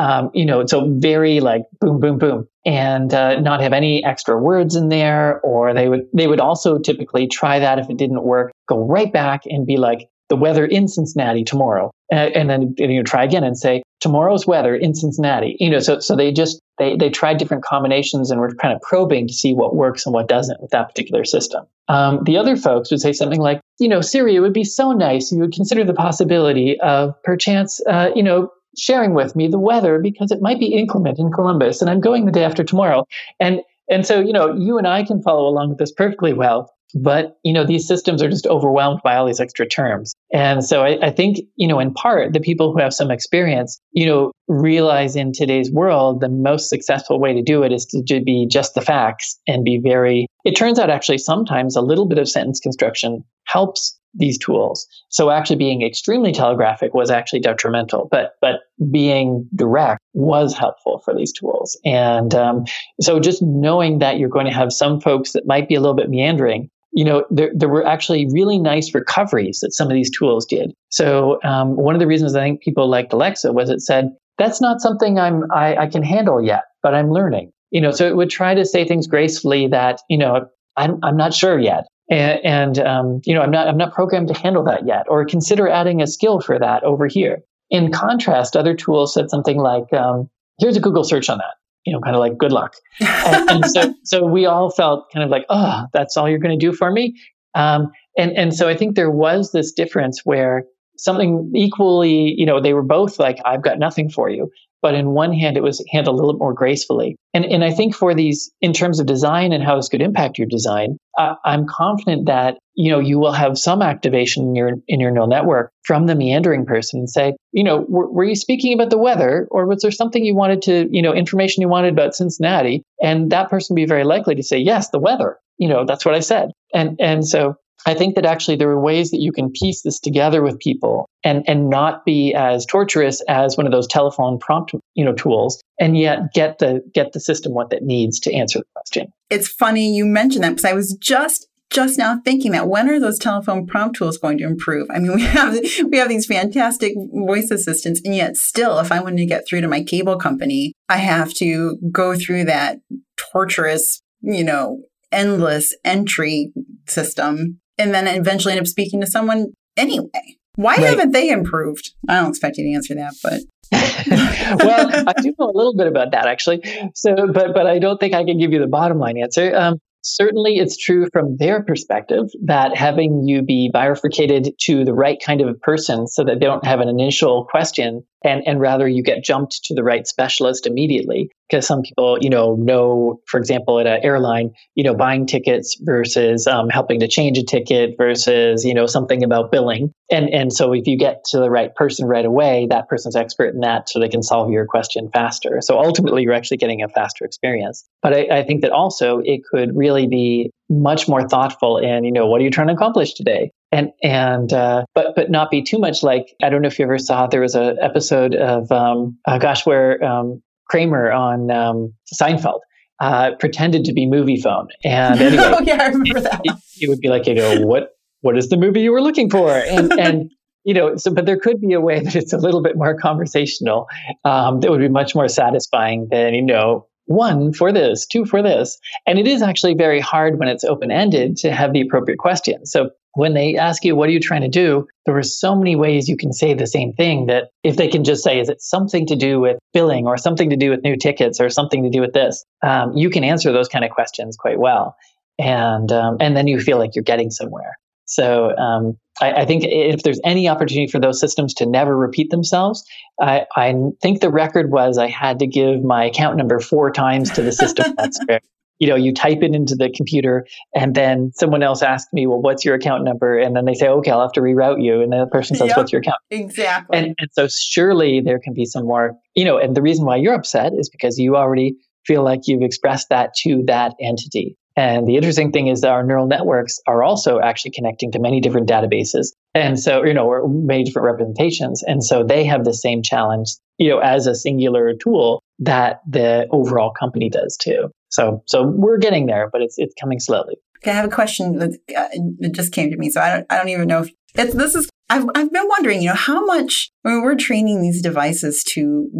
um, 0.00 0.30
you 0.32 0.46
know, 0.46 0.64
so 0.64 0.90
very 0.96 1.40
like 1.40 1.64
boom, 1.78 2.00
boom, 2.00 2.16
boom, 2.16 2.48
and 2.64 3.12
uh, 3.12 3.38
not 3.40 3.60
have 3.60 3.74
any 3.74 4.02
extra 4.02 4.38
words 4.38 4.74
in 4.74 4.88
there. 4.88 5.40
Or 5.42 5.74
they 5.74 5.90
would 5.90 6.06
they 6.14 6.26
would 6.26 6.40
also 6.40 6.78
typically 6.78 7.26
try 7.28 7.58
that 7.58 7.78
if 7.78 7.90
it 7.90 7.98
didn't 7.98 8.22
work, 8.22 8.50
go 8.66 8.78
right 8.78 9.12
back 9.12 9.42
and 9.44 9.66
be 9.66 9.76
like 9.76 10.08
the 10.30 10.36
weather 10.36 10.64
in 10.64 10.88
Cincinnati 10.88 11.44
tomorrow, 11.44 11.90
and, 12.10 12.34
and 12.34 12.48
then 12.48 12.74
you 12.78 12.96
know 12.96 13.02
try 13.02 13.24
again 13.24 13.44
and 13.44 13.58
say 13.58 13.82
tomorrow's 14.00 14.46
weather 14.46 14.74
in 14.74 14.94
Cincinnati. 14.94 15.56
You 15.60 15.68
know, 15.68 15.80
so 15.80 16.00
so 16.00 16.16
they 16.16 16.32
just 16.32 16.60
they 16.78 16.96
they 16.96 17.10
tried 17.10 17.36
different 17.36 17.62
combinations 17.62 18.30
and 18.30 18.40
were 18.40 18.54
kind 18.54 18.74
of 18.74 18.80
probing 18.80 19.26
to 19.26 19.34
see 19.34 19.52
what 19.52 19.76
works 19.76 20.06
and 20.06 20.14
what 20.14 20.28
doesn't 20.28 20.62
with 20.62 20.70
that 20.70 20.88
particular 20.88 21.26
system. 21.26 21.66
Um, 21.88 22.24
the 22.24 22.38
other 22.38 22.56
folks 22.56 22.90
would 22.90 23.00
say 23.00 23.12
something 23.12 23.40
like, 23.40 23.60
you 23.78 23.88
know, 23.88 24.00
Siri, 24.00 24.34
it 24.36 24.40
would 24.40 24.54
be 24.54 24.64
so 24.64 24.92
nice 24.92 25.30
you 25.30 25.40
would 25.40 25.52
consider 25.52 25.84
the 25.84 25.92
possibility 25.92 26.80
of 26.80 27.20
perchance, 27.22 27.80
uh, 27.86 28.10
you 28.14 28.22
know, 28.22 28.50
sharing 28.76 29.14
with 29.14 29.34
me 29.36 29.48
the 29.48 29.58
weather 29.58 29.98
because 29.98 30.30
it 30.30 30.42
might 30.42 30.58
be 30.58 30.74
inclement 30.74 31.18
in 31.18 31.32
Columbus 31.32 31.80
and 31.80 31.90
I'm 31.90 32.00
going 32.00 32.26
the 32.26 32.32
day 32.32 32.44
after 32.44 32.64
tomorrow. 32.64 33.06
And 33.38 33.60
and 33.90 34.06
so, 34.06 34.20
you 34.20 34.32
know, 34.32 34.54
you 34.54 34.78
and 34.78 34.86
I 34.86 35.02
can 35.02 35.20
follow 35.20 35.48
along 35.48 35.70
with 35.70 35.78
this 35.78 35.92
perfectly 35.92 36.32
well. 36.32 36.72
But, 36.94 37.38
you 37.44 37.52
know, 37.52 37.64
these 37.64 37.86
systems 37.86 38.22
are 38.22 38.28
just 38.28 38.46
overwhelmed 38.46 39.00
by 39.04 39.16
all 39.16 39.26
these 39.26 39.40
extra 39.40 39.66
terms. 39.66 40.14
And 40.32 40.64
so 40.64 40.82
I, 40.82 40.98
I 41.06 41.10
think, 41.10 41.38
you 41.56 41.68
know, 41.68 41.78
in 41.78 41.94
part, 41.94 42.32
the 42.32 42.40
people 42.40 42.72
who 42.72 42.80
have 42.80 42.92
some 42.92 43.10
experience, 43.10 43.80
you 43.92 44.06
know, 44.06 44.32
realize 44.48 45.14
in 45.14 45.32
today's 45.32 45.70
world, 45.70 46.20
the 46.20 46.28
most 46.28 46.68
successful 46.68 47.20
way 47.20 47.32
to 47.32 47.42
do 47.42 47.62
it 47.62 47.72
is 47.72 47.86
to 47.86 48.20
be 48.20 48.46
just 48.50 48.74
the 48.74 48.80
facts 48.80 49.38
and 49.46 49.64
be 49.64 49.78
very, 49.78 50.26
it 50.44 50.56
turns 50.56 50.78
out 50.78 50.90
actually 50.90 51.18
sometimes 51.18 51.76
a 51.76 51.80
little 51.80 52.06
bit 52.06 52.18
of 52.18 52.28
sentence 52.28 52.58
construction 52.58 53.24
helps 53.46 53.99
these 54.14 54.38
tools. 54.38 54.86
So 55.08 55.30
actually 55.30 55.56
being 55.56 55.82
extremely 55.82 56.32
telegraphic 56.32 56.94
was 56.94 57.10
actually 57.10 57.40
detrimental, 57.40 58.08
but 58.10 58.32
but 58.40 58.60
being 58.90 59.48
direct 59.54 60.00
was 60.14 60.56
helpful 60.56 61.00
for 61.04 61.14
these 61.14 61.32
tools. 61.32 61.78
And 61.84 62.34
um, 62.34 62.64
so 63.00 63.20
just 63.20 63.42
knowing 63.42 63.98
that 64.00 64.18
you're 64.18 64.28
going 64.28 64.46
to 64.46 64.52
have 64.52 64.72
some 64.72 65.00
folks 65.00 65.32
that 65.32 65.46
might 65.46 65.68
be 65.68 65.74
a 65.74 65.80
little 65.80 65.94
bit 65.94 66.10
meandering. 66.10 66.68
You 66.92 67.04
know, 67.04 67.24
there, 67.30 67.52
there 67.54 67.68
were 67.68 67.86
actually 67.86 68.26
really 68.32 68.58
nice 68.58 68.92
recoveries 68.92 69.60
that 69.60 69.72
some 69.72 69.86
of 69.86 69.94
these 69.94 70.10
tools 70.10 70.44
did. 70.44 70.72
So 70.88 71.38
um, 71.44 71.76
one 71.76 71.94
of 71.94 72.00
the 72.00 72.06
reasons 72.08 72.34
I 72.34 72.42
think 72.42 72.62
people 72.62 72.88
liked 72.88 73.12
Alexa 73.12 73.52
was 73.52 73.70
it 73.70 73.80
said, 73.80 74.10
that's 74.38 74.60
not 74.60 74.80
something 74.80 75.18
I'm 75.18 75.44
I, 75.52 75.76
I 75.76 75.86
can 75.86 76.02
handle 76.02 76.42
yet, 76.42 76.64
but 76.82 76.94
I'm 76.94 77.12
learning. 77.12 77.52
You 77.70 77.80
know, 77.80 77.92
so 77.92 78.08
it 78.08 78.16
would 78.16 78.30
try 78.30 78.54
to 78.54 78.64
say 78.64 78.84
things 78.84 79.06
gracefully 79.06 79.68
that, 79.68 80.00
you 80.08 80.18
know, 80.18 80.46
I'm, 80.76 80.98
I'm 81.04 81.16
not 81.16 81.32
sure 81.32 81.60
yet 81.60 81.86
and, 82.10 82.44
and 82.44 82.78
um, 82.80 83.20
you 83.24 83.34
know 83.34 83.40
i'm 83.40 83.50
not 83.50 83.68
i'm 83.68 83.76
not 83.78 83.92
programmed 83.94 84.28
to 84.28 84.34
handle 84.34 84.64
that 84.64 84.86
yet 84.86 85.06
or 85.08 85.24
consider 85.24 85.68
adding 85.68 86.02
a 86.02 86.06
skill 86.06 86.40
for 86.40 86.58
that 86.58 86.82
over 86.84 87.06
here. 87.06 87.42
In 87.70 87.92
contrast 87.92 88.56
other 88.56 88.74
tools 88.74 89.14
said 89.14 89.30
something 89.30 89.56
like 89.56 89.92
um, 89.92 90.28
here's 90.58 90.76
a 90.76 90.80
google 90.80 91.04
search 91.04 91.28
on 91.28 91.38
that 91.38 91.54
you 91.86 91.92
know 91.92 92.00
kind 92.00 92.16
of 92.16 92.20
like 92.20 92.36
good 92.36 92.52
luck. 92.52 92.74
And, 93.00 93.50
and 93.50 93.66
so 93.66 93.94
so 94.04 94.26
we 94.26 94.46
all 94.46 94.70
felt 94.70 95.06
kind 95.12 95.24
of 95.24 95.30
like 95.30 95.46
oh 95.48 95.84
that's 95.92 96.16
all 96.16 96.28
you're 96.28 96.38
going 96.38 96.58
to 96.58 96.66
do 96.66 96.72
for 96.72 96.90
me? 96.90 97.14
Um, 97.54 97.90
and 98.16 98.36
and 98.36 98.54
so 98.54 98.68
i 98.68 98.76
think 98.76 98.96
there 98.96 99.10
was 99.10 99.52
this 99.52 99.72
difference 99.72 100.20
where 100.24 100.64
something 100.96 101.50
equally 101.54 102.34
you 102.36 102.46
know 102.46 102.60
they 102.60 102.74
were 102.74 102.82
both 102.82 103.18
like 103.18 103.38
i've 103.44 103.62
got 103.62 103.78
nothing 103.78 104.10
for 104.10 104.28
you 104.28 104.50
but 104.82 104.94
in 104.94 105.10
one 105.10 105.32
hand 105.32 105.56
it 105.56 105.62
was 105.62 105.84
handled 105.90 106.18
a 106.18 106.22
little 106.22 106.38
more 106.38 106.54
gracefully. 106.54 107.16
And 107.34 107.44
and 107.44 107.62
i 107.64 107.70
think 107.70 107.94
for 107.94 108.14
these 108.14 108.50
in 108.60 108.72
terms 108.72 108.98
of 108.98 109.06
design 109.06 109.52
and 109.52 109.62
how 109.62 109.76
this 109.76 109.88
could 109.88 110.02
impact 110.02 110.38
your 110.38 110.48
design 110.48 110.96
uh, 111.16 111.34
i'm 111.44 111.66
confident 111.66 112.26
that 112.26 112.58
you 112.74 112.90
know 112.90 112.98
you 112.98 113.20
will 113.20 113.32
have 113.32 113.56
some 113.56 113.82
activation 113.82 114.48
in 114.48 114.54
your 114.56 114.72
in 114.88 114.98
your 114.98 115.12
neural 115.12 115.28
network 115.28 115.70
from 115.84 116.06
the 116.06 116.16
meandering 116.16 116.66
person 116.66 117.00
and 117.00 117.10
say 117.10 117.34
you 117.52 117.62
know 117.62 117.84
were, 117.88 118.10
were 118.10 118.24
you 118.24 118.34
speaking 118.34 118.72
about 118.72 118.90
the 118.90 118.98
weather 118.98 119.46
or 119.52 119.66
was 119.66 119.82
there 119.82 119.92
something 119.92 120.24
you 120.24 120.34
wanted 120.34 120.62
to 120.62 120.88
you 120.90 121.02
know 121.02 121.14
information 121.14 121.60
you 121.60 121.68
wanted 121.68 121.92
about 121.92 122.14
cincinnati? 122.14 122.82
And 123.02 123.30
that 123.30 123.48
person 123.48 123.76
be 123.76 123.86
very 123.86 124.04
likely 124.04 124.34
to 124.34 124.42
say 124.42 124.58
yes 124.58 124.90
the 124.90 124.98
weather. 124.98 125.38
You 125.58 125.68
know, 125.68 125.84
that's 125.86 126.04
what 126.04 126.14
I 126.14 126.20
said. 126.20 126.50
And, 126.74 126.96
and 127.00 127.26
so 127.26 127.56
I 127.86 127.94
think 127.94 128.14
that 128.14 128.26
actually 128.26 128.56
there 128.56 128.70
are 128.70 128.80
ways 128.80 129.10
that 129.10 129.20
you 129.20 129.32
can 129.32 129.50
piece 129.50 129.82
this 129.82 130.00
together 130.00 130.42
with 130.42 130.58
people 130.58 131.08
and, 131.24 131.44
and 131.46 131.68
not 131.68 132.04
be 132.04 132.34
as 132.34 132.66
torturous 132.66 133.22
as 133.28 133.56
one 133.56 133.66
of 133.66 133.72
those 133.72 133.86
telephone 133.86 134.38
prompt, 134.38 134.72
you 134.94 135.04
know, 135.04 135.14
tools, 135.14 135.62
and 135.78 135.96
yet 135.96 136.32
get 136.34 136.58
the 136.58 136.82
get 136.92 137.12
the 137.12 137.20
system 137.20 137.54
what 137.54 137.72
it 137.72 137.82
needs 137.82 138.20
to 138.20 138.34
answer 138.34 138.58
the 138.60 138.64
question. 138.74 139.12
It's 139.30 139.48
funny 139.48 139.94
you 139.94 140.04
mentioned 140.04 140.44
that 140.44 140.50
because 140.50 140.64
I 140.64 140.74
was 140.74 140.94
just 140.94 141.46
just 141.70 141.96
now 141.96 142.20
thinking 142.24 142.50
that 142.52 142.66
when 142.66 142.90
are 142.90 142.98
those 142.98 143.18
telephone 143.18 143.64
prompt 143.64 143.96
tools 143.96 144.18
going 144.18 144.38
to 144.38 144.44
improve? 144.44 144.88
I 144.90 144.98
mean, 144.98 145.12
we 145.14 145.22
have 145.22 145.58
we 145.88 145.98
have 145.98 146.08
these 146.08 146.26
fantastic 146.26 146.94
voice 147.12 147.50
assistants, 147.50 148.00
and 148.04 148.14
yet 148.14 148.36
still, 148.36 148.78
if 148.78 148.92
I 148.92 149.00
want 149.00 149.16
to 149.16 149.26
get 149.26 149.46
through 149.48 149.62
to 149.62 149.68
my 149.68 149.82
cable 149.82 150.16
company, 150.16 150.72
I 150.88 150.98
have 150.98 151.32
to 151.34 151.78
go 151.90 152.16
through 152.16 152.44
that 152.44 152.78
torturous, 153.16 154.02
you 154.20 154.44
know, 154.44 154.82
endless 155.12 155.74
entry 155.84 156.52
system, 156.86 157.59
and 157.80 157.94
then 157.94 158.06
eventually 158.06 158.52
end 158.52 158.60
up 158.60 158.66
speaking 158.66 159.00
to 159.00 159.06
someone 159.06 159.48
anyway. 159.76 160.36
Why 160.56 160.76
right. 160.76 160.90
haven't 160.90 161.12
they 161.12 161.30
improved? 161.30 161.92
I 162.08 162.16
don't 162.16 162.30
expect 162.30 162.58
you 162.58 162.64
to 162.64 162.74
answer 162.74 162.94
that, 162.94 163.14
but 163.22 163.40
well, 164.64 165.04
I 165.08 165.20
do 165.22 165.32
know 165.38 165.46
a 165.48 165.56
little 165.56 165.76
bit 165.76 165.86
about 165.86 166.10
that 166.12 166.26
actually. 166.26 166.62
So, 166.94 167.14
but 167.32 167.54
but 167.54 167.66
I 167.66 167.78
don't 167.78 167.98
think 167.98 168.14
I 168.14 168.24
can 168.24 168.38
give 168.38 168.52
you 168.52 168.58
the 168.58 168.66
bottom 168.66 168.98
line 168.98 169.16
answer. 169.16 169.54
Um, 169.56 169.78
certainly 170.02 170.56
it's 170.56 170.76
true 170.76 171.08
from 171.12 171.36
their 171.36 171.62
perspective 171.62 172.24
that 172.44 172.76
having 172.76 173.26
you 173.26 173.42
be 173.42 173.70
bifurcated 173.72 174.54
to 174.62 174.84
the 174.84 174.94
right 174.94 175.18
kind 175.24 175.40
of 175.40 175.60
person 175.60 176.06
so 176.06 176.24
that 176.24 176.40
they 176.40 176.46
don't 176.46 176.64
have 176.64 176.80
an 176.80 176.88
initial 176.88 177.46
question 177.50 178.04
and, 178.24 178.42
and 178.46 178.60
rather 178.60 178.86
you 178.86 179.02
get 179.02 179.24
jumped 179.24 179.60
to 179.64 179.74
the 179.74 179.82
right 179.82 180.06
specialist 180.06 180.66
immediately 180.66 181.30
because 181.48 181.66
some 181.66 181.82
people 181.82 182.18
you 182.20 182.30
know 182.30 182.54
know 182.56 183.20
for 183.26 183.38
example 183.38 183.80
at 183.80 183.86
an 183.86 184.00
airline 184.02 184.50
you 184.74 184.84
know 184.84 184.94
buying 184.94 185.26
tickets 185.26 185.76
versus 185.80 186.46
um, 186.46 186.68
helping 186.68 187.00
to 187.00 187.08
change 187.08 187.38
a 187.38 187.44
ticket 187.44 187.94
versus 187.98 188.64
you 188.64 188.74
know 188.74 188.86
something 188.86 189.24
about 189.24 189.50
billing. 189.50 189.92
And 190.10 190.28
and 190.30 190.52
so 190.52 190.72
if 190.72 190.86
you 190.86 190.96
get 190.96 191.24
to 191.30 191.38
the 191.38 191.50
right 191.50 191.74
person 191.74 192.06
right 192.06 192.24
away 192.24 192.66
that 192.70 192.88
person's 192.88 193.16
expert 193.16 193.54
in 193.54 193.60
that 193.60 193.88
so 193.88 194.00
they 194.00 194.08
can 194.08 194.22
solve 194.22 194.50
your 194.50 194.66
question 194.66 195.10
faster. 195.12 195.60
So 195.60 195.78
ultimately 195.78 196.22
you're 196.22 196.34
actually 196.34 196.58
getting 196.58 196.82
a 196.82 196.88
faster 196.88 197.24
experience. 197.24 197.84
But 198.02 198.14
I, 198.14 198.38
I 198.38 198.42
think 198.44 198.62
that 198.62 198.72
also 198.72 199.20
it 199.24 199.40
could 199.50 199.76
really 199.76 200.06
be 200.06 200.50
much 200.70 201.08
more 201.08 201.28
thoughtful 201.28 201.78
in 201.78 202.04
you 202.04 202.12
know 202.12 202.26
what 202.26 202.40
are 202.40 202.44
you 202.44 202.50
trying 202.50 202.68
to 202.68 202.72
accomplish 202.72 203.12
today? 203.14 203.50
And 203.72 203.90
and 204.02 204.52
uh, 204.52 204.84
but 204.94 205.14
but 205.16 205.30
not 205.30 205.50
be 205.50 205.62
too 205.62 205.78
much 205.78 206.02
like 206.02 206.34
I 206.42 206.48
don't 206.48 206.62
know 206.62 206.68
if 206.68 206.78
you 206.78 206.84
ever 206.84 206.98
saw 206.98 207.26
there 207.26 207.40
was 207.40 207.54
an 207.56 207.76
episode 207.82 208.34
of 208.34 208.70
um, 208.70 209.18
uh, 209.26 209.38
gosh 209.38 209.66
where 209.66 210.02
um, 210.02 210.40
Kramer 210.68 211.10
on 211.10 211.50
um, 211.50 211.92
Seinfeld 212.14 212.60
uh, 213.00 213.32
pretended 213.38 213.84
to 213.84 213.92
be 213.92 214.06
Moviefone. 214.06 214.68
And 214.84 215.20
anyway 215.20 215.42
oh, 215.44 215.62
yeah 215.62 215.82
I 215.82 215.86
remember 215.88 216.20
that 216.20 216.40
he, 216.44 216.52
he, 216.72 216.88
would 216.88 217.00
be 217.00 217.08
like 217.08 217.26
you 217.26 217.34
know 217.34 217.66
what 217.66 217.90
what 218.20 218.38
is 218.38 218.48
the 218.48 218.56
movie 218.56 218.80
you 218.80 218.92
were 218.92 219.02
looking 219.02 219.28
for? 219.28 219.50
And 219.50 219.92
and 219.98 220.30
you 220.64 220.74
know 220.74 220.96
so 220.96 221.12
but 221.12 221.26
there 221.26 221.38
could 221.38 221.60
be 221.60 221.72
a 221.72 221.80
way 221.80 222.00
that 222.00 222.14
it's 222.14 222.32
a 222.32 222.38
little 222.38 222.62
bit 222.62 222.76
more 222.76 222.96
conversational 222.96 223.88
um, 224.24 224.60
that 224.60 224.70
would 224.70 224.80
be 224.80 224.88
much 224.88 225.14
more 225.14 225.26
satisfying 225.26 226.08
than 226.10 226.34
you 226.34 226.42
know 226.42 226.86
one 227.10 227.52
for 227.52 227.72
this, 227.72 228.06
two 228.06 228.24
for 228.24 228.40
this. 228.40 228.78
And 229.04 229.18
it 229.18 229.26
is 229.26 229.42
actually 229.42 229.74
very 229.74 229.98
hard 229.98 230.38
when 230.38 230.46
it's 230.46 230.62
open 230.62 230.92
ended 230.92 231.36
to 231.38 231.50
have 231.50 231.72
the 231.72 231.80
appropriate 231.80 232.18
question. 232.18 232.64
So 232.66 232.90
when 233.14 233.34
they 233.34 233.56
ask 233.56 233.84
you, 233.84 233.96
what 233.96 234.08
are 234.08 234.12
you 234.12 234.20
trying 234.20 234.42
to 234.42 234.48
do? 234.48 234.86
There 235.06 235.18
are 235.18 235.22
so 235.24 235.56
many 235.56 235.74
ways 235.74 236.08
you 236.08 236.16
can 236.16 236.32
say 236.32 236.54
the 236.54 236.68
same 236.68 236.92
thing 236.92 237.26
that 237.26 237.48
if 237.64 237.76
they 237.76 237.88
can 237.88 238.04
just 238.04 238.22
say, 238.22 238.38
is 238.38 238.48
it 238.48 238.62
something 238.62 239.06
to 239.06 239.16
do 239.16 239.40
with 239.40 239.58
billing 239.74 240.06
or 240.06 240.16
something 240.16 240.50
to 240.50 240.56
do 240.56 240.70
with 240.70 240.84
new 240.84 240.96
tickets 240.96 241.40
or 241.40 241.50
something 241.50 241.82
to 241.82 241.90
do 241.90 242.00
with 242.00 242.12
this? 242.12 242.44
Um, 242.62 242.96
you 242.96 243.10
can 243.10 243.24
answer 243.24 243.50
those 243.52 243.66
kind 243.66 243.84
of 243.84 243.90
questions 243.90 244.36
quite 244.36 244.60
well. 244.60 244.94
And, 245.36 245.90
um, 245.90 246.18
and 246.20 246.36
then 246.36 246.46
you 246.46 246.60
feel 246.60 246.78
like 246.78 246.94
you're 246.94 247.02
getting 247.02 247.32
somewhere. 247.32 247.76
So 248.10 248.56
um, 248.56 248.98
I, 249.20 249.32
I, 249.42 249.46
think 249.46 249.62
if 249.64 250.02
there's 250.02 250.20
any 250.24 250.48
opportunity 250.48 250.90
for 250.90 250.98
those 250.98 251.20
systems 251.20 251.54
to 251.54 251.66
never 251.66 251.96
repeat 251.96 252.30
themselves, 252.30 252.84
I, 253.20 253.46
I, 253.54 253.72
think 254.02 254.20
the 254.20 254.30
record 254.30 254.72
was 254.72 254.98
I 254.98 255.06
had 255.06 255.38
to 255.38 255.46
give 255.46 255.84
my 255.84 256.06
account 256.06 256.36
number 256.36 256.58
four 256.58 256.90
times 256.90 257.30
to 257.30 257.42
the 257.42 257.52
system. 257.52 257.94
That's 257.96 258.18
fair. 258.24 258.40
You 258.80 258.88
know, 258.88 258.96
you 258.96 259.14
type 259.14 259.42
it 259.42 259.54
into 259.54 259.76
the 259.76 259.92
computer, 259.94 260.44
and 260.74 260.96
then 260.96 261.30
someone 261.36 261.62
else 261.62 261.82
asks 261.82 262.12
me, 262.12 262.26
"Well, 262.26 262.40
what's 262.40 262.64
your 262.64 262.74
account 262.74 263.04
number?" 263.04 263.38
And 263.38 263.54
then 263.54 263.64
they 263.64 263.74
say, 263.74 263.86
"Okay, 263.86 264.10
I'll 264.10 264.22
have 264.22 264.32
to 264.32 264.40
reroute 264.40 264.82
you." 264.82 265.02
And 265.02 265.12
the 265.12 265.26
person 265.30 265.54
says, 265.54 265.68
yep, 265.68 265.76
"What's 265.76 265.92
your 265.92 266.00
account?" 266.00 266.16
Exactly. 266.30 266.98
And, 266.98 267.14
and 267.18 267.28
so 267.32 267.46
surely 267.46 268.22
there 268.22 268.40
can 268.40 268.54
be 268.54 268.64
some 268.64 268.86
more. 268.86 269.12
You 269.36 269.44
know, 269.44 269.58
and 269.58 269.76
the 269.76 269.82
reason 269.82 270.06
why 270.06 270.16
you're 270.16 270.34
upset 270.34 270.72
is 270.76 270.88
because 270.88 271.18
you 271.18 271.36
already 271.36 271.76
feel 272.06 272.24
like 272.24 272.40
you've 272.46 272.62
expressed 272.62 273.10
that 273.10 273.34
to 273.42 273.62
that 273.66 273.94
entity. 274.00 274.56
And 274.76 275.06
the 275.06 275.16
interesting 275.16 275.50
thing 275.52 275.66
is 275.66 275.80
that 275.80 275.90
our 275.90 276.04
neural 276.04 276.26
networks 276.26 276.78
are 276.86 277.02
also 277.02 277.40
actually 277.40 277.72
connecting 277.72 278.12
to 278.12 278.18
many 278.18 278.40
different 278.40 278.68
databases. 278.68 279.28
And 279.54 279.78
so, 279.78 280.04
you 280.04 280.14
know, 280.14 280.26
or 280.26 280.48
many 280.48 280.84
different 280.84 281.06
representations. 281.06 281.82
And 281.82 282.04
so 282.04 282.22
they 282.22 282.44
have 282.44 282.64
the 282.64 282.72
same 282.72 283.02
challenge, 283.02 283.48
you 283.78 283.90
know, 283.90 283.98
as 283.98 284.26
a 284.26 284.34
singular 284.34 284.94
tool 284.94 285.42
that 285.58 286.00
the 286.08 286.46
overall 286.50 286.92
company 286.92 287.28
does 287.28 287.56
too. 287.56 287.90
So, 288.10 288.42
so 288.46 288.62
we're 288.64 288.98
getting 288.98 289.26
there, 289.26 289.50
but 289.52 289.60
it's, 289.60 289.74
it's 289.76 289.94
coming 290.00 290.20
slowly. 290.20 290.56
Okay, 290.78 290.92
I 290.92 290.94
have 290.94 291.04
a 291.04 291.14
question 291.14 291.58
that, 291.58 291.78
uh, 291.96 292.48
just 292.50 292.72
came 292.72 292.90
to 292.90 292.96
me. 292.96 293.10
So 293.10 293.20
I 293.20 293.34
don't, 293.34 293.46
I 293.50 293.56
don't 293.58 293.68
even 293.68 293.88
know 293.88 294.02
if 294.02 294.10
it's, 294.36 294.54
this 294.54 294.74
is, 294.74 294.88
I've, 295.10 295.26
I've 295.34 295.52
been 295.52 295.68
wondering, 295.68 296.02
you 296.02 296.08
know, 296.10 296.14
how 296.14 296.44
much, 296.46 296.90
when 297.02 297.22
we're 297.22 297.34
training 297.34 297.82
these 297.82 298.00
devices 298.00 298.62
to 298.74 299.10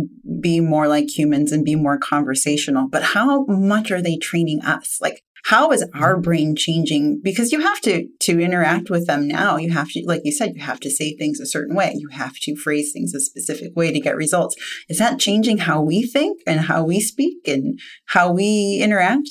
be 0.40 0.60
more 0.60 0.86
like 0.86 1.08
humans 1.08 1.50
and 1.50 1.64
be 1.64 1.74
more 1.74 1.98
conversational, 1.98 2.88
but 2.88 3.02
how 3.02 3.44
much 3.46 3.90
are 3.90 4.00
they 4.00 4.16
training 4.16 4.62
us? 4.62 4.98
Like, 5.00 5.22
how 5.44 5.70
is 5.70 5.84
our 5.94 6.14
mm-hmm. 6.14 6.22
brain 6.22 6.56
changing 6.56 7.20
because 7.22 7.52
you 7.52 7.60
have 7.60 7.80
to 7.80 8.06
to 8.20 8.40
interact 8.40 8.90
with 8.90 9.06
them 9.06 9.26
now 9.26 9.56
you 9.56 9.70
have 9.70 9.88
to 9.90 10.02
like 10.06 10.22
you 10.24 10.32
said 10.32 10.54
you 10.54 10.62
have 10.62 10.80
to 10.80 10.90
say 10.90 11.16
things 11.16 11.40
a 11.40 11.46
certain 11.46 11.74
way 11.74 11.94
you 11.96 12.08
have 12.08 12.34
to 12.40 12.56
phrase 12.56 12.92
things 12.92 13.14
a 13.14 13.20
specific 13.20 13.74
way 13.76 13.92
to 13.92 14.00
get 14.00 14.16
results 14.16 14.56
is 14.88 14.98
that 14.98 15.18
changing 15.18 15.58
how 15.58 15.80
we 15.80 16.02
think 16.02 16.40
and 16.46 16.60
how 16.60 16.84
we 16.84 17.00
speak 17.00 17.46
and 17.46 17.78
how 18.06 18.30
we 18.30 18.78
interact 18.82 19.28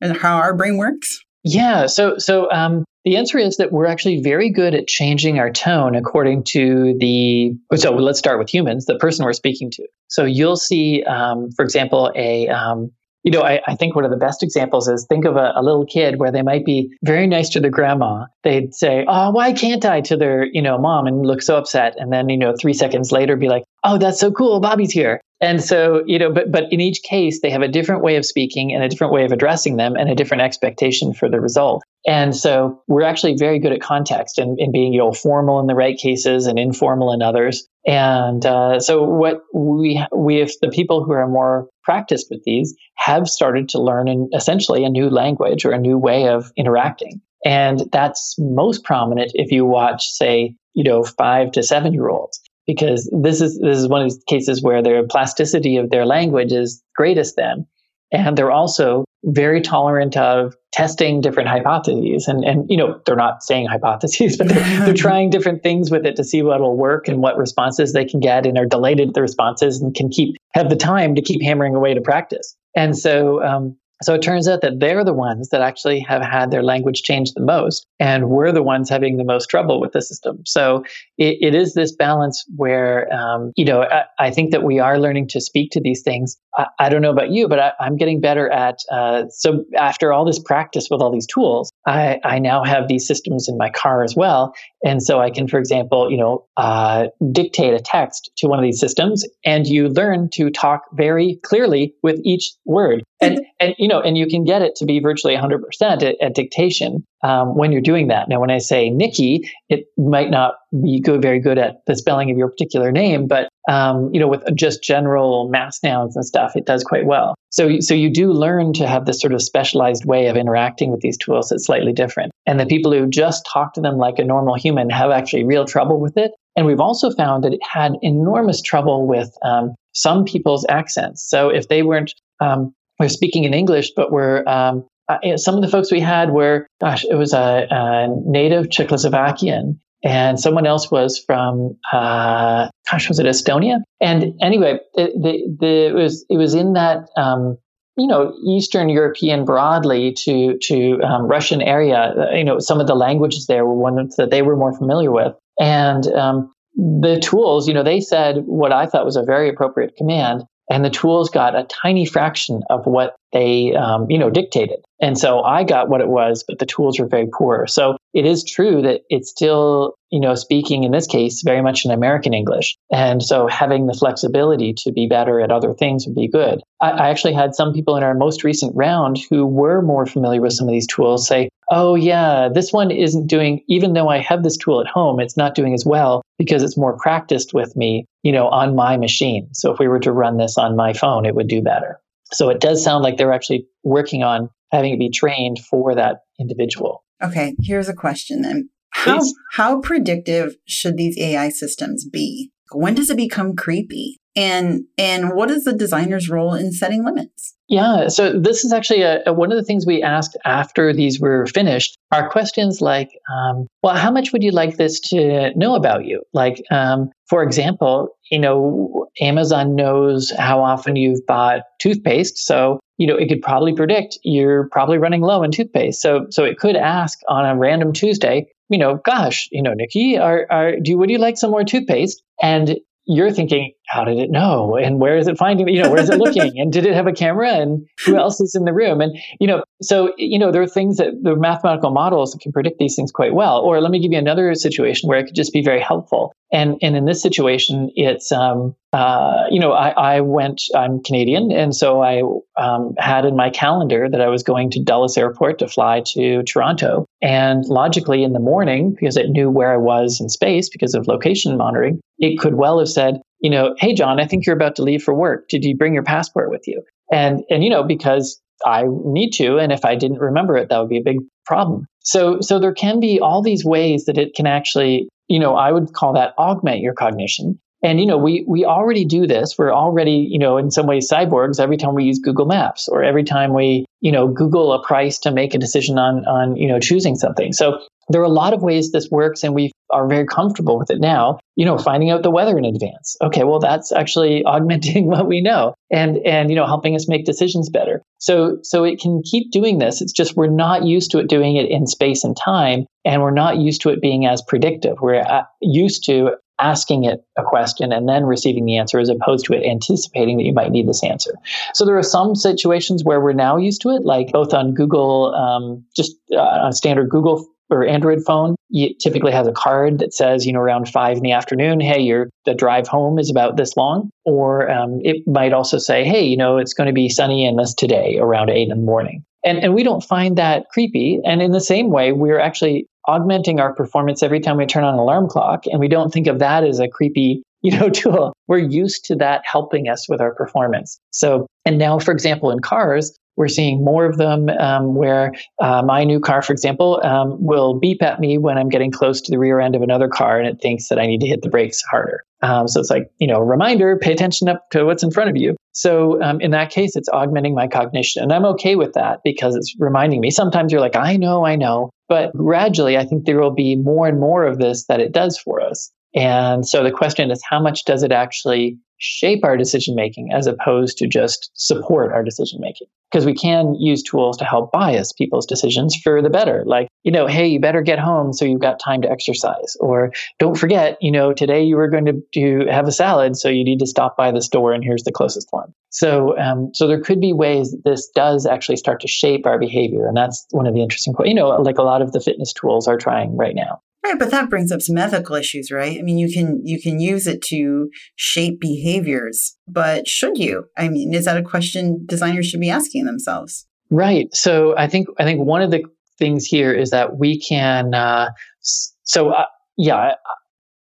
and 0.00 0.16
how 0.18 0.36
our 0.36 0.56
brain 0.56 0.76
works 0.76 1.20
yeah 1.44 1.86
so 1.86 2.16
so 2.18 2.50
um 2.50 2.84
the 3.04 3.16
answer 3.16 3.38
is 3.38 3.56
that 3.56 3.72
we're 3.72 3.86
actually 3.86 4.20
very 4.20 4.50
good 4.50 4.74
at 4.74 4.86
changing 4.86 5.38
our 5.38 5.50
tone 5.50 5.94
according 5.94 6.44
to 6.48 6.94
the. 6.98 7.52
So 7.76 7.94
let's 7.94 8.18
start 8.18 8.38
with 8.38 8.52
humans, 8.52 8.84
the 8.84 8.98
person 8.98 9.24
we're 9.24 9.32
speaking 9.32 9.70
to. 9.72 9.86
So 10.08 10.24
you'll 10.24 10.56
see, 10.56 11.02
um, 11.04 11.50
for 11.56 11.64
example, 11.64 12.12
a 12.14 12.48
um, 12.48 12.92
you 13.22 13.30
know, 13.30 13.42
I, 13.42 13.60
I, 13.66 13.76
think 13.76 13.94
one 13.94 14.04
of 14.04 14.10
the 14.10 14.16
best 14.16 14.42
examples 14.42 14.88
is 14.88 15.06
think 15.06 15.24
of 15.24 15.36
a, 15.36 15.52
a, 15.54 15.62
little 15.62 15.84
kid 15.84 16.18
where 16.18 16.32
they 16.32 16.42
might 16.42 16.64
be 16.64 16.90
very 17.02 17.26
nice 17.26 17.50
to 17.50 17.60
their 17.60 17.70
grandma. 17.70 18.26
They'd 18.44 18.74
say, 18.74 19.04
Oh, 19.06 19.30
why 19.30 19.52
can't 19.52 19.84
I 19.84 20.00
to 20.02 20.16
their, 20.16 20.46
you 20.46 20.62
know, 20.62 20.78
mom 20.78 21.06
and 21.06 21.26
look 21.26 21.42
so 21.42 21.56
upset. 21.56 21.94
And 21.98 22.12
then, 22.12 22.28
you 22.30 22.38
know, 22.38 22.54
three 22.58 22.72
seconds 22.72 23.12
later 23.12 23.36
be 23.36 23.48
like, 23.48 23.64
Oh, 23.84 23.98
that's 23.98 24.20
so 24.20 24.30
cool. 24.30 24.60
Bobby's 24.60 24.92
here. 24.92 25.20
And 25.40 25.62
so, 25.62 26.02
you 26.06 26.18
know, 26.18 26.30
but 26.30 26.52
but 26.52 26.64
in 26.70 26.80
each 26.80 27.02
case, 27.02 27.40
they 27.40 27.50
have 27.50 27.62
a 27.62 27.68
different 27.68 28.02
way 28.02 28.16
of 28.16 28.26
speaking 28.26 28.74
and 28.74 28.84
a 28.84 28.88
different 28.88 29.12
way 29.12 29.24
of 29.24 29.32
addressing 29.32 29.76
them 29.76 29.96
and 29.96 30.10
a 30.10 30.14
different 30.14 30.42
expectation 30.42 31.14
for 31.14 31.30
the 31.30 31.40
result. 31.40 31.82
And 32.10 32.34
so 32.34 32.82
we're 32.88 33.04
actually 33.04 33.36
very 33.36 33.60
good 33.60 33.70
at 33.70 33.80
context 33.80 34.36
and, 34.38 34.58
and 34.58 34.72
being, 34.72 34.92
you 34.92 34.98
know, 34.98 35.12
formal 35.12 35.60
in 35.60 35.68
the 35.68 35.76
right 35.76 35.96
cases 35.96 36.46
and 36.46 36.58
informal 36.58 37.12
in 37.12 37.22
others. 37.22 37.68
And 37.86 38.44
uh, 38.44 38.80
so 38.80 39.04
what 39.04 39.42
we 39.54 40.04
we 40.12 40.38
have 40.38 40.50
the 40.60 40.70
people 40.70 41.04
who 41.04 41.12
are 41.12 41.28
more 41.28 41.68
practiced 41.84 42.26
with 42.28 42.42
these 42.44 42.74
have 42.96 43.28
started 43.28 43.68
to 43.68 43.80
learn 43.80 44.08
in 44.08 44.28
essentially 44.34 44.82
a 44.84 44.88
new 44.88 45.08
language 45.08 45.64
or 45.64 45.70
a 45.70 45.78
new 45.78 45.96
way 45.98 46.26
of 46.26 46.50
interacting. 46.56 47.20
And 47.44 47.84
that's 47.92 48.34
most 48.38 48.82
prominent 48.82 49.30
if 49.34 49.52
you 49.52 49.64
watch, 49.64 50.04
say, 50.08 50.56
you 50.74 50.82
know, 50.82 51.04
five 51.04 51.52
to 51.52 51.62
seven 51.62 51.92
year 51.92 52.08
olds 52.08 52.40
because 52.66 53.08
this 53.22 53.40
is 53.40 53.56
this 53.62 53.78
is 53.78 53.88
one 53.88 54.02
of 54.02 54.10
these 54.10 54.22
cases 54.28 54.60
where 54.60 54.82
their 54.82 55.06
plasticity 55.06 55.76
of 55.76 55.90
their 55.90 56.06
language 56.06 56.50
is 56.50 56.82
greatest 56.96 57.36
then 57.36 57.68
and 58.12 58.36
they're 58.36 58.50
also 58.50 59.04
very 59.24 59.60
tolerant 59.60 60.16
of 60.16 60.54
testing 60.80 61.20
different 61.20 61.46
hypotheses 61.46 62.26
and 62.26 62.42
and 62.42 62.64
you 62.70 62.76
know 62.76 62.98
they're 63.04 63.14
not 63.14 63.42
saying 63.42 63.66
hypotheses 63.66 64.36
but 64.38 64.48
they're, 64.48 64.84
they're 64.86 64.94
trying 65.06 65.28
different 65.28 65.62
things 65.62 65.90
with 65.90 66.06
it 66.06 66.16
to 66.16 66.24
see 66.24 66.40
what 66.40 66.58
will 66.58 66.76
work 66.76 67.06
and 67.06 67.20
what 67.20 67.36
responses 67.36 67.92
they 67.92 68.04
can 68.04 68.18
get 68.18 68.46
and 68.46 68.56
are 68.56 68.64
delighted 68.64 69.08
at 69.08 69.14
the 69.14 69.20
responses 69.20 69.82
and 69.82 69.94
can 69.94 70.08
keep 70.08 70.36
have 70.54 70.70
the 70.70 70.76
time 70.76 71.14
to 71.14 71.20
keep 71.20 71.42
hammering 71.42 71.74
away 71.74 71.92
to 71.92 72.00
practice 72.00 72.56
and 72.74 72.96
so 72.96 73.44
um, 73.44 73.76
so 74.02 74.14
it 74.14 74.22
turns 74.22 74.48
out 74.48 74.62
that 74.62 74.80
they're 74.80 75.04
the 75.04 75.12
ones 75.12 75.50
that 75.50 75.60
actually 75.60 76.00
have 76.00 76.22
had 76.22 76.50
their 76.50 76.62
language 76.62 77.02
change 77.02 77.32
the 77.32 77.42
most, 77.42 77.86
and 77.98 78.30
we're 78.30 78.50
the 78.50 78.62
ones 78.62 78.88
having 78.88 79.18
the 79.18 79.24
most 79.24 79.50
trouble 79.50 79.78
with 79.78 79.92
the 79.92 80.00
system. 80.00 80.40
So 80.46 80.84
it, 81.18 81.36
it 81.40 81.54
is 81.54 81.74
this 81.74 81.94
balance 81.94 82.42
where, 82.56 83.12
um, 83.12 83.52
you 83.56 83.64
know, 83.66 83.82
I, 83.82 84.04
I, 84.18 84.30
think 84.30 84.52
that 84.52 84.62
we 84.62 84.78
are 84.78 84.98
learning 84.98 85.28
to 85.28 85.40
speak 85.40 85.70
to 85.72 85.80
these 85.80 86.02
things. 86.02 86.38
I, 86.60 86.86
I 86.86 86.88
don't 86.88 87.02
know 87.02 87.10
about 87.10 87.30
you, 87.30 87.48
but 87.48 87.58
I, 87.58 87.72
am 87.80 87.96
getting 87.96 88.20
better 88.20 88.50
at. 88.50 88.78
Uh, 88.90 89.28
so 89.30 89.64
after 89.76 90.12
all 90.12 90.24
this 90.24 90.38
practice 90.38 90.88
with 90.90 91.00
all 91.00 91.12
these 91.12 91.26
tools, 91.26 91.70
I, 91.86 92.18
I 92.24 92.38
now 92.38 92.64
have 92.64 92.88
these 92.88 93.06
systems 93.06 93.48
in 93.48 93.56
my 93.56 93.70
car 93.70 94.02
as 94.02 94.14
well, 94.14 94.54
and 94.84 95.02
so 95.02 95.20
I 95.20 95.30
can, 95.30 95.48
for 95.48 95.58
example, 95.58 96.10
you 96.10 96.16
know, 96.16 96.46
uh, 96.56 97.06
dictate 97.32 97.74
a 97.74 97.80
text 97.80 98.30
to 98.38 98.48
one 98.48 98.58
of 98.58 98.62
these 98.62 98.80
systems, 98.80 99.26
and 99.44 99.66
you 99.66 99.88
learn 99.88 100.28
to 100.34 100.50
talk 100.50 100.82
very 100.92 101.38
clearly 101.42 101.94
with 102.02 102.20
each 102.24 102.52
word 102.64 103.02
and 103.20 103.40
and 103.58 103.74
you 103.78 103.88
know, 103.88 104.00
and 104.00 104.16
you 104.16 104.26
can 104.26 104.44
get 104.44 104.62
it 104.62 104.76
to 104.76 104.86
be 104.86 104.98
virtually 105.00 105.36
100% 105.36 105.60
at, 105.82 106.02
at 106.02 106.34
dictation 106.34 107.06
um, 107.22 107.54
when 107.54 107.72
you're 107.72 107.82
doing 107.82 108.08
that. 108.08 108.28
Now, 108.28 108.40
when 108.40 108.50
I 108.50 108.58
say 108.58 108.88
Nikki, 108.88 109.50
it 109.68 109.86
might 109.98 110.30
not 110.30 110.54
be 110.82 111.00
good, 111.00 111.20
very 111.20 111.40
good 111.40 111.58
at 111.58 111.82
the 111.86 111.96
spelling 111.96 112.30
of 112.30 112.38
your 112.38 112.48
particular 112.48 112.90
name, 112.90 113.26
but 113.26 113.49
um, 113.70 114.12
you 114.12 114.18
know, 114.18 114.26
with 114.26 114.42
just 114.56 114.82
general 114.82 115.48
mass 115.48 115.78
nouns 115.84 116.16
and 116.16 116.26
stuff, 116.26 116.56
it 116.56 116.66
does 116.66 116.82
quite 116.82 117.06
well. 117.06 117.36
So, 117.50 117.78
so 117.78 117.94
you 117.94 118.10
do 118.10 118.32
learn 118.32 118.72
to 118.74 118.86
have 118.86 119.06
this 119.06 119.20
sort 119.20 119.32
of 119.32 119.40
specialized 119.42 120.04
way 120.04 120.26
of 120.26 120.36
interacting 120.36 120.90
with 120.90 121.00
these 121.00 121.16
tools 121.16 121.48
that's 121.48 121.66
slightly 121.66 121.92
different. 121.92 122.32
And 122.46 122.58
the 122.58 122.66
people 122.66 122.92
who 122.92 123.06
just 123.06 123.48
talk 123.50 123.74
to 123.74 123.80
them 123.80 123.96
like 123.96 124.18
a 124.18 124.24
normal 124.24 124.56
human 124.56 124.90
have 124.90 125.12
actually 125.12 125.44
real 125.44 125.66
trouble 125.66 126.00
with 126.00 126.16
it. 126.16 126.32
And 126.56 126.66
we've 126.66 126.80
also 126.80 127.12
found 127.12 127.44
that 127.44 127.54
it 127.54 127.60
had 127.62 127.92
enormous 128.02 128.60
trouble 128.60 129.06
with 129.06 129.32
um, 129.44 129.76
some 129.94 130.24
people's 130.24 130.66
accents. 130.68 131.24
So 131.28 131.48
if 131.48 131.68
they 131.68 131.84
weren't 131.84 132.12
um, 132.40 132.74
were 132.98 133.08
speaking 133.08 133.44
in 133.44 133.54
English, 133.54 133.92
but 133.94 134.10
were 134.10 134.46
um, 134.48 134.84
uh, 135.08 135.36
some 135.36 135.54
of 135.54 135.62
the 135.62 135.68
folks 135.68 135.92
we 135.92 136.00
had 136.00 136.30
were, 136.30 136.66
gosh, 136.80 137.04
it 137.04 137.14
was 137.14 137.32
a, 137.34 137.68
a 137.70 138.08
native 138.26 138.66
Czechoslovakian, 138.66 139.78
and 140.02 140.40
someone 140.40 140.66
else 140.66 140.90
was 140.90 141.18
from, 141.18 141.76
uh, 141.92 142.68
gosh, 142.90 143.08
was 143.08 143.18
it 143.18 143.26
Estonia? 143.26 143.80
And 144.00 144.34
anyway, 144.40 144.78
it, 144.94 145.12
the, 145.20 145.56
the, 145.58 145.86
it 145.88 145.94
was 145.94 146.24
it 146.30 146.36
was 146.36 146.54
in 146.54 146.72
that 146.72 147.08
um, 147.16 147.58
you 147.96 148.06
know 148.06 148.34
Eastern 148.46 148.88
European 148.88 149.44
broadly 149.44 150.14
to 150.24 150.56
to 150.62 151.00
um, 151.02 151.26
Russian 151.26 151.60
area. 151.60 152.14
Uh, 152.16 152.34
you 152.34 152.44
know, 152.44 152.58
some 152.58 152.80
of 152.80 152.86
the 152.86 152.94
languages 152.94 153.46
there 153.46 153.66
were 153.66 153.74
ones 153.74 154.16
that 154.16 154.30
they 154.30 154.42
were 154.42 154.56
more 154.56 154.76
familiar 154.76 155.10
with, 155.10 155.34
and 155.58 156.06
um, 156.08 156.52
the 156.76 157.20
tools. 157.22 157.68
You 157.68 157.74
know, 157.74 157.82
they 157.82 158.00
said 158.00 158.42
what 158.46 158.72
I 158.72 158.86
thought 158.86 159.04
was 159.04 159.16
a 159.16 159.22
very 159.22 159.50
appropriate 159.50 159.96
command, 159.96 160.44
and 160.70 160.84
the 160.84 160.90
tools 160.90 161.28
got 161.28 161.56
a 161.56 161.64
tiny 161.64 162.06
fraction 162.06 162.62
of 162.70 162.86
what 162.86 163.16
they 163.32 163.74
um, 163.74 164.06
you 164.08 164.18
know 164.18 164.30
dictated. 164.30 164.78
And 165.02 165.18
so 165.18 165.40
i 165.42 165.64
got 165.64 165.88
what 165.88 166.00
it 166.00 166.08
was 166.08 166.44
but 166.46 166.58
the 166.58 166.66
tools 166.66 166.98
were 166.98 167.06
very 167.06 167.26
poor. 167.32 167.66
So 167.66 167.96
it 168.14 168.24
is 168.24 168.44
true 168.44 168.80
that 168.82 169.02
it's 169.08 169.30
still 169.30 169.94
you 170.10 170.20
know 170.20 170.34
speaking 170.34 170.84
in 170.84 170.92
this 170.92 171.06
case 171.06 171.42
very 171.44 171.62
much 171.62 171.84
in 171.84 171.90
american 171.90 172.32
english. 172.32 172.76
And 172.90 173.22
so 173.22 173.46
having 173.46 173.86
the 173.86 173.94
flexibility 173.94 174.72
to 174.78 174.92
be 174.92 175.06
better 175.06 175.40
at 175.40 175.50
other 175.50 175.74
things 175.74 176.06
would 176.06 176.16
be 176.16 176.28
good. 176.28 176.62
I, 176.80 176.90
I 176.90 177.08
actually 177.10 177.34
had 177.34 177.54
some 177.54 177.72
people 177.72 177.96
in 177.96 178.02
our 178.02 178.14
most 178.14 178.44
recent 178.44 178.74
round 178.74 179.18
who 179.28 179.46
were 179.46 179.82
more 179.82 180.06
familiar 180.06 180.40
with 180.40 180.52
some 180.52 180.68
of 180.68 180.72
these 180.72 180.86
tools 180.86 181.26
say 181.26 181.50
oh 181.70 181.94
yeah 181.94 182.48
this 182.52 182.72
one 182.72 182.90
isn't 182.90 183.26
doing 183.26 183.62
even 183.68 183.92
though 183.92 184.08
i 184.08 184.18
have 184.18 184.42
this 184.42 184.56
tool 184.56 184.80
at 184.80 184.86
home 184.86 185.20
it's 185.20 185.36
not 185.36 185.54
doing 185.54 185.74
as 185.74 185.84
well 185.84 186.22
because 186.38 186.62
it's 186.62 186.76
more 186.76 186.96
practiced 186.98 187.54
with 187.54 187.74
me 187.76 188.04
you 188.22 188.32
know 188.32 188.48
on 188.48 188.74
my 188.74 188.96
machine 188.96 189.48
so 189.52 189.72
if 189.72 189.78
we 189.78 189.88
were 189.88 190.00
to 190.00 190.12
run 190.12 190.36
this 190.36 190.58
on 190.58 190.76
my 190.76 190.92
phone 190.92 191.24
it 191.24 191.34
would 191.34 191.48
do 191.48 191.62
better 191.62 192.00
so 192.32 192.48
it 192.48 192.60
does 192.60 192.82
sound 192.82 193.02
like 193.02 193.16
they're 193.16 193.32
actually 193.32 193.66
working 193.82 194.22
on 194.22 194.48
having 194.72 194.92
it 194.92 194.98
be 194.98 195.10
trained 195.10 195.58
for 195.58 195.94
that 195.94 196.20
individual. 196.38 197.04
Okay, 197.22 197.54
here's 197.60 197.88
a 197.88 197.94
question 197.94 198.42
then. 198.42 198.70
How, 198.92 199.20
how 199.52 199.80
predictive 199.80 200.56
should 200.66 200.96
these 200.96 201.18
AI 201.18 201.48
systems 201.48 202.04
be? 202.04 202.50
When 202.72 202.94
does 202.94 203.10
it 203.10 203.16
become 203.16 203.56
creepy? 203.56 204.19
And 204.36 204.84
and 204.96 205.32
what 205.32 205.50
is 205.50 205.64
the 205.64 205.72
designer's 205.72 206.28
role 206.28 206.54
in 206.54 206.72
setting 206.72 207.04
limits? 207.04 207.56
Yeah, 207.68 208.08
so 208.08 208.38
this 208.38 208.64
is 208.64 208.72
actually 208.72 209.02
a, 209.02 209.22
a, 209.26 209.32
one 209.32 209.52
of 209.52 209.58
the 209.58 209.64
things 209.64 209.86
we 209.86 210.02
asked 210.02 210.36
after 210.44 210.92
these 210.92 211.20
were 211.20 211.46
finished 211.46 211.96
are 212.10 212.28
questions 212.28 212.80
like, 212.80 213.10
um, 213.32 213.68
well, 213.82 213.94
how 213.94 214.10
much 214.10 214.32
would 214.32 214.42
you 214.42 214.50
like 214.50 214.76
this 214.76 214.98
to 215.10 215.56
know 215.56 215.76
about 215.76 216.04
you? 216.04 216.22
Like, 216.32 216.62
um, 216.72 217.10
for 217.28 217.44
example, 217.44 218.08
you 218.30 218.40
know, 218.40 219.06
Amazon 219.20 219.76
knows 219.76 220.32
how 220.36 220.62
often 220.62 220.96
you've 220.96 221.24
bought 221.26 221.62
toothpaste, 221.80 222.38
so 222.38 222.80
you 222.98 223.06
know 223.06 223.16
it 223.16 223.28
could 223.28 223.42
probably 223.42 223.74
predict 223.74 224.18
you're 224.22 224.68
probably 224.70 224.98
running 224.98 225.22
low 225.22 225.42
in 225.42 225.50
toothpaste. 225.50 226.00
So, 226.00 226.26
so 226.30 226.44
it 226.44 226.58
could 226.58 226.76
ask 226.76 227.18
on 227.28 227.46
a 227.46 227.56
random 227.56 227.92
Tuesday, 227.92 228.46
you 228.68 228.78
know, 228.78 229.00
gosh, 229.04 229.48
you 229.50 229.62
know, 229.62 229.74
Nikki, 229.74 230.16
are, 230.16 230.46
are 230.50 230.76
do 230.76 230.92
you, 230.92 230.98
would 230.98 231.10
you 231.10 231.18
like 231.18 231.36
some 231.36 231.50
more 231.50 231.64
toothpaste? 231.64 232.22
And 232.42 232.78
you're 233.06 233.30
thinking, 233.30 233.72
how 233.88 234.04
did 234.04 234.18
it 234.18 234.30
know? 234.30 234.76
And 234.76 235.00
where 235.00 235.16
is 235.16 235.26
it 235.26 235.36
finding, 235.36 235.68
you 235.68 235.82
know, 235.82 235.90
where 235.90 236.00
is 236.00 236.10
it 236.10 236.18
looking? 236.18 236.60
and 236.60 236.72
did 236.72 236.86
it 236.86 236.94
have 236.94 237.06
a 237.06 237.12
camera? 237.12 237.50
And 237.50 237.86
who 238.04 238.16
else 238.16 238.40
is 238.40 238.54
in 238.54 238.64
the 238.64 238.72
room? 238.72 239.00
And, 239.00 239.18
you 239.40 239.46
know, 239.46 239.64
so, 239.82 240.12
you 240.16 240.38
know, 240.38 240.52
there 240.52 240.62
are 240.62 240.68
things 240.68 240.98
that 240.98 241.22
the 241.22 241.34
mathematical 241.34 241.90
models 241.90 242.36
can 242.40 242.52
predict 242.52 242.78
these 242.78 242.94
things 242.94 243.10
quite 243.10 243.34
well. 243.34 243.58
Or 243.58 243.80
let 243.80 243.90
me 243.90 244.00
give 244.00 244.12
you 244.12 244.18
another 244.18 244.54
situation 244.54 245.08
where 245.08 245.18
it 245.18 245.24
could 245.24 245.34
just 245.34 245.52
be 245.52 245.62
very 245.62 245.80
helpful. 245.80 246.32
And, 246.52 246.78
and 246.82 246.96
in 246.96 247.04
this 247.04 247.22
situation, 247.22 247.90
it's, 247.94 248.30
um, 248.32 248.74
uh, 248.92 249.44
you 249.50 249.60
know, 249.60 249.72
I, 249.72 249.90
I 249.90 250.20
went, 250.20 250.62
I'm 250.74 251.02
Canadian. 251.02 251.52
And 251.52 251.74
so 251.74 252.02
I 252.02 252.22
um, 252.60 252.94
had 252.98 253.24
in 253.24 253.36
my 253.36 253.50
calendar 253.50 254.08
that 254.10 254.20
I 254.20 254.28
was 254.28 254.42
going 254.42 254.70
to 254.70 254.82
Dulles 254.82 255.16
Airport 255.16 255.60
to 255.60 255.68
fly 255.68 256.02
to 256.14 256.42
Toronto. 256.42 257.06
And 257.22 257.64
logically 257.66 258.24
in 258.24 258.32
the 258.32 258.40
morning, 258.40 258.96
because 258.98 259.16
it 259.16 259.30
knew 259.30 259.48
where 259.50 259.72
I 259.72 259.76
was 259.76 260.20
in 260.20 260.28
space 260.28 260.68
because 260.68 260.94
of 260.94 261.06
location 261.06 261.56
monitoring, 261.56 262.00
it 262.20 262.38
could 262.38 262.54
well 262.54 262.78
have 262.78 262.88
said, 262.88 263.20
you 263.40 263.50
know, 263.50 263.74
hey 263.78 263.94
John, 263.94 264.20
I 264.20 264.26
think 264.26 264.46
you're 264.46 264.56
about 264.56 264.76
to 264.76 264.82
leave 264.82 265.02
for 265.02 265.14
work. 265.14 265.48
Did 265.48 265.64
you 265.64 265.76
bring 265.76 265.94
your 265.94 266.02
passport 266.02 266.50
with 266.50 266.66
you? 266.66 266.82
And 267.10 267.42
and 267.50 267.64
you 267.64 267.70
know, 267.70 267.82
because 267.82 268.40
I 268.64 268.84
need 268.86 269.30
to, 269.32 269.56
and 269.58 269.72
if 269.72 269.84
I 269.84 269.96
didn't 269.96 270.18
remember 270.18 270.56
it, 270.56 270.68
that 270.68 270.78
would 270.78 270.90
be 270.90 270.98
a 270.98 271.02
big 271.02 271.18
problem. 271.46 271.86
So 272.00 272.40
so 272.40 272.58
there 272.58 272.74
can 272.74 273.00
be 273.00 273.20
all 273.20 273.42
these 273.42 273.64
ways 273.64 274.04
that 274.04 274.18
it 274.18 274.34
can 274.34 274.46
actually, 274.46 275.08
you 275.28 275.38
know, 275.38 275.56
I 275.56 275.72
would 275.72 275.92
call 275.92 276.12
that 276.14 276.34
augment 276.38 276.80
your 276.80 276.94
cognition. 276.94 277.58
And 277.82 277.98
you 277.98 278.06
know, 278.06 278.18
we 278.18 278.44
we 278.46 278.64
already 278.66 279.06
do 279.06 279.26
this. 279.26 279.56
We're 279.56 279.72
already, 279.72 280.28
you 280.30 280.38
know, 280.38 280.58
in 280.58 280.70
some 280.70 280.86
ways 280.86 281.08
cyborgs 281.10 281.58
every 281.58 281.78
time 281.78 281.94
we 281.94 282.04
use 282.04 282.18
Google 282.18 282.44
Maps 282.44 282.88
or 282.88 283.02
every 283.02 283.24
time 283.24 283.54
we, 283.54 283.86
you 284.00 284.12
know, 284.12 284.28
Google 284.28 284.72
a 284.74 284.84
price 284.84 285.18
to 285.20 285.30
make 285.30 285.54
a 285.54 285.58
decision 285.58 285.98
on 285.98 286.26
on, 286.26 286.56
you 286.56 286.68
know, 286.68 286.78
choosing 286.78 287.14
something. 287.14 287.54
So 287.54 287.80
there 288.10 288.20
are 288.20 288.24
a 288.24 288.28
lot 288.28 288.52
of 288.52 288.62
ways 288.62 288.90
this 288.90 289.08
works 289.10 289.42
and 289.42 289.54
we 289.54 289.72
are 289.90 290.06
very 290.06 290.26
comfortable 290.26 290.78
with 290.78 290.90
it 290.90 291.00
now. 291.00 291.38
You 291.56 291.64
know 291.64 291.78
finding 291.78 292.10
out 292.10 292.22
the 292.22 292.30
weather 292.30 292.56
in 292.58 292.64
advance. 292.64 293.16
Okay 293.22 293.44
well 293.44 293.58
that's 293.58 293.92
actually 293.92 294.44
augmenting 294.46 295.06
what 295.06 295.26
we 295.26 295.40
know 295.40 295.74
and 295.90 296.18
and 296.26 296.50
you 296.50 296.56
know 296.56 296.66
helping 296.66 296.94
us 296.94 297.08
make 297.08 297.24
decisions 297.24 297.70
better. 297.70 298.02
So 298.18 298.58
so 298.62 298.84
it 298.84 299.00
can 299.00 299.22
keep 299.22 299.50
doing 299.50 299.78
this. 299.78 300.00
It's 300.00 300.12
just 300.12 300.36
we're 300.36 300.48
not 300.48 300.84
used 300.84 301.10
to 301.12 301.18
it 301.18 301.28
doing 301.28 301.56
it 301.56 301.70
in 301.70 301.86
space 301.86 302.24
and 302.24 302.36
time 302.36 302.86
and 303.04 303.22
we're 303.22 303.30
not 303.30 303.58
used 303.58 303.82
to 303.82 303.90
it 303.90 304.00
being 304.00 304.26
as 304.26 304.42
predictive. 304.42 304.98
We're 305.00 305.20
uh, 305.20 305.42
used 305.60 306.04
to 306.06 306.32
asking 306.60 307.04
it 307.04 307.24
a 307.36 307.42
question 307.42 307.92
and 307.92 308.08
then 308.08 308.24
receiving 308.24 308.66
the 308.66 308.76
answer 308.76 308.98
as 308.98 309.08
opposed 309.08 309.46
to 309.46 309.54
it 309.54 309.66
anticipating 309.66 310.36
that 310.36 310.44
you 310.44 310.52
might 310.52 310.70
need 310.70 310.86
this 310.86 311.02
answer. 311.02 311.34
So 311.74 311.84
there 311.84 311.96
are 311.96 312.02
some 312.02 312.34
situations 312.34 313.02
where 313.02 313.20
we're 313.20 313.32
now 313.32 313.56
used 313.56 313.80
to 313.82 313.88
it, 313.90 314.04
like 314.04 314.32
both 314.32 314.52
on 314.52 314.74
Google, 314.74 315.34
um, 315.34 315.84
just 315.96 316.16
uh, 316.32 316.38
on 316.38 316.72
standard 316.72 317.08
Google 317.08 317.48
or 317.70 317.86
Android 317.86 318.24
phone, 318.24 318.56
it 318.70 318.98
typically 319.00 319.32
has 319.32 319.46
a 319.46 319.52
card 319.52 319.98
that 319.98 320.14
says, 320.14 320.46
you 320.46 320.52
know, 320.52 320.60
around 320.60 320.88
five 320.88 321.16
in 321.16 321.22
the 321.22 321.32
afternoon, 321.32 321.80
hey, 321.80 322.00
your 322.00 322.30
the 322.44 322.54
drive 322.54 322.88
home 322.88 323.18
is 323.18 323.30
about 323.30 323.56
this 323.56 323.76
long. 323.76 324.10
Or 324.24 324.70
um, 324.70 325.00
it 325.02 325.26
might 325.26 325.52
also 325.52 325.78
say, 325.78 326.04
hey, 326.04 326.24
you 326.24 326.36
know, 326.36 326.58
it's 326.58 326.74
going 326.74 326.86
to 326.86 326.92
be 326.92 327.08
sunny 327.08 327.46
in 327.46 327.56
this 327.56 327.74
today 327.74 328.18
around 328.18 328.50
eight 328.50 328.68
in 328.70 328.78
the 328.78 328.84
morning. 328.84 329.24
And, 329.44 329.58
and 329.58 329.74
we 329.74 329.82
don't 329.82 330.04
find 330.04 330.36
that 330.36 330.66
creepy. 330.70 331.18
And 331.24 331.40
in 331.40 331.52
the 331.52 331.60
same 331.60 331.90
way, 331.90 332.12
we're 332.12 332.38
actually 332.38 332.86
augmenting 333.08 333.58
our 333.58 333.74
performance 333.74 334.22
every 334.22 334.40
time 334.40 334.58
we 334.58 334.66
turn 334.66 334.84
on 334.84 334.94
an 334.94 335.00
alarm 335.00 335.28
clock. 335.28 335.64
And 335.66 335.80
we 335.80 335.88
don't 335.88 336.12
think 336.12 336.26
of 336.26 336.38
that 336.40 336.64
as 336.64 336.78
a 336.78 336.88
creepy 336.88 337.42
you 337.62 337.78
know 337.78 337.90
tool 337.90 338.32
we're 338.48 338.58
used 338.58 339.04
to 339.04 339.14
that 339.14 339.42
helping 339.44 339.86
us 339.86 340.08
with 340.08 340.20
our 340.20 340.34
performance 340.34 340.98
so 341.10 341.46
and 341.66 341.76
now 341.76 341.98
for 341.98 342.10
example 342.10 342.50
in 342.50 342.60
cars 342.60 343.14
we're 343.36 343.48
seeing 343.48 343.84
more 343.84 344.04
of 344.04 344.18
them 344.18 344.48
um, 344.48 344.94
where 344.94 345.32
uh, 345.60 345.82
my 345.82 346.04
new 346.04 346.20
car, 346.20 346.42
for 346.42 346.52
example, 346.52 347.00
um, 347.02 347.42
will 347.42 347.78
beep 347.78 348.02
at 348.02 348.20
me 348.20 348.38
when 348.38 348.58
I'm 348.58 348.68
getting 348.68 348.90
close 348.90 349.20
to 349.22 349.30
the 349.30 349.38
rear 349.38 349.60
end 349.60 349.74
of 349.74 349.82
another 349.82 350.08
car 350.08 350.38
and 350.38 350.48
it 350.48 350.60
thinks 350.60 350.88
that 350.88 350.98
I 350.98 351.06
need 351.06 351.20
to 351.20 351.26
hit 351.26 351.42
the 351.42 351.48
brakes 351.48 351.82
harder. 351.90 352.24
Um, 352.42 352.68
so 352.68 352.80
it's 352.80 352.90
like, 352.90 353.10
you 353.18 353.26
know, 353.26 353.40
reminder, 353.40 353.98
pay 353.98 354.12
attention 354.12 354.48
up 354.48 354.68
to 354.70 354.84
what's 354.84 355.02
in 355.02 355.10
front 355.10 355.30
of 355.30 355.36
you. 355.36 355.56
So 355.72 356.20
um, 356.22 356.40
in 356.40 356.50
that 356.50 356.70
case, 356.70 356.96
it's 356.96 357.08
augmenting 357.08 357.54
my 357.54 357.68
cognition. 357.68 358.22
And 358.22 358.32
I'm 358.32 358.44
okay 358.46 358.76
with 358.76 358.94
that 358.94 359.20
because 359.24 359.54
it's 359.54 359.74
reminding 359.78 360.20
me. 360.20 360.30
Sometimes 360.30 360.72
you're 360.72 360.80
like, 360.80 360.96
I 360.96 361.16
know, 361.16 361.44
I 361.44 361.56
know. 361.56 361.90
But 362.08 362.36
gradually, 362.36 362.98
I 362.98 363.04
think 363.04 363.24
there 363.24 363.40
will 363.40 363.54
be 363.54 363.76
more 363.76 364.08
and 364.08 364.18
more 364.18 364.44
of 364.44 364.58
this 364.58 364.86
that 364.86 365.00
it 365.00 365.12
does 365.12 365.38
for 365.38 365.60
us. 365.60 365.90
And 366.14 366.66
so 366.66 366.82
the 366.82 366.90
question 366.90 367.30
is, 367.30 367.40
how 367.48 367.62
much 367.62 367.84
does 367.84 368.02
it 368.02 368.10
actually 368.10 368.78
shape 369.00 369.44
our 369.44 369.56
decision 369.56 369.94
making 369.94 370.30
as 370.32 370.46
opposed 370.46 370.98
to 370.98 371.08
just 371.08 371.50
support 371.54 372.12
our 372.12 372.22
decision 372.22 372.60
making. 372.60 372.86
Because 373.10 373.26
we 373.26 373.34
can 373.34 373.74
use 373.74 374.04
tools 374.04 374.36
to 374.36 374.44
help 374.44 374.70
bias 374.70 375.12
people's 375.12 375.46
decisions 375.46 375.96
for 375.96 376.22
the 376.22 376.30
better. 376.30 376.62
Like, 376.64 376.86
you 377.02 377.10
know, 377.10 377.26
hey, 377.26 377.48
you 377.48 377.58
better 377.58 377.82
get 377.82 377.98
home 377.98 378.32
so 378.32 378.44
you've 378.44 378.60
got 378.60 378.78
time 378.78 379.02
to 379.02 379.10
exercise. 379.10 379.76
Or 379.80 380.12
don't 380.38 380.56
forget, 380.56 380.96
you 381.00 381.10
know, 381.10 381.32
today 381.32 381.60
you 381.60 381.74
were 381.74 381.88
going 381.88 382.04
to 382.04 382.22
do, 382.32 382.66
have 382.70 382.86
a 382.86 382.92
salad, 382.92 383.36
so 383.36 383.48
you 383.48 383.64
need 383.64 383.80
to 383.80 383.86
stop 383.86 384.16
by 384.16 384.30
the 384.30 384.42
store 384.42 384.72
and 384.72 384.84
here's 384.84 385.02
the 385.02 385.10
closest 385.10 385.48
one. 385.50 385.72
So, 385.88 386.38
um, 386.38 386.70
so 386.72 386.86
there 386.86 387.00
could 387.00 387.20
be 387.20 387.32
ways 387.32 387.72
that 387.72 387.82
this 387.84 388.08
does 388.14 388.46
actually 388.46 388.76
start 388.76 389.00
to 389.00 389.08
shape 389.08 389.44
our 389.44 389.58
behavior. 389.58 390.06
And 390.06 390.16
that's 390.16 390.46
one 390.50 390.68
of 390.68 390.74
the 390.74 390.82
interesting, 390.82 391.14
you 391.24 391.34
know, 391.34 391.48
like 391.48 391.78
a 391.78 391.82
lot 391.82 392.02
of 392.02 392.12
the 392.12 392.20
fitness 392.20 392.52
tools 392.52 392.86
are 392.86 392.98
trying 392.98 393.36
right 393.36 393.56
now. 393.56 393.80
Right, 394.04 394.18
but 394.18 394.30
that 394.30 394.48
brings 394.48 394.72
up 394.72 394.80
some 394.80 394.96
ethical 394.96 395.36
issues, 395.36 395.70
right? 395.70 395.98
I 395.98 396.02
mean, 396.02 396.16
you 396.16 396.32
can 396.32 396.62
you 396.64 396.80
can 396.80 397.00
use 397.00 397.26
it 397.26 397.42
to 397.42 397.90
shape 398.16 398.58
behaviors, 398.58 399.56
but 399.68 400.08
should 400.08 400.38
you? 400.38 400.64
I 400.78 400.88
mean, 400.88 401.12
is 401.12 401.26
that 401.26 401.36
a 401.36 401.42
question 401.42 402.04
designers 402.06 402.46
should 402.46 402.60
be 402.60 402.70
asking 402.70 403.04
themselves? 403.04 403.66
Right. 403.90 404.32
So 404.34 404.74
I 404.78 404.86
think 404.86 405.08
I 405.18 405.24
think 405.24 405.44
one 405.44 405.60
of 405.60 405.70
the 405.70 405.82
things 406.18 406.46
here 406.46 406.72
is 406.72 406.90
that 406.90 407.18
we 407.18 407.40
can. 407.40 407.92
Uh, 407.92 408.30
so 408.60 409.30
uh, 409.30 409.44
yeah, 409.76 410.12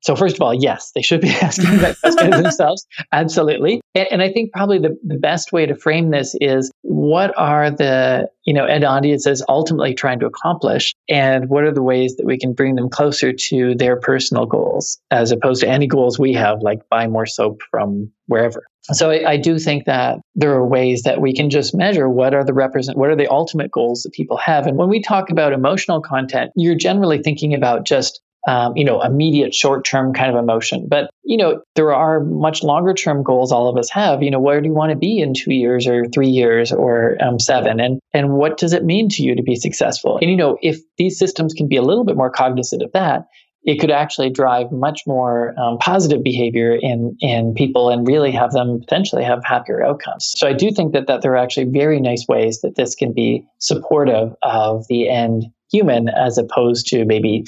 so 0.06 0.14
first 0.14 0.36
of 0.36 0.40
all, 0.40 0.54
yes, 0.54 0.92
they 0.94 1.02
should 1.02 1.20
be 1.20 1.30
asking 1.42 1.78
that 1.78 1.98
question 2.00 2.30
themselves. 2.30 2.86
Absolutely. 3.10 3.80
And, 3.96 4.06
and, 4.12 4.22
I 4.22 4.32
think 4.32 4.52
probably 4.52 4.78
the, 4.78 4.96
the 5.04 5.18
best 5.18 5.50
way 5.52 5.66
to 5.66 5.74
frame 5.74 6.12
this 6.12 6.36
is 6.40 6.70
what 6.82 7.36
are 7.36 7.72
the, 7.72 8.28
you 8.44 8.54
know, 8.54 8.66
end 8.66 8.84
audiences 8.84 9.44
ultimately 9.48 9.94
trying 9.94 10.20
to 10.20 10.26
accomplish 10.26 10.94
and 11.08 11.48
what 11.48 11.64
are 11.64 11.72
the 11.72 11.82
ways 11.82 12.14
that 12.16 12.24
we 12.24 12.38
can 12.38 12.52
bring 12.52 12.76
them 12.76 12.88
closer 12.88 13.32
to 13.32 13.74
their 13.74 13.98
personal 13.98 14.46
goals 14.46 15.00
as 15.10 15.32
opposed 15.32 15.62
to 15.62 15.68
any 15.68 15.88
goals 15.88 16.20
we 16.20 16.32
have, 16.34 16.62
like 16.62 16.88
buy 16.88 17.08
more 17.08 17.26
soap 17.26 17.60
from 17.68 18.08
wherever. 18.26 18.62
So 18.92 19.10
I, 19.10 19.32
I 19.32 19.36
do 19.36 19.58
think 19.58 19.86
that 19.86 20.20
there 20.36 20.52
are 20.52 20.64
ways 20.64 21.02
that 21.02 21.20
we 21.20 21.34
can 21.34 21.50
just 21.50 21.74
measure 21.74 22.08
what 22.08 22.34
are 22.34 22.44
the 22.44 22.54
represent 22.54 22.96
what 22.96 23.10
are 23.10 23.16
the 23.16 23.28
ultimate 23.28 23.72
goals 23.72 24.02
that 24.02 24.12
people 24.12 24.36
have. 24.36 24.68
And 24.68 24.76
when 24.76 24.88
we 24.88 25.02
talk 25.02 25.30
about 25.30 25.52
emotional 25.52 26.00
content, 26.00 26.52
you're 26.54 26.76
generally 26.76 27.18
thinking 27.18 27.52
about 27.52 27.84
just 27.84 28.20
um, 28.46 28.76
you 28.76 28.84
know, 28.84 29.02
immediate 29.02 29.52
short 29.52 29.84
term 29.84 30.12
kind 30.12 30.30
of 30.30 30.42
emotion. 30.42 30.86
But, 30.88 31.10
you 31.24 31.36
know, 31.36 31.62
there 31.74 31.92
are 31.92 32.20
much 32.20 32.62
longer 32.62 32.94
term 32.94 33.22
goals 33.22 33.50
all 33.50 33.68
of 33.68 33.76
us 33.76 33.90
have. 33.90 34.22
You 34.22 34.30
know, 34.30 34.40
where 34.40 34.60
do 34.60 34.68
you 34.68 34.74
want 34.74 34.90
to 34.90 34.96
be 34.96 35.18
in 35.18 35.34
two 35.34 35.52
years 35.52 35.86
or 35.86 36.04
three 36.06 36.28
years 36.28 36.72
or 36.72 37.16
um, 37.20 37.40
seven? 37.40 37.80
And, 37.80 38.00
and 38.12 38.34
what 38.34 38.56
does 38.56 38.72
it 38.72 38.84
mean 38.84 39.08
to 39.10 39.22
you 39.22 39.34
to 39.34 39.42
be 39.42 39.56
successful? 39.56 40.18
And, 40.20 40.30
you 40.30 40.36
know, 40.36 40.58
if 40.62 40.78
these 40.96 41.18
systems 41.18 41.54
can 41.54 41.66
be 41.68 41.76
a 41.76 41.82
little 41.82 42.04
bit 42.04 42.16
more 42.16 42.30
cognizant 42.30 42.82
of 42.82 42.92
that, 42.92 43.26
it 43.64 43.80
could 43.80 43.90
actually 43.90 44.30
drive 44.30 44.70
much 44.70 45.00
more 45.08 45.52
um, 45.58 45.78
positive 45.78 46.22
behavior 46.22 46.72
in 46.80 47.16
in 47.20 47.52
people 47.52 47.90
and 47.90 48.06
really 48.06 48.30
have 48.30 48.52
them 48.52 48.78
potentially 48.78 49.24
have 49.24 49.44
happier 49.44 49.84
outcomes. 49.84 50.34
So 50.36 50.46
I 50.46 50.52
do 50.52 50.70
think 50.70 50.92
that 50.92 51.08
that 51.08 51.22
there 51.22 51.32
are 51.32 51.36
actually 51.36 51.66
very 51.72 52.00
nice 52.00 52.24
ways 52.28 52.60
that 52.60 52.76
this 52.76 52.94
can 52.94 53.12
be 53.12 53.44
supportive 53.58 54.36
of 54.44 54.86
the 54.88 55.08
end 55.08 55.46
human 55.72 56.08
as 56.08 56.38
opposed 56.38 56.86
to 56.88 57.04
maybe 57.04 57.44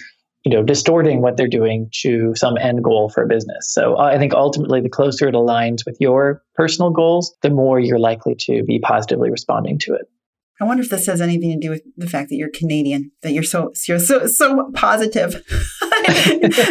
you 0.48 0.54
know, 0.56 0.62
distorting 0.62 1.20
what 1.20 1.36
they're 1.36 1.46
doing 1.46 1.90
to 2.00 2.32
some 2.34 2.56
end 2.56 2.82
goal 2.82 3.10
for 3.10 3.22
a 3.22 3.26
business. 3.26 3.70
So 3.70 3.98
I 3.98 4.16
think 4.16 4.32
ultimately, 4.32 4.80
the 4.80 4.88
closer 4.88 5.28
it 5.28 5.34
aligns 5.34 5.84
with 5.84 5.98
your 6.00 6.42
personal 6.54 6.90
goals, 6.90 7.36
the 7.42 7.50
more 7.50 7.78
you're 7.78 7.98
likely 7.98 8.34
to 8.46 8.62
be 8.62 8.78
positively 8.78 9.30
responding 9.30 9.78
to 9.80 9.92
it. 9.92 10.06
I 10.58 10.64
wonder 10.64 10.82
if 10.82 10.88
this 10.88 11.04
has 11.04 11.20
anything 11.20 11.50
to 11.50 11.58
do 11.58 11.68
with 11.68 11.82
the 11.98 12.08
fact 12.08 12.30
that 12.30 12.36
you're 12.36 12.48
Canadian, 12.48 13.10
that 13.20 13.32
you're 13.32 13.42
so 13.42 13.74
you're 13.86 13.98
so 13.98 14.26
so 14.26 14.70
positive. 14.74 15.34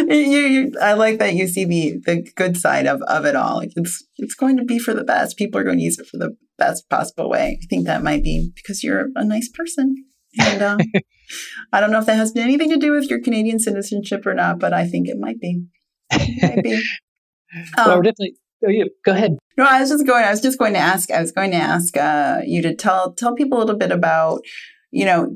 you, 0.08 0.16
you, 0.18 0.72
I 0.82 0.94
like 0.94 1.20
that 1.20 1.34
you 1.34 1.46
see 1.46 1.64
the 1.64 2.00
the 2.04 2.28
good 2.34 2.56
side 2.56 2.88
of, 2.88 3.00
of 3.02 3.26
it 3.26 3.36
all. 3.36 3.60
It's 3.60 4.04
it's 4.16 4.34
going 4.34 4.56
to 4.56 4.64
be 4.64 4.80
for 4.80 4.92
the 4.92 5.04
best. 5.04 5.36
People 5.36 5.60
are 5.60 5.64
going 5.64 5.78
to 5.78 5.84
use 5.84 6.00
it 6.00 6.08
for 6.08 6.16
the 6.16 6.36
best 6.58 6.90
possible 6.90 7.30
way. 7.30 7.60
I 7.62 7.66
think 7.70 7.86
that 7.86 8.02
might 8.02 8.24
be 8.24 8.50
because 8.56 8.82
you're 8.82 9.06
a 9.14 9.24
nice 9.24 9.48
person. 9.48 10.04
And 10.38 10.62
uh, 10.62 10.78
I 11.72 11.80
don't 11.80 11.90
know 11.90 11.98
if 11.98 12.06
that 12.06 12.16
has 12.16 12.34
anything 12.36 12.70
to 12.70 12.76
do 12.76 12.92
with 12.92 13.10
your 13.10 13.20
Canadian 13.20 13.58
citizenship 13.58 14.26
or 14.26 14.34
not, 14.34 14.58
but 14.58 14.72
I 14.72 14.86
think 14.86 15.08
it 15.08 15.18
might 15.18 15.40
be. 15.40 15.62
It 16.10 16.42
might 16.42 16.62
be. 16.62 16.82
Um, 17.78 17.86
well, 17.86 18.02
definitely. 18.02 18.34
Oh, 18.62 18.68
yeah, 18.68 18.84
go 19.06 19.12
ahead. 19.12 19.38
No, 19.56 19.64
I 19.64 19.80
was 19.80 19.88
just 19.88 20.06
going. 20.06 20.22
I 20.22 20.30
was 20.30 20.42
just 20.42 20.58
going 20.58 20.74
to 20.74 20.78
ask. 20.78 21.10
I 21.10 21.18
was 21.18 21.32
going 21.32 21.52
to 21.52 21.56
ask 21.56 21.96
uh, 21.96 22.42
you 22.44 22.60
to 22.60 22.74
tell 22.74 23.14
tell 23.14 23.34
people 23.34 23.56
a 23.56 23.60
little 23.60 23.78
bit 23.78 23.90
about, 23.90 24.42
you 24.90 25.06
know, 25.06 25.34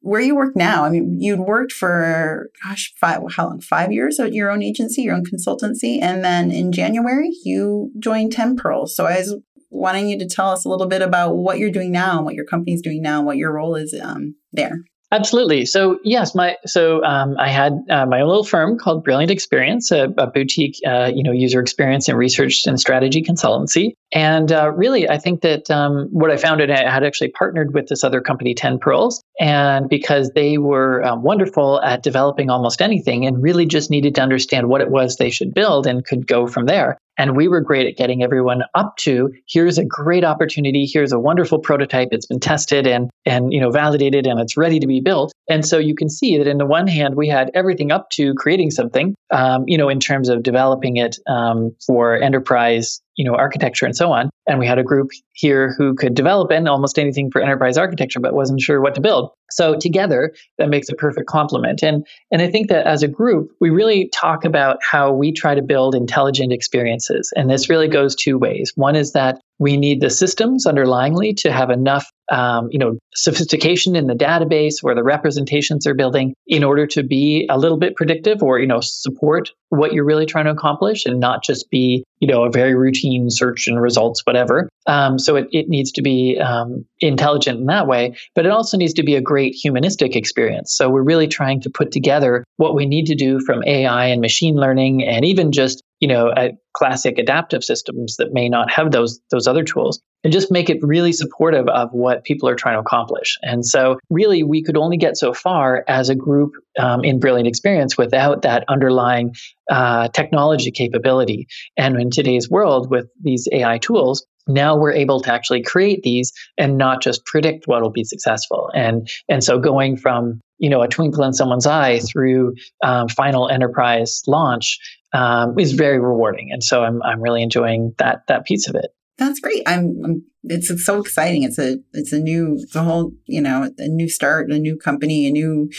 where 0.00 0.20
you 0.20 0.36
work 0.36 0.56
now. 0.56 0.84
I 0.84 0.88
mean, 0.88 1.20
you'd 1.20 1.40
worked 1.40 1.72
for 1.72 2.48
gosh, 2.64 2.94
five 2.98 3.20
how 3.32 3.48
long? 3.48 3.60
Five 3.60 3.92
years 3.92 4.20
at 4.20 4.32
your 4.32 4.50
own 4.50 4.62
agency, 4.62 5.02
your 5.02 5.14
own 5.14 5.24
consultancy, 5.24 6.00
and 6.00 6.24
then 6.24 6.50
in 6.50 6.72
January 6.72 7.28
you 7.44 7.90
joined 7.98 8.34
Pearls. 8.56 8.94
So 8.94 9.06
I 9.06 9.18
was 9.18 9.36
wanting 9.70 10.08
you 10.08 10.18
to 10.18 10.28
tell 10.28 10.50
us 10.50 10.64
a 10.64 10.68
little 10.68 10.86
bit 10.86 11.02
about 11.02 11.36
what 11.36 11.58
you're 11.58 11.70
doing 11.70 11.92
now 11.92 12.16
and 12.16 12.24
what 12.24 12.34
your 12.34 12.46
company's 12.46 12.82
doing 12.82 13.02
now 13.02 13.18
and 13.18 13.26
what 13.26 13.36
your 13.36 13.52
role 13.52 13.74
is 13.74 13.98
um, 14.02 14.34
there. 14.52 14.78
Absolutely. 15.12 15.66
So 15.66 15.98
yes, 16.02 16.34
my 16.34 16.56
so 16.66 17.02
um, 17.04 17.36
I 17.38 17.48
had 17.48 17.74
uh, 17.88 18.06
my 18.06 18.20
own 18.20 18.28
little 18.28 18.44
firm 18.44 18.76
called 18.76 19.04
Brilliant 19.04 19.30
Experience, 19.30 19.92
a, 19.92 20.12
a 20.18 20.26
boutique, 20.26 20.76
uh, 20.84 21.12
you 21.14 21.22
know, 21.22 21.30
user 21.30 21.60
experience 21.60 22.08
and 22.08 22.18
research 22.18 22.66
and 22.66 22.78
strategy 22.80 23.22
consultancy. 23.22 23.92
And 24.12 24.50
uh, 24.50 24.72
really, 24.72 25.08
I 25.08 25.18
think 25.18 25.42
that 25.42 25.70
um, 25.70 26.08
what 26.10 26.32
I 26.32 26.36
found, 26.36 26.60
and 26.60 26.72
I 26.72 26.90
had 26.90 27.04
actually 27.04 27.28
partnered 27.28 27.72
with 27.72 27.86
this 27.86 28.02
other 28.02 28.20
company, 28.20 28.54
Ten 28.54 28.80
Pearls, 28.80 29.22
and 29.38 29.88
because 29.88 30.32
they 30.34 30.58
were 30.58 31.04
um, 31.04 31.22
wonderful 31.22 31.80
at 31.82 32.02
developing 32.02 32.50
almost 32.50 32.82
anything, 32.82 33.26
and 33.26 33.40
really 33.40 33.66
just 33.66 33.90
needed 33.90 34.16
to 34.16 34.22
understand 34.22 34.68
what 34.68 34.80
it 34.80 34.90
was 34.90 35.16
they 35.16 35.30
should 35.30 35.54
build 35.54 35.86
and 35.86 36.04
could 36.04 36.26
go 36.26 36.48
from 36.48 36.66
there. 36.66 36.98
And 37.18 37.36
we 37.36 37.48
were 37.48 37.60
great 37.60 37.86
at 37.86 37.96
getting 37.96 38.22
everyone 38.22 38.62
up 38.74 38.96
to 38.98 39.32
here's 39.48 39.78
a 39.78 39.84
great 39.84 40.24
opportunity, 40.24 40.86
here's 40.86 41.12
a 41.12 41.18
wonderful 41.18 41.58
prototype, 41.58 42.08
it's 42.12 42.26
been 42.26 42.40
tested 42.40 42.86
and 42.86 43.10
and 43.24 43.52
you 43.52 43.60
know 43.60 43.70
validated 43.70 44.26
and 44.26 44.40
it's 44.40 44.56
ready 44.56 44.78
to 44.78 44.86
be 44.86 45.00
built. 45.00 45.32
And 45.48 45.64
so 45.64 45.78
you 45.78 45.94
can 45.94 46.08
see 46.08 46.38
that 46.38 46.46
in 46.46 46.58
the 46.58 46.66
one 46.66 46.86
hand 46.86 47.14
we 47.14 47.28
had 47.28 47.50
everything 47.54 47.92
up 47.92 48.10
to 48.10 48.34
creating 48.34 48.70
something, 48.70 49.14
um, 49.30 49.64
you 49.66 49.78
know, 49.78 49.88
in 49.88 50.00
terms 50.00 50.28
of 50.28 50.42
developing 50.42 50.96
it 50.96 51.18
um, 51.28 51.74
for 51.86 52.16
enterprise 52.16 53.00
you 53.16 53.24
know 53.24 53.34
architecture 53.34 53.86
and 53.86 53.96
so 53.96 54.12
on. 54.12 54.30
And 54.48 54.58
we 54.58 54.66
had 54.66 54.78
a 54.78 54.84
group 54.84 55.10
here 55.32 55.74
who 55.76 55.94
could 55.94 56.14
develop 56.14 56.52
in 56.52 56.68
almost 56.68 56.98
anything 56.98 57.30
for 57.30 57.40
enterprise 57.40 57.76
architecture 57.76 58.20
but 58.20 58.34
wasn't 58.34 58.60
sure 58.60 58.80
what 58.80 58.94
to 58.94 59.00
build. 59.00 59.30
So 59.50 59.76
together 59.76 60.34
that 60.58 60.68
makes 60.68 60.88
a 60.88 60.94
perfect 60.94 61.26
complement. 61.28 61.82
And 61.82 62.06
and 62.30 62.42
i 62.42 62.50
think 62.50 62.68
that 62.68 62.86
as 62.86 63.02
a 63.02 63.08
group 63.08 63.50
we 63.60 63.70
really 63.70 64.10
talk 64.14 64.44
about 64.44 64.78
how 64.82 65.12
we 65.12 65.32
try 65.32 65.54
to 65.54 65.62
build 65.62 65.94
intelligent 65.94 66.52
experiences. 66.52 67.32
And 67.36 67.50
this 67.50 67.68
really 67.68 67.88
goes 67.88 68.14
two 68.14 68.38
ways. 68.38 68.72
One 68.76 68.96
is 68.96 69.12
that 69.12 69.40
we 69.58 69.76
need 69.76 70.00
the 70.00 70.10
systems 70.10 70.66
underlyingly 70.66 71.36
to 71.38 71.52
have 71.52 71.70
enough 71.70 72.10
um, 72.30 72.68
you 72.70 72.78
know 72.78 72.98
sophistication 73.14 73.96
in 73.96 74.06
the 74.06 74.14
database 74.14 74.74
or 74.82 74.94
the 74.94 75.02
representations 75.02 75.84
they're 75.84 75.94
building 75.94 76.34
in 76.46 76.64
order 76.64 76.86
to 76.86 77.02
be 77.02 77.46
a 77.50 77.58
little 77.58 77.78
bit 77.78 77.96
predictive 77.96 78.42
or 78.42 78.58
you 78.58 78.66
know 78.66 78.80
support 78.80 79.50
what 79.68 79.92
you're 79.92 80.04
really 80.04 80.26
trying 80.26 80.46
to 80.46 80.50
accomplish 80.50 81.06
and 81.06 81.20
not 81.20 81.42
just 81.42 81.70
be 81.70 82.04
you 82.20 82.28
know 82.28 82.44
a 82.44 82.50
very 82.50 82.74
routine 82.74 83.30
search 83.30 83.66
and 83.66 83.80
results 83.80 84.22
whatever 84.24 84.68
um, 84.86 85.18
so 85.18 85.36
it, 85.36 85.46
it 85.50 85.68
needs 85.68 85.92
to 85.92 86.02
be 86.02 86.38
um, 86.38 86.84
intelligent 87.00 87.60
in 87.60 87.66
that 87.66 87.86
way 87.86 88.16
but 88.34 88.46
it 88.46 88.52
also 88.52 88.76
needs 88.76 88.94
to 88.94 89.02
be 89.02 89.14
a 89.14 89.20
great 89.20 89.54
humanistic 89.54 90.16
experience 90.16 90.74
so 90.74 90.88
we're 90.88 91.02
really 91.02 91.28
trying 91.28 91.60
to 91.60 91.70
put 91.70 91.92
together 91.92 92.44
what 92.56 92.74
we 92.74 92.86
need 92.86 93.06
to 93.06 93.14
do 93.14 93.40
from 93.40 93.62
ai 93.66 94.06
and 94.06 94.20
machine 94.20 94.56
learning 94.56 95.04
and 95.04 95.24
even 95.24 95.52
just 95.52 95.82
you 96.00 96.08
know, 96.08 96.32
classic 96.74 97.18
adaptive 97.18 97.64
systems 97.64 98.16
that 98.16 98.32
may 98.32 98.48
not 98.48 98.70
have 98.70 98.90
those 98.90 99.18
those 99.30 99.46
other 99.46 99.64
tools, 99.64 100.00
and 100.22 100.32
just 100.32 100.50
make 100.50 100.68
it 100.68 100.78
really 100.82 101.12
supportive 101.12 101.66
of 101.68 101.88
what 101.92 102.24
people 102.24 102.48
are 102.48 102.54
trying 102.54 102.76
to 102.76 102.80
accomplish. 102.80 103.38
And 103.42 103.64
so, 103.64 103.98
really, 104.10 104.42
we 104.42 104.62
could 104.62 104.76
only 104.76 104.98
get 104.98 105.16
so 105.16 105.32
far 105.32 105.84
as 105.88 106.10
a 106.10 106.14
group 106.14 106.52
um, 106.78 107.02
in 107.02 107.18
Brilliant 107.18 107.48
Experience 107.48 107.96
without 107.96 108.42
that 108.42 108.64
underlying 108.68 109.34
uh, 109.70 110.08
technology 110.08 110.70
capability. 110.70 111.46
And 111.78 111.98
in 111.98 112.10
today's 112.10 112.50
world, 112.50 112.90
with 112.90 113.06
these 113.22 113.48
AI 113.50 113.78
tools, 113.78 114.26
now 114.46 114.76
we're 114.76 114.92
able 114.92 115.20
to 115.20 115.32
actually 115.32 115.62
create 115.62 116.02
these 116.02 116.32
and 116.56 116.78
not 116.78 117.02
just 117.02 117.24
predict 117.24 117.66
what 117.66 117.82
will 117.82 117.90
be 117.90 118.04
successful. 118.04 118.70
And 118.74 119.08
and 119.28 119.42
so 119.42 119.58
going 119.58 119.96
from 119.96 120.40
you 120.58 120.70
know 120.70 120.82
a 120.82 120.88
twinkle 120.88 121.24
in 121.24 121.32
someone's 121.32 121.66
eye 121.66 122.00
through 122.00 122.54
um, 122.82 123.08
final 123.08 123.48
enterprise 123.48 124.22
launch 124.26 124.78
um, 125.12 125.58
is 125.58 125.72
very 125.72 125.98
rewarding. 125.98 126.48
And 126.52 126.62
so 126.62 126.82
I'm, 126.82 127.02
I'm 127.02 127.20
really 127.20 127.42
enjoying 127.42 127.94
that 127.98 128.22
that 128.28 128.44
piece 128.44 128.68
of 128.68 128.74
it. 128.74 128.90
That's 129.18 129.40
great. 129.40 129.62
I'm, 129.66 129.98
I'm, 130.04 130.24
it's, 130.44 130.70
it's 130.70 130.84
so 130.84 131.00
exciting. 131.00 131.42
It's 131.42 131.58
a 131.58 131.78
it's 131.92 132.12
a 132.12 132.18
new 132.18 132.58
it's 132.60 132.74
a 132.76 132.82
whole 132.82 133.12
you 133.26 133.40
know 133.40 133.70
a 133.78 133.88
new 133.88 134.08
start 134.08 134.50
a 134.50 134.58
new 134.58 134.76
company 134.76 135.26
a 135.26 135.30
new 135.30 135.70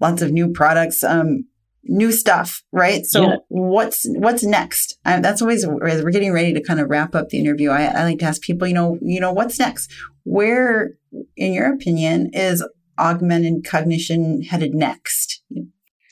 lots 0.00 0.22
of 0.22 0.32
new 0.32 0.50
products. 0.50 1.02
Um 1.02 1.44
new 1.84 2.12
stuff, 2.12 2.62
right? 2.72 3.06
So 3.06 3.22
yeah. 3.22 3.36
what's 3.48 4.04
what's 4.08 4.42
next? 4.42 4.98
I, 5.04 5.20
that's 5.20 5.42
always 5.42 5.64
as 5.64 6.02
we're 6.02 6.10
getting 6.10 6.32
ready 6.32 6.52
to 6.52 6.62
kind 6.62 6.80
of 6.80 6.88
wrap 6.88 7.14
up 7.14 7.28
the 7.28 7.38
interview. 7.38 7.70
I, 7.70 7.84
I 7.84 8.04
like 8.04 8.18
to 8.20 8.26
ask 8.26 8.42
people, 8.42 8.68
you 8.68 8.74
know, 8.74 8.98
you 9.00 9.20
know, 9.20 9.32
what's 9.32 9.58
next? 9.58 9.92
Where, 10.24 10.92
in 11.36 11.52
your 11.52 11.72
opinion, 11.72 12.30
is 12.32 12.64
augmented 12.98 13.64
cognition 13.64 14.42
headed 14.42 14.74
next? 14.74 15.42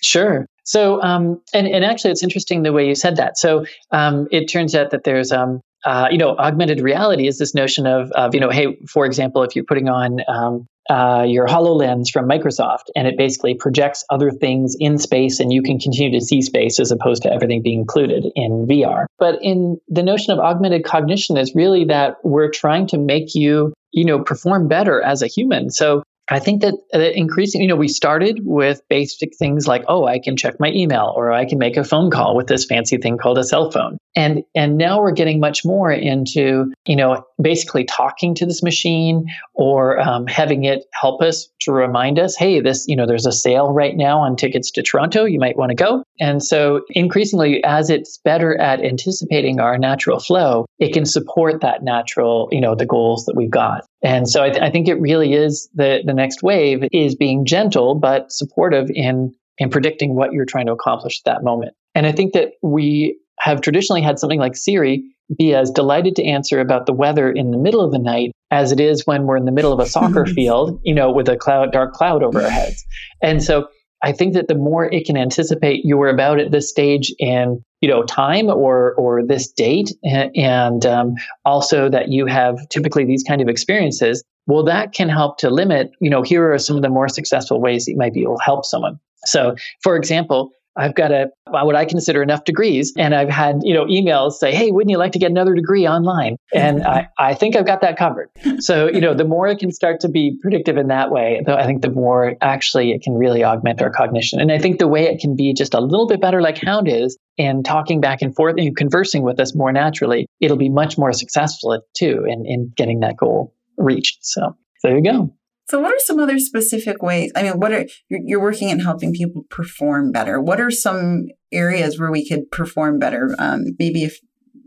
Sure. 0.02 0.46
So, 0.64 1.02
um, 1.02 1.40
and, 1.54 1.66
and 1.66 1.84
actually, 1.84 2.10
it's 2.10 2.22
interesting 2.22 2.62
the 2.62 2.72
way 2.72 2.86
you 2.86 2.94
said 2.94 3.16
that. 3.16 3.38
So, 3.38 3.64
um, 3.90 4.28
it 4.30 4.46
turns 4.46 4.74
out 4.74 4.90
that 4.90 5.04
there's 5.04 5.32
um, 5.32 5.60
uh, 5.84 6.08
you 6.10 6.18
know, 6.18 6.36
augmented 6.36 6.80
reality 6.80 7.26
is 7.26 7.38
this 7.38 7.54
notion 7.54 7.86
of, 7.86 8.10
of, 8.12 8.34
you 8.34 8.40
know, 8.40 8.50
hey, 8.50 8.76
for 8.88 9.06
example, 9.06 9.42
if 9.42 9.54
you're 9.54 9.64
putting 9.64 9.88
on 9.88 10.18
um, 10.28 10.66
uh, 10.88 11.24
your 11.26 11.46
HoloLens 11.46 12.10
from 12.10 12.28
Microsoft 12.28 12.84
and 12.96 13.06
it 13.06 13.16
basically 13.16 13.54
projects 13.54 14.04
other 14.10 14.30
things 14.30 14.76
in 14.78 14.98
space 14.98 15.40
and 15.40 15.52
you 15.52 15.62
can 15.62 15.78
continue 15.78 16.18
to 16.18 16.24
see 16.24 16.40
space 16.40 16.80
as 16.80 16.90
opposed 16.90 17.22
to 17.22 17.32
everything 17.32 17.62
being 17.62 17.80
included 17.80 18.26
in 18.34 18.66
VR. 18.66 19.06
But 19.18 19.38
in 19.42 19.78
the 19.88 20.02
notion 20.02 20.32
of 20.32 20.38
augmented 20.38 20.84
cognition 20.84 21.36
is 21.36 21.54
really 21.54 21.84
that 21.86 22.16
we're 22.22 22.50
trying 22.50 22.86
to 22.88 22.98
make 22.98 23.34
you, 23.34 23.74
you 23.90 24.04
know, 24.04 24.22
perform 24.22 24.68
better 24.68 25.02
as 25.02 25.22
a 25.22 25.26
human. 25.26 25.70
So 25.70 26.04
I 26.30 26.38
think 26.38 26.62
that 26.62 26.74
uh, 26.94 26.98
increasing, 26.98 27.62
you 27.62 27.68
know, 27.68 27.76
we 27.76 27.88
started 27.88 28.40
with 28.42 28.82
basic 28.88 29.36
things 29.38 29.66
like, 29.66 29.84
oh, 29.88 30.06
I 30.06 30.18
can 30.18 30.36
check 30.36 30.60
my 30.60 30.70
email 30.70 31.12
or 31.16 31.32
I 31.32 31.46
can 31.46 31.58
make 31.58 31.76
a 31.76 31.84
phone 31.84 32.10
call 32.10 32.36
with 32.36 32.48
this 32.48 32.66
fancy 32.66 32.98
thing 32.98 33.16
called 33.16 33.38
a 33.38 33.44
cell 33.44 33.70
phone. 33.70 33.98
And 34.14 34.42
and 34.54 34.76
now 34.76 35.00
we're 35.00 35.12
getting 35.12 35.40
much 35.40 35.64
more 35.64 35.92
into, 35.92 36.72
you 36.86 36.96
know, 36.96 37.24
basically 37.40 37.84
talking 37.84 38.34
to 38.36 38.46
this 38.46 38.62
machine 38.62 39.26
or 39.54 40.00
um, 40.00 40.26
having 40.26 40.64
it 40.64 40.84
help 40.92 41.22
us 41.22 41.48
to 41.60 41.72
remind 41.72 42.18
us, 42.18 42.36
hey, 42.36 42.60
this, 42.60 42.86
you 42.88 42.96
know, 42.96 43.06
there's 43.06 43.26
a 43.26 43.32
sale 43.32 43.72
right 43.72 43.96
now 43.96 44.18
on 44.18 44.36
tickets 44.36 44.70
to 44.72 44.82
Toronto. 44.82 45.24
You 45.24 45.38
might 45.38 45.56
want 45.56 45.70
to 45.70 45.76
go. 45.76 46.02
And 46.20 46.42
so 46.42 46.82
increasingly, 46.90 47.62
as 47.64 47.90
it's 47.90 48.18
better 48.18 48.58
at 48.60 48.80
anticipating 48.84 49.60
our 49.60 49.78
natural 49.78 50.18
flow, 50.18 50.66
it 50.78 50.92
can 50.92 51.06
support 51.06 51.60
that 51.60 51.82
natural, 51.82 52.48
you 52.50 52.60
know, 52.60 52.74
the 52.74 52.86
goals 52.86 53.24
that 53.26 53.36
we've 53.36 53.50
got. 53.50 53.84
And 54.02 54.28
so 54.28 54.42
I, 54.42 54.50
th- 54.50 54.62
I 54.62 54.70
think 54.70 54.88
it 54.88 55.00
really 55.00 55.34
is 55.34 55.68
the, 55.74 56.00
the 56.04 56.14
next 56.14 56.42
wave 56.42 56.84
is 56.92 57.16
being 57.16 57.44
gentle 57.44 57.94
but 57.94 58.30
supportive 58.30 58.90
in 58.94 59.34
in 59.58 59.70
predicting 59.70 60.14
what 60.14 60.32
you're 60.32 60.44
trying 60.44 60.66
to 60.66 60.72
accomplish 60.72 61.20
at 61.20 61.32
that 61.32 61.42
moment. 61.42 61.74
And 61.94 62.06
I 62.06 62.12
think 62.12 62.32
that 62.34 62.52
we 62.62 63.18
have 63.40 63.60
traditionally 63.60 64.02
had 64.02 64.18
something 64.18 64.38
like 64.38 64.56
Siri 64.56 65.02
be 65.36 65.54
as 65.54 65.70
delighted 65.70 66.16
to 66.16 66.24
answer 66.24 66.60
about 66.60 66.86
the 66.86 66.92
weather 66.92 67.30
in 67.30 67.50
the 67.50 67.58
middle 67.58 67.80
of 67.80 67.92
the 67.92 67.98
night 67.98 68.30
as 68.50 68.72
it 68.72 68.80
is 68.80 69.06
when 69.06 69.24
we're 69.24 69.36
in 69.36 69.44
the 69.44 69.52
middle 69.52 69.72
of 69.72 69.80
a 69.80 69.86
soccer 69.86 70.24
field, 70.34 70.80
you 70.84 70.94
know, 70.94 71.10
with 71.10 71.28
a 71.28 71.36
cloud, 71.36 71.72
dark 71.72 71.92
cloud 71.92 72.22
over 72.22 72.40
our 72.40 72.48
heads. 72.48 72.84
And 73.22 73.42
so 73.42 73.68
I 74.02 74.12
think 74.12 74.34
that 74.34 74.48
the 74.48 74.54
more 74.54 74.84
it 74.86 75.04
can 75.06 75.16
anticipate 75.16 75.84
you 75.84 75.96
were 75.96 76.08
about 76.08 76.40
at 76.40 76.50
this 76.50 76.70
stage 76.70 77.12
in 77.18 77.62
you 77.80 77.88
know 77.88 78.02
time 78.04 78.48
or 78.48 78.94
or 78.94 79.24
this 79.24 79.50
date, 79.50 79.92
and, 80.04 80.84
um, 80.86 81.14
also 81.44 81.88
that 81.88 82.08
you 82.08 82.26
have 82.26 82.56
typically 82.68 83.04
these 83.04 83.22
kind 83.22 83.40
of 83.40 83.48
experiences, 83.48 84.22
well, 84.46 84.64
that 84.64 84.92
can 84.92 85.08
help 85.08 85.38
to 85.38 85.50
limit. 85.50 85.92
You 86.00 86.10
know, 86.10 86.22
here 86.22 86.52
are 86.52 86.58
some 86.58 86.76
of 86.76 86.82
the 86.82 86.88
more 86.88 87.08
successful 87.08 87.60
ways 87.60 87.84
that 87.84 87.92
you 87.92 87.98
might 87.98 88.14
be 88.14 88.22
able 88.22 88.36
to 88.38 88.44
help 88.44 88.64
someone. 88.64 88.98
So, 89.24 89.56
for 89.82 89.96
example, 89.96 90.50
I've 90.78 90.94
got 90.94 91.10
a 91.10 91.28
uh, 91.52 91.64
what 91.64 91.74
I 91.74 91.84
consider 91.84 92.22
enough 92.22 92.44
degrees, 92.44 92.92
and 92.96 93.14
I've 93.14 93.28
had 93.28 93.60
you 93.62 93.74
know 93.74 93.84
emails 93.86 94.32
say, 94.34 94.54
"Hey, 94.54 94.70
wouldn't 94.70 94.90
you 94.90 94.98
like 94.98 95.12
to 95.12 95.18
get 95.18 95.30
another 95.30 95.54
degree 95.54 95.86
online?" 95.86 96.36
And 96.54 96.82
I, 96.86 97.08
I 97.18 97.34
think 97.34 97.56
I've 97.56 97.66
got 97.66 97.80
that 97.80 97.96
covered. 97.96 98.30
So 98.60 98.88
you 98.88 99.00
know, 99.00 99.14
the 99.14 99.24
more 99.24 99.48
it 99.48 99.58
can 99.58 99.72
start 99.72 100.00
to 100.00 100.08
be 100.08 100.38
predictive 100.40 100.76
in 100.76 100.88
that 100.88 101.10
way, 101.10 101.42
though, 101.44 101.56
I 101.56 101.66
think 101.66 101.82
the 101.82 101.90
more 101.90 102.36
actually 102.40 102.92
it 102.92 103.02
can 103.02 103.14
really 103.14 103.42
augment 103.42 103.82
our 103.82 103.90
cognition. 103.90 104.40
And 104.40 104.52
I 104.52 104.58
think 104.58 104.78
the 104.78 104.88
way 104.88 105.04
it 105.04 105.20
can 105.20 105.34
be 105.34 105.52
just 105.52 105.74
a 105.74 105.80
little 105.80 106.06
bit 106.06 106.20
better, 106.20 106.40
like 106.40 106.58
Hound 106.58 106.88
is, 106.88 107.18
in 107.36 107.62
talking 107.64 108.00
back 108.00 108.22
and 108.22 108.34
forth 108.34 108.54
and 108.56 108.76
conversing 108.76 109.22
with 109.22 109.40
us 109.40 109.54
more 109.54 109.72
naturally, 109.72 110.26
it'll 110.40 110.56
be 110.56 110.68
much 110.68 110.96
more 110.96 111.12
successful 111.12 111.80
too 111.96 112.24
in 112.26 112.44
in 112.46 112.72
getting 112.76 113.00
that 113.00 113.16
goal 113.16 113.52
reached. 113.76 114.18
So 114.22 114.56
there 114.82 114.96
you 114.96 115.02
go. 115.02 115.34
So, 115.68 115.80
what 115.80 115.92
are 115.92 116.00
some 116.00 116.18
other 116.18 116.38
specific 116.38 117.02
ways? 117.02 117.30
I 117.36 117.42
mean, 117.42 117.60
what 117.60 117.72
are 117.72 117.86
you're 118.08 118.40
working 118.40 118.70
in 118.70 118.80
helping 118.80 119.12
people 119.12 119.44
perform 119.50 120.12
better? 120.12 120.40
What 120.40 120.60
are 120.60 120.70
some 120.70 121.26
areas 121.52 122.00
where 122.00 122.10
we 122.10 122.26
could 122.26 122.50
perform 122.50 122.98
better? 122.98 123.34
Um, 123.38 123.64
maybe 123.78 124.04
if 124.04 124.18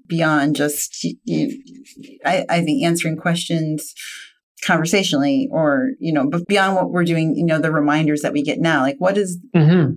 beyond 0.07 0.55
just, 0.55 1.03
you, 1.23 1.63
I, 2.23 2.45
I 2.49 2.61
think 2.61 2.83
answering 2.83 3.17
questions 3.17 3.93
conversationally, 4.63 5.49
or 5.51 5.89
you 5.99 6.13
know, 6.13 6.29
but 6.29 6.45
beyond 6.47 6.75
what 6.75 6.91
we're 6.91 7.03
doing, 7.03 7.35
you 7.35 7.45
know, 7.45 7.59
the 7.59 7.71
reminders 7.71 8.21
that 8.21 8.33
we 8.33 8.43
get 8.43 8.59
now. 8.59 8.81
Like, 8.81 8.97
what 8.99 9.17
is, 9.17 9.39
mm-hmm. 9.55 9.93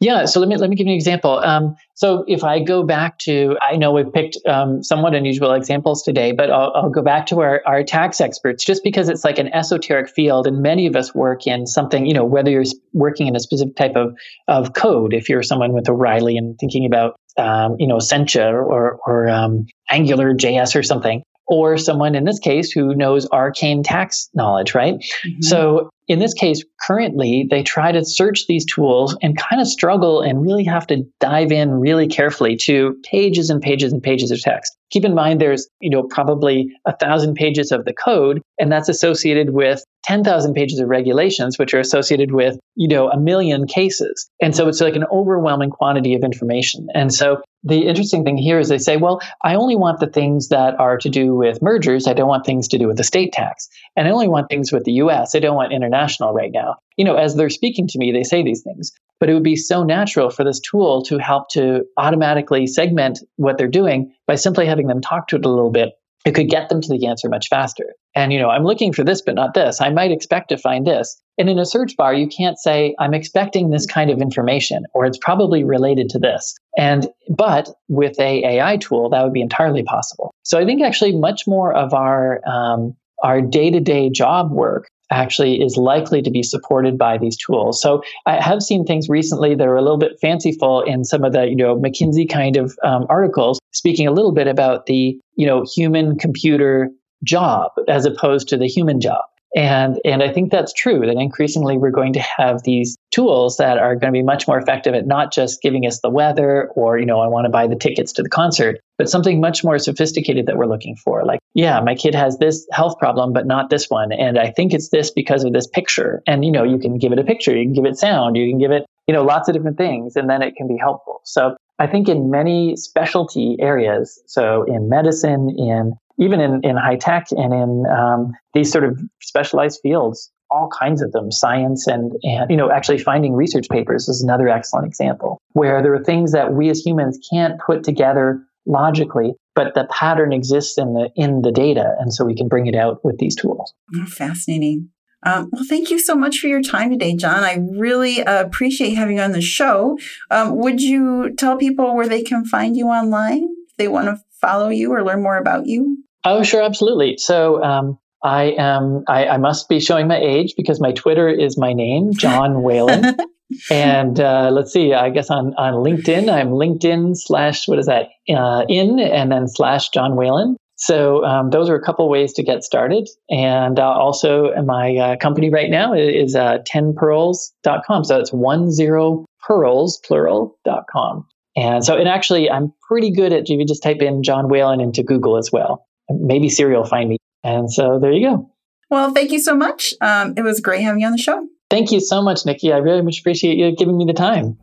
Yeah, 0.00 0.24
so 0.24 0.40
let 0.40 0.48
me 0.48 0.56
let 0.56 0.70
me 0.70 0.76
give 0.76 0.86
you 0.86 0.92
an 0.92 0.96
example. 0.96 1.38
Um, 1.38 1.76
so 1.94 2.24
if 2.26 2.42
I 2.44 2.60
go 2.60 2.82
back 2.82 3.18
to, 3.20 3.58
I 3.60 3.76
know 3.76 3.92
we've 3.92 4.10
picked 4.10 4.38
um, 4.46 4.82
somewhat 4.82 5.14
unusual 5.14 5.52
examples 5.52 6.02
today, 6.02 6.32
but 6.32 6.50
I'll, 6.50 6.72
I'll 6.74 6.90
go 6.90 7.02
back 7.02 7.26
to 7.26 7.40
our, 7.40 7.62
our 7.66 7.84
tax 7.84 8.22
experts 8.22 8.64
just 8.64 8.82
because 8.82 9.10
it's 9.10 9.22
like 9.22 9.38
an 9.38 9.52
esoteric 9.52 10.08
field, 10.08 10.46
and 10.46 10.62
many 10.62 10.86
of 10.86 10.96
us 10.96 11.14
work 11.14 11.46
in 11.46 11.66
something. 11.66 12.06
You 12.06 12.14
know, 12.14 12.24
whether 12.24 12.50
you're 12.50 12.64
working 12.92 13.26
in 13.26 13.36
a 13.36 13.40
specific 13.40 13.76
type 13.76 13.96
of 13.96 14.16
of 14.48 14.74
code, 14.74 15.12
if 15.12 15.28
you're 15.28 15.42
someone 15.42 15.72
with 15.72 15.88
O'Reilly 15.88 16.36
and 16.36 16.58
thinking 16.58 16.86
about 16.86 17.16
um, 17.36 17.76
you 17.78 17.86
know 17.86 17.98
Sencha 17.98 18.52
or 18.52 18.98
or 19.06 19.28
um, 19.28 19.66
Angular 19.90 20.32
JS 20.32 20.74
or 20.74 20.82
something, 20.82 21.22
or 21.50 21.76
someone 21.76 22.14
in 22.14 22.24
this 22.24 22.38
case 22.38 22.70
who 22.70 22.94
knows 22.94 23.28
arcane 23.30 23.82
tax 23.82 24.30
knowledge, 24.34 24.74
right? 24.74 24.94
Mm-hmm. 24.94 25.42
So 25.42 25.90
in 26.10 26.18
this 26.18 26.34
case, 26.34 26.64
currently 26.80 27.46
they 27.48 27.62
try 27.62 27.92
to 27.92 28.04
search 28.04 28.48
these 28.48 28.64
tools 28.66 29.16
and 29.22 29.38
kind 29.38 29.62
of 29.62 29.68
struggle 29.68 30.20
and 30.20 30.42
really 30.42 30.64
have 30.64 30.84
to 30.88 31.04
dive 31.20 31.52
in 31.52 31.70
really 31.70 32.08
carefully 32.08 32.56
to 32.62 32.96
pages 33.04 33.48
and 33.48 33.62
pages 33.62 33.92
and 33.92 34.02
pages 34.02 34.32
of 34.32 34.40
text. 34.40 34.76
Keep 34.90 35.04
in 35.04 35.14
mind 35.14 35.40
there's, 35.40 35.68
you 35.80 35.90
know, 35.90 36.02
probably 36.02 36.72
a 36.86 36.96
thousand 36.96 37.34
pages 37.34 37.72
of 37.72 37.84
the 37.84 37.92
code, 37.92 38.42
and 38.58 38.70
that's 38.70 38.88
associated 38.88 39.50
with 39.50 39.84
10,000 40.04 40.54
pages 40.54 40.80
of 40.80 40.88
regulations, 40.88 41.58
which 41.58 41.74
are 41.74 41.80
associated 41.80 42.32
with, 42.32 42.58
you 42.74 42.88
know, 42.88 43.08
a 43.10 43.18
million 43.18 43.66
cases. 43.66 44.28
And 44.40 44.56
so 44.56 44.66
it's 44.66 44.80
like 44.80 44.96
an 44.96 45.04
overwhelming 45.12 45.70
quantity 45.70 46.14
of 46.14 46.22
information. 46.22 46.88
And 46.94 47.12
so 47.12 47.42
the 47.62 47.86
interesting 47.86 48.24
thing 48.24 48.38
here 48.38 48.58
is 48.58 48.68
they 48.68 48.78
say, 48.78 48.96
well, 48.96 49.20
I 49.44 49.54
only 49.54 49.76
want 49.76 50.00
the 50.00 50.06
things 50.06 50.48
that 50.48 50.78
are 50.80 50.96
to 50.98 51.08
do 51.08 51.34
with 51.34 51.60
mergers. 51.60 52.06
I 52.06 52.14
don't 52.14 52.28
want 52.28 52.46
things 52.46 52.66
to 52.68 52.78
do 52.78 52.86
with 52.86 52.96
the 52.96 53.04
state 53.04 53.32
tax. 53.32 53.68
And 53.96 54.08
I 54.08 54.10
only 54.10 54.28
want 54.28 54.48
things 54.48 54.72
with 54.72 54.84
the 54.84 54.92
US. 54.92 55.34
I 55.34 55.40
don't 55.40 55.56
want 55.56 55.72
international 55.72 56.32
right 56.32 56.50
now. 56.52 56.76
You 56.96 57.04
know, 57.04 57.16
as 57.16 57.36
they're 57.36 57.50
speaking 57.50 57.86
to 57.88 57.98
me, 57.98 58.12
they 58.12 58.24
say 58.24 58.42
these 58.42 58.62
things. 58.62 58.92
But 59.20 59.28
it 59.28 59.34
would 59.34 59.44
be 59.44 59.56
so 59.56 59.84
natural 59.84 60.30
for 60.30 60.42
this 60.42 60.58
tool 60.58 61.02
to 61.04 61.18
help 61.18 61.50
to 61.50 61.84
automatically 61.96 62.66
segment 62.66 63.20
what 63.36 63.58
they're 63.58 63.68
doing 63.68 64.12
by 64.26 64.34
simply 64.34 64.66
having 64.66 64.86
them 64.88 65.00
talk 65.00 65.28
to 65.28 65.36
it 65.36 65.44
a 65.44 65.48
little 65.48 65.70
bit 65.70 65.92
it 66.24 66.34
could 66.34 66.50
get 66.50 66.68
them 66.68 66.80
to 66.82 66.88
the 66.88 67.06
answer 67.06 67.28
much 67.28 67.48
faster. 67.48 67.94
And, 68.14 68.32
you 68.32 68.38
know, 68.38 68.50
I'm 68.50 68.64
looking 68.64 68.92
for 68.92 69.04
this, 69.04 69.22
but 69.22 69.34
not 69.34 69.54
this. 69.54 69.80
I 69.80 69.90
might 69.90 70.10
expect 70.10 70.50
to 70.50 70.58
find 70.58 70.86
this. 70.86 71.20
And 71.38 71.48
in 71.48 71.58
a 71.58 71.64
search 71.64 71.96
bar, 71.96 72.12
you 72.12 72.28
can't 72.28 72.58
say, 72.58 72.94
I'm 72.98 73.14
expecting 73.14 73.70
this 73.70 73.86
kind 73.86 74.10
of 74.10 74.20
information, 74.20 74.84
or 74.92 75.06
it's 75.06 75.18
probably 75.18 75.64
related 75.64 76.10
to 76.10 76.18
this. 76.18 76.54
And, 76.76 77.08
but 77.34 77.70
with 77.88 78.18
a 78.20 78.44
AI 78.44 78.76
tool, 78.76 79.08
that 79.10 79.22
would 79.22 79.32
be 79.32 79.40
entirely 79.40 79.82
possible. 79.82 80.34
So 80.42 80.58
I 80.58 80.66
think 80.66 80.82
actually 80.82 81.16
much 81.16 81.46
more 81.46 81.72
of 81.72 81.94
our, 81.94 82.40
um, 82.46 82.94
our 83.22 83.40
day-to-day 83.40 84.10
job 84.10 84.50
work 84.50 84.88
actually 85.10 85.60
is 85.60 85.76
likely 85.76 86.22
to 86.22 86.30
be 86.30 86.42
supported 86.42 86.96
by 86.96 87.18
these 87.18 87.36
tools. 87.36 87.80
So 87.80 88.02
I 88.26 88.42
have 88.42 88.62
seen 88.62 88.84
things 88.84 89.08
recently 89.08 89.54
that 89.54 89.66
are 89.66 89.76
a 89.76 89.82
little 89.82 89.98
bit 89.98 90.18
fanciful 90.20 90.82
in 90.82 91.04
some 91.04 91.24
of 91.24 91.32
the, 91.32 91.46
you 91.46 91.56
know, 91.56 91.76
McKinsey 91.76 92.30
kind 92.30 92.56
of 92.56 92.76
um, 92.84 93.06
articles 93.08 93.58
speaking 93.72 94.06
a 94.06 94.12
little 94.12 94.32
bit 94.32 94.46
about 94.46 94.86
the, 94.86 95.18
you 95.34 95.46
know, 95.46 95.64
human 95.74 96.16
computer 96.16 96.90
job 97.24 97.70
as 97.88 98.06
opposed 98.06 98.48
to 98.48 98.56
the 98.56 98.66
human 98.66 99.00
job. 99.00 99.22
And, 99.56 99.98
and 100.04 100.22
I 100.22 100.32
think 100.32 100.52
that's 100.52 100.72
true 100.72 101.00
that 101.00 101.16
increasingly 101.16 101.76
we're 101.76 101.90
going 101.90 102.12
to 102.12 102.20
have 102.20 102.62
these 102.62 102.96
tools 103.10 103.56
that 103.56 103.78
are 103.78 103.96
going 103.96 104.12
to 104.12 104.16
be 104.16 104.22
much 104.22 104.46
more 104.46 104.58
effective 104.58 104.94
at 104.94 105.06
not 105.06 105.32
just 105.32 105.60
giving 105.60 105.86
us 105.86 106.00
the 106.00 106.10
weather 106.10 106.68
or, 106.76 106.98
you 106.98 107.06
know, 107.06 107.20
I 107.20 107.26
want 107.26 107.46
to 107.46 107.50
buy 107.50 107.66
the 107.66 107.74
tickets 107.74 108.12
to 108.12 108.22
the 108.22 108.28
concert, 108.28 108.80
but 108.96 109.10
something 109.10 109.40
much 109.40 109.64
more 109.64 109.78
sophisticated 109.78 110.46
that 110.46 110.56
we're 110.56 110.66
looking 110.66 110.94
for. 110.94 111.24
Like, 111.24 111.40
yeah, 111.54 111.80
my 111.80 111.96
kid 111.96 112.14
has 112.14 112.38
this 112.38 112.66
health 112.70 112.96
problem, 112.98 113.32
but 113.32 113.46
not 113.46 113.70
this 113.70 113.90
one. 113.90 114.12
And 114.12 114.38
I 114.38 114.50
think 114.50 114.72
it's 114.72 114.90
this 114.90 115.10
because 115.10 115.42
of 115.42 115.52
this 115.52 115.66
picture. 115.66 116.22
And, 116.26 116.44
you 116.44 116.52
know, 116.52 116.62
you 116.62 116.78
can 116.78 116.98
give 116.98 117.12
it 117.12 117.18
a 117.18 117.24
picture, 117.24 117.56
you 117.56 117.64
can 117.64 117.72
give 117.72 117.86
it 117.86 117.96
sound, 117.96 118.36
you 118.36 118.48
can 118.48 118.58
give 118.58 118.70
it, 118.70 118.86
you 119.08 119.14
know, 119.14 119.24
lots 119.24 119.48
of 119.48 119.54
different 119.54 119.76
things, 119.76 120.14
and 120.14 120.30
then 120.30 120.42
it 120.42 120.54
can 120.54 120.68
be 120.68 120.76
helpful. 120.76 121.20
So 121.24 121.56
I 121.80 121.88
think 121.88 122.08
in 122.08 122.30
many 122.30 122.76
specialty 122.76 123.56
areas, 123.58 124.22
so 124.26 124.62
in 124.64 124.88
medicine, 124.88 125.50
in 125.58 125.94
even 126.20 126.40
in, 126.40 126.60
in 126.62 126.76
high 126.76 126.96
tech 126.96 127.26
and 127.32 127.52
in 127.52 127.84
um, 127.90 128.32
these 128.54 128.70
sort 128.70 128.84
of 128.84 129.00
specialized 129.22 129.80
fields, 129.82 130.30
all 130.50 130.68
kinds 130.78 131.00
of 131.00 131.12
them, 131.12 131.32
science 131.32 131.86
and, 131.86 132.12
and, 132.22 132.50
you 132.50 132.56
know, 132.56 132.70
actually 132.70 132.98
finding 132.98 133.32
research 133.32 133.68
papers 133.68 134.08
is 134.08 134.22
another 134.22 134.48
excellent 134.48 134.86
example 134.86 135.40
where 135.52 135.82
there 135.82 135.94
are 135.94 136.04
things 136.04 136.32
that 136.32 136.52
we 136.52 136.68
as 136.68 136.80
humans 136.80 137.18
can't 137.32 137.58
put 137.60 137.82
together 137.84 138.42
logically, 138.66 139.32
but 139.54 139.74
the 139.74 139.88
pattern 139.90 140.32
exists 140.32 140.76
in 140.76 140.92
the, 140.92 141.08
in 141.16 141.42
the 141.42 141.52
data. 141.52 141.94
And 141.98 142.12
so 142.12 142.24
we 142.24 142.34
can 142.34 142.48
bring 142.48 142.66
it 142.66 142.74
out 142.74 143.04
with 143.04 143.18
these 143.18 143.34
tools. 143.34 143.72
Oh, 143.96 144.06
fascinating. 144.06 144.90
Um, 145.24 145.50
well, 145.52 145.64
thank 145.68 145.90
you 145.90 145.98
so 145.98 146.14
much 146.14 146.38
for 146.38 146.48
your 146.48 146.62
time 146.62 146.90
today, 146.90 147.14
John. 147.14 147.44
I 147.44 147.58
really 147.78 148.22
uh, 148.22 148.42
appreciate 148.42 148.94
having 148.94 149.16
you 149.16 149.22
on 149.22 149.32
the 149.32 149.40
show. 149.40 149.98
Um, 150.30 150.56
would 150.56 150.80
you 150.80 151.34
tell 151.36 151.56
people 151.56 151.94
where 151.94 152.08
they 152.08 152.22
can 152.22 152.44
find 152.44 152.76
you 152.76 152.86
online 152.86 153.48
if 153.68 153.76
they 153.76 153.88
want 153.88 154.06
to 154.06 154.22
follow 154.40 154.70
you 154.70 154.92
or 154.92 155.04
learn 155.04 155.22
more 155.22 155.36
about 155.36 155.66
you? 155.66 156.04
Oh, 156.24 156.42
sure, 156.42 156.62
absolutely. 156.62 157.16
So 157.16 157.62
um, 157.62 157.98
I 158.22 158.54
am. 158.58 159.04
I, 159.08 159.26
I, 159.26 159.36
must 159.38 159.68
be 159.68 159.80
showing 159.80 160.06
my 160.06 160.18
age 160.18 160.54
because 160.56 160.80
my 160.80 160.92
Twitter 160.92 161.28
is 161.28 161.56
my 161.56 161.72
name, 161.72 162.12
John 162.12 162.62
Whalen. 162.62 163.16
and 163.70 164.20
uh, 164.20 164.50
let's 164.52 164.72
see. 164.72 164.92
I 164.92 165.08
guess 165.10 165.30
on 165.30 165.54
on 165.54 165.74
LinkedIn, 165.74 166.30
I'm 166.30 166.50
LinkedIn 166.50 167.16
slash 167.16 167.66
what 167.66 167.78
is 167.78 167.86
that? 167.86 168.08
Uh, 168.28 168.64
in 168.68 168.98
and 168.98 169.32
then 169.32 169.48
slash 169.48 169.88
John 169.90 170.16
Whalen. 170.16 170.56
So 170.76 171.24
um, 171.24 171.50
those 171.50 171.68
are 171.68 171.74
a 171.74 171.82
couple 171.82 172.08
ways 172.08 172.32
to 172.34 172.42
get 172.42 172.64
started. 172.64 173.06
And 173.30 173.78
uh, 173.78 173.90
also, 173.90 174.50
my 174.64 174.96
uh, 174.96 175.16
company 175.16 175.50
right 175.50 175.70
now 175.70 175.92
is 175.92 176.34
uh, 176.34 176.58
10pearls.com. 176.72 178.04
So 178.04 178.18
it's 178.18 178.32
one 178.32 178.70
zero 178.70 179.26
pearls 179.46 180.00
plural.com. 180.06 181.26
And 181.54 181.84
so, 181.84 181.98
and 181.98 182.08
actually, 182.08 182.50
I'm 182.50 182.72
pretty 182.88 183.10
good 183.10 183.32
at 183.32 183.42
if 183.42 183.50
you 183.50 183.66
just 183.66 183.82
type 183.82 184.00
in 184.00 184.22
John 184.22 184.48
Whalen 184.48 184.80
into 184.80 185.02
Google 185.02 185.36
as 185.36 185.50
well 185.52 185.86
maybe 186.10 186.48
Siri 186.48 186.76
will 186.76 186.84
find 186.84 187.08
me. 187.08 187.18
And 187.42 187.72
so 187.72 187.98
there 188.00 188.12
you 188.12 188.28
go. 188.28 188.50
Well, 188.90 189.12
thank 189.12 189.30
you 189.30 189.40
so 189.40 189.54
much. 189.54 189.94
Um, 190.00 190.34
it 190.36 190.42
was 190.42 190.60
great 190.60 190.82
having 190.82 191.00
you 191.00 191.06
on 191.06 191.12
the 191.12 191.18
show. 191.18 191.46
Thank 191.70 191.92
you 191.92 192.00
so 192.00 192.22
much, 192.22 192.44
Nikki. 192.44 192.72
I 192.72 192.78
really 192.78 193.02
much 193.02 193.20
appreciate 193.20 193.56
you 193.56 193.74
giving 193.74 193.96
me 193.96 194.04
the 194.04 194.12
time. 194.12 194.58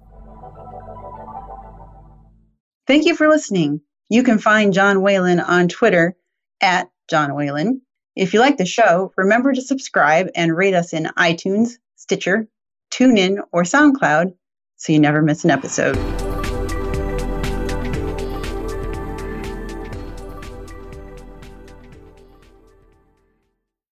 Thank 2.86 3.06
you 3.06 3.16
for 3.16 3.28
listening. 3.28 3.82
You 4.10 4.24
can 4.24 4.40
find 4.40 4.74
John 4.74 5.02
Whalen 5.02 5.40
on 5.40 5.68
Twitter 5.68 6.16
at 6.62 6.90
John 7.10 7.36
Whalen. 7.36 7.82
If 8.16 8.34
you 8.34 8.40
like 8.40 8.58
the 8.58 8.66
show, 8.66 9.14
remember 9.16 9.54
to 9.54 9.62
subscribe 9.62 10.30
and 10.36 10.56
rate 10.56 10.74
us 10.74 10.94
in 10.94 11.06
iTunes, 11.18 11.74
Stitcher, 11.96 12.48
TuneIn, 12.92 13.40
or 13.52 13.64
SoundCloud 13.64 14.34
so 14.78 14.94
you 14.94 15.00
never 15.00 15.22
miss 15.22 15.44
an 15.44 15.52
episode. 15.52 16.27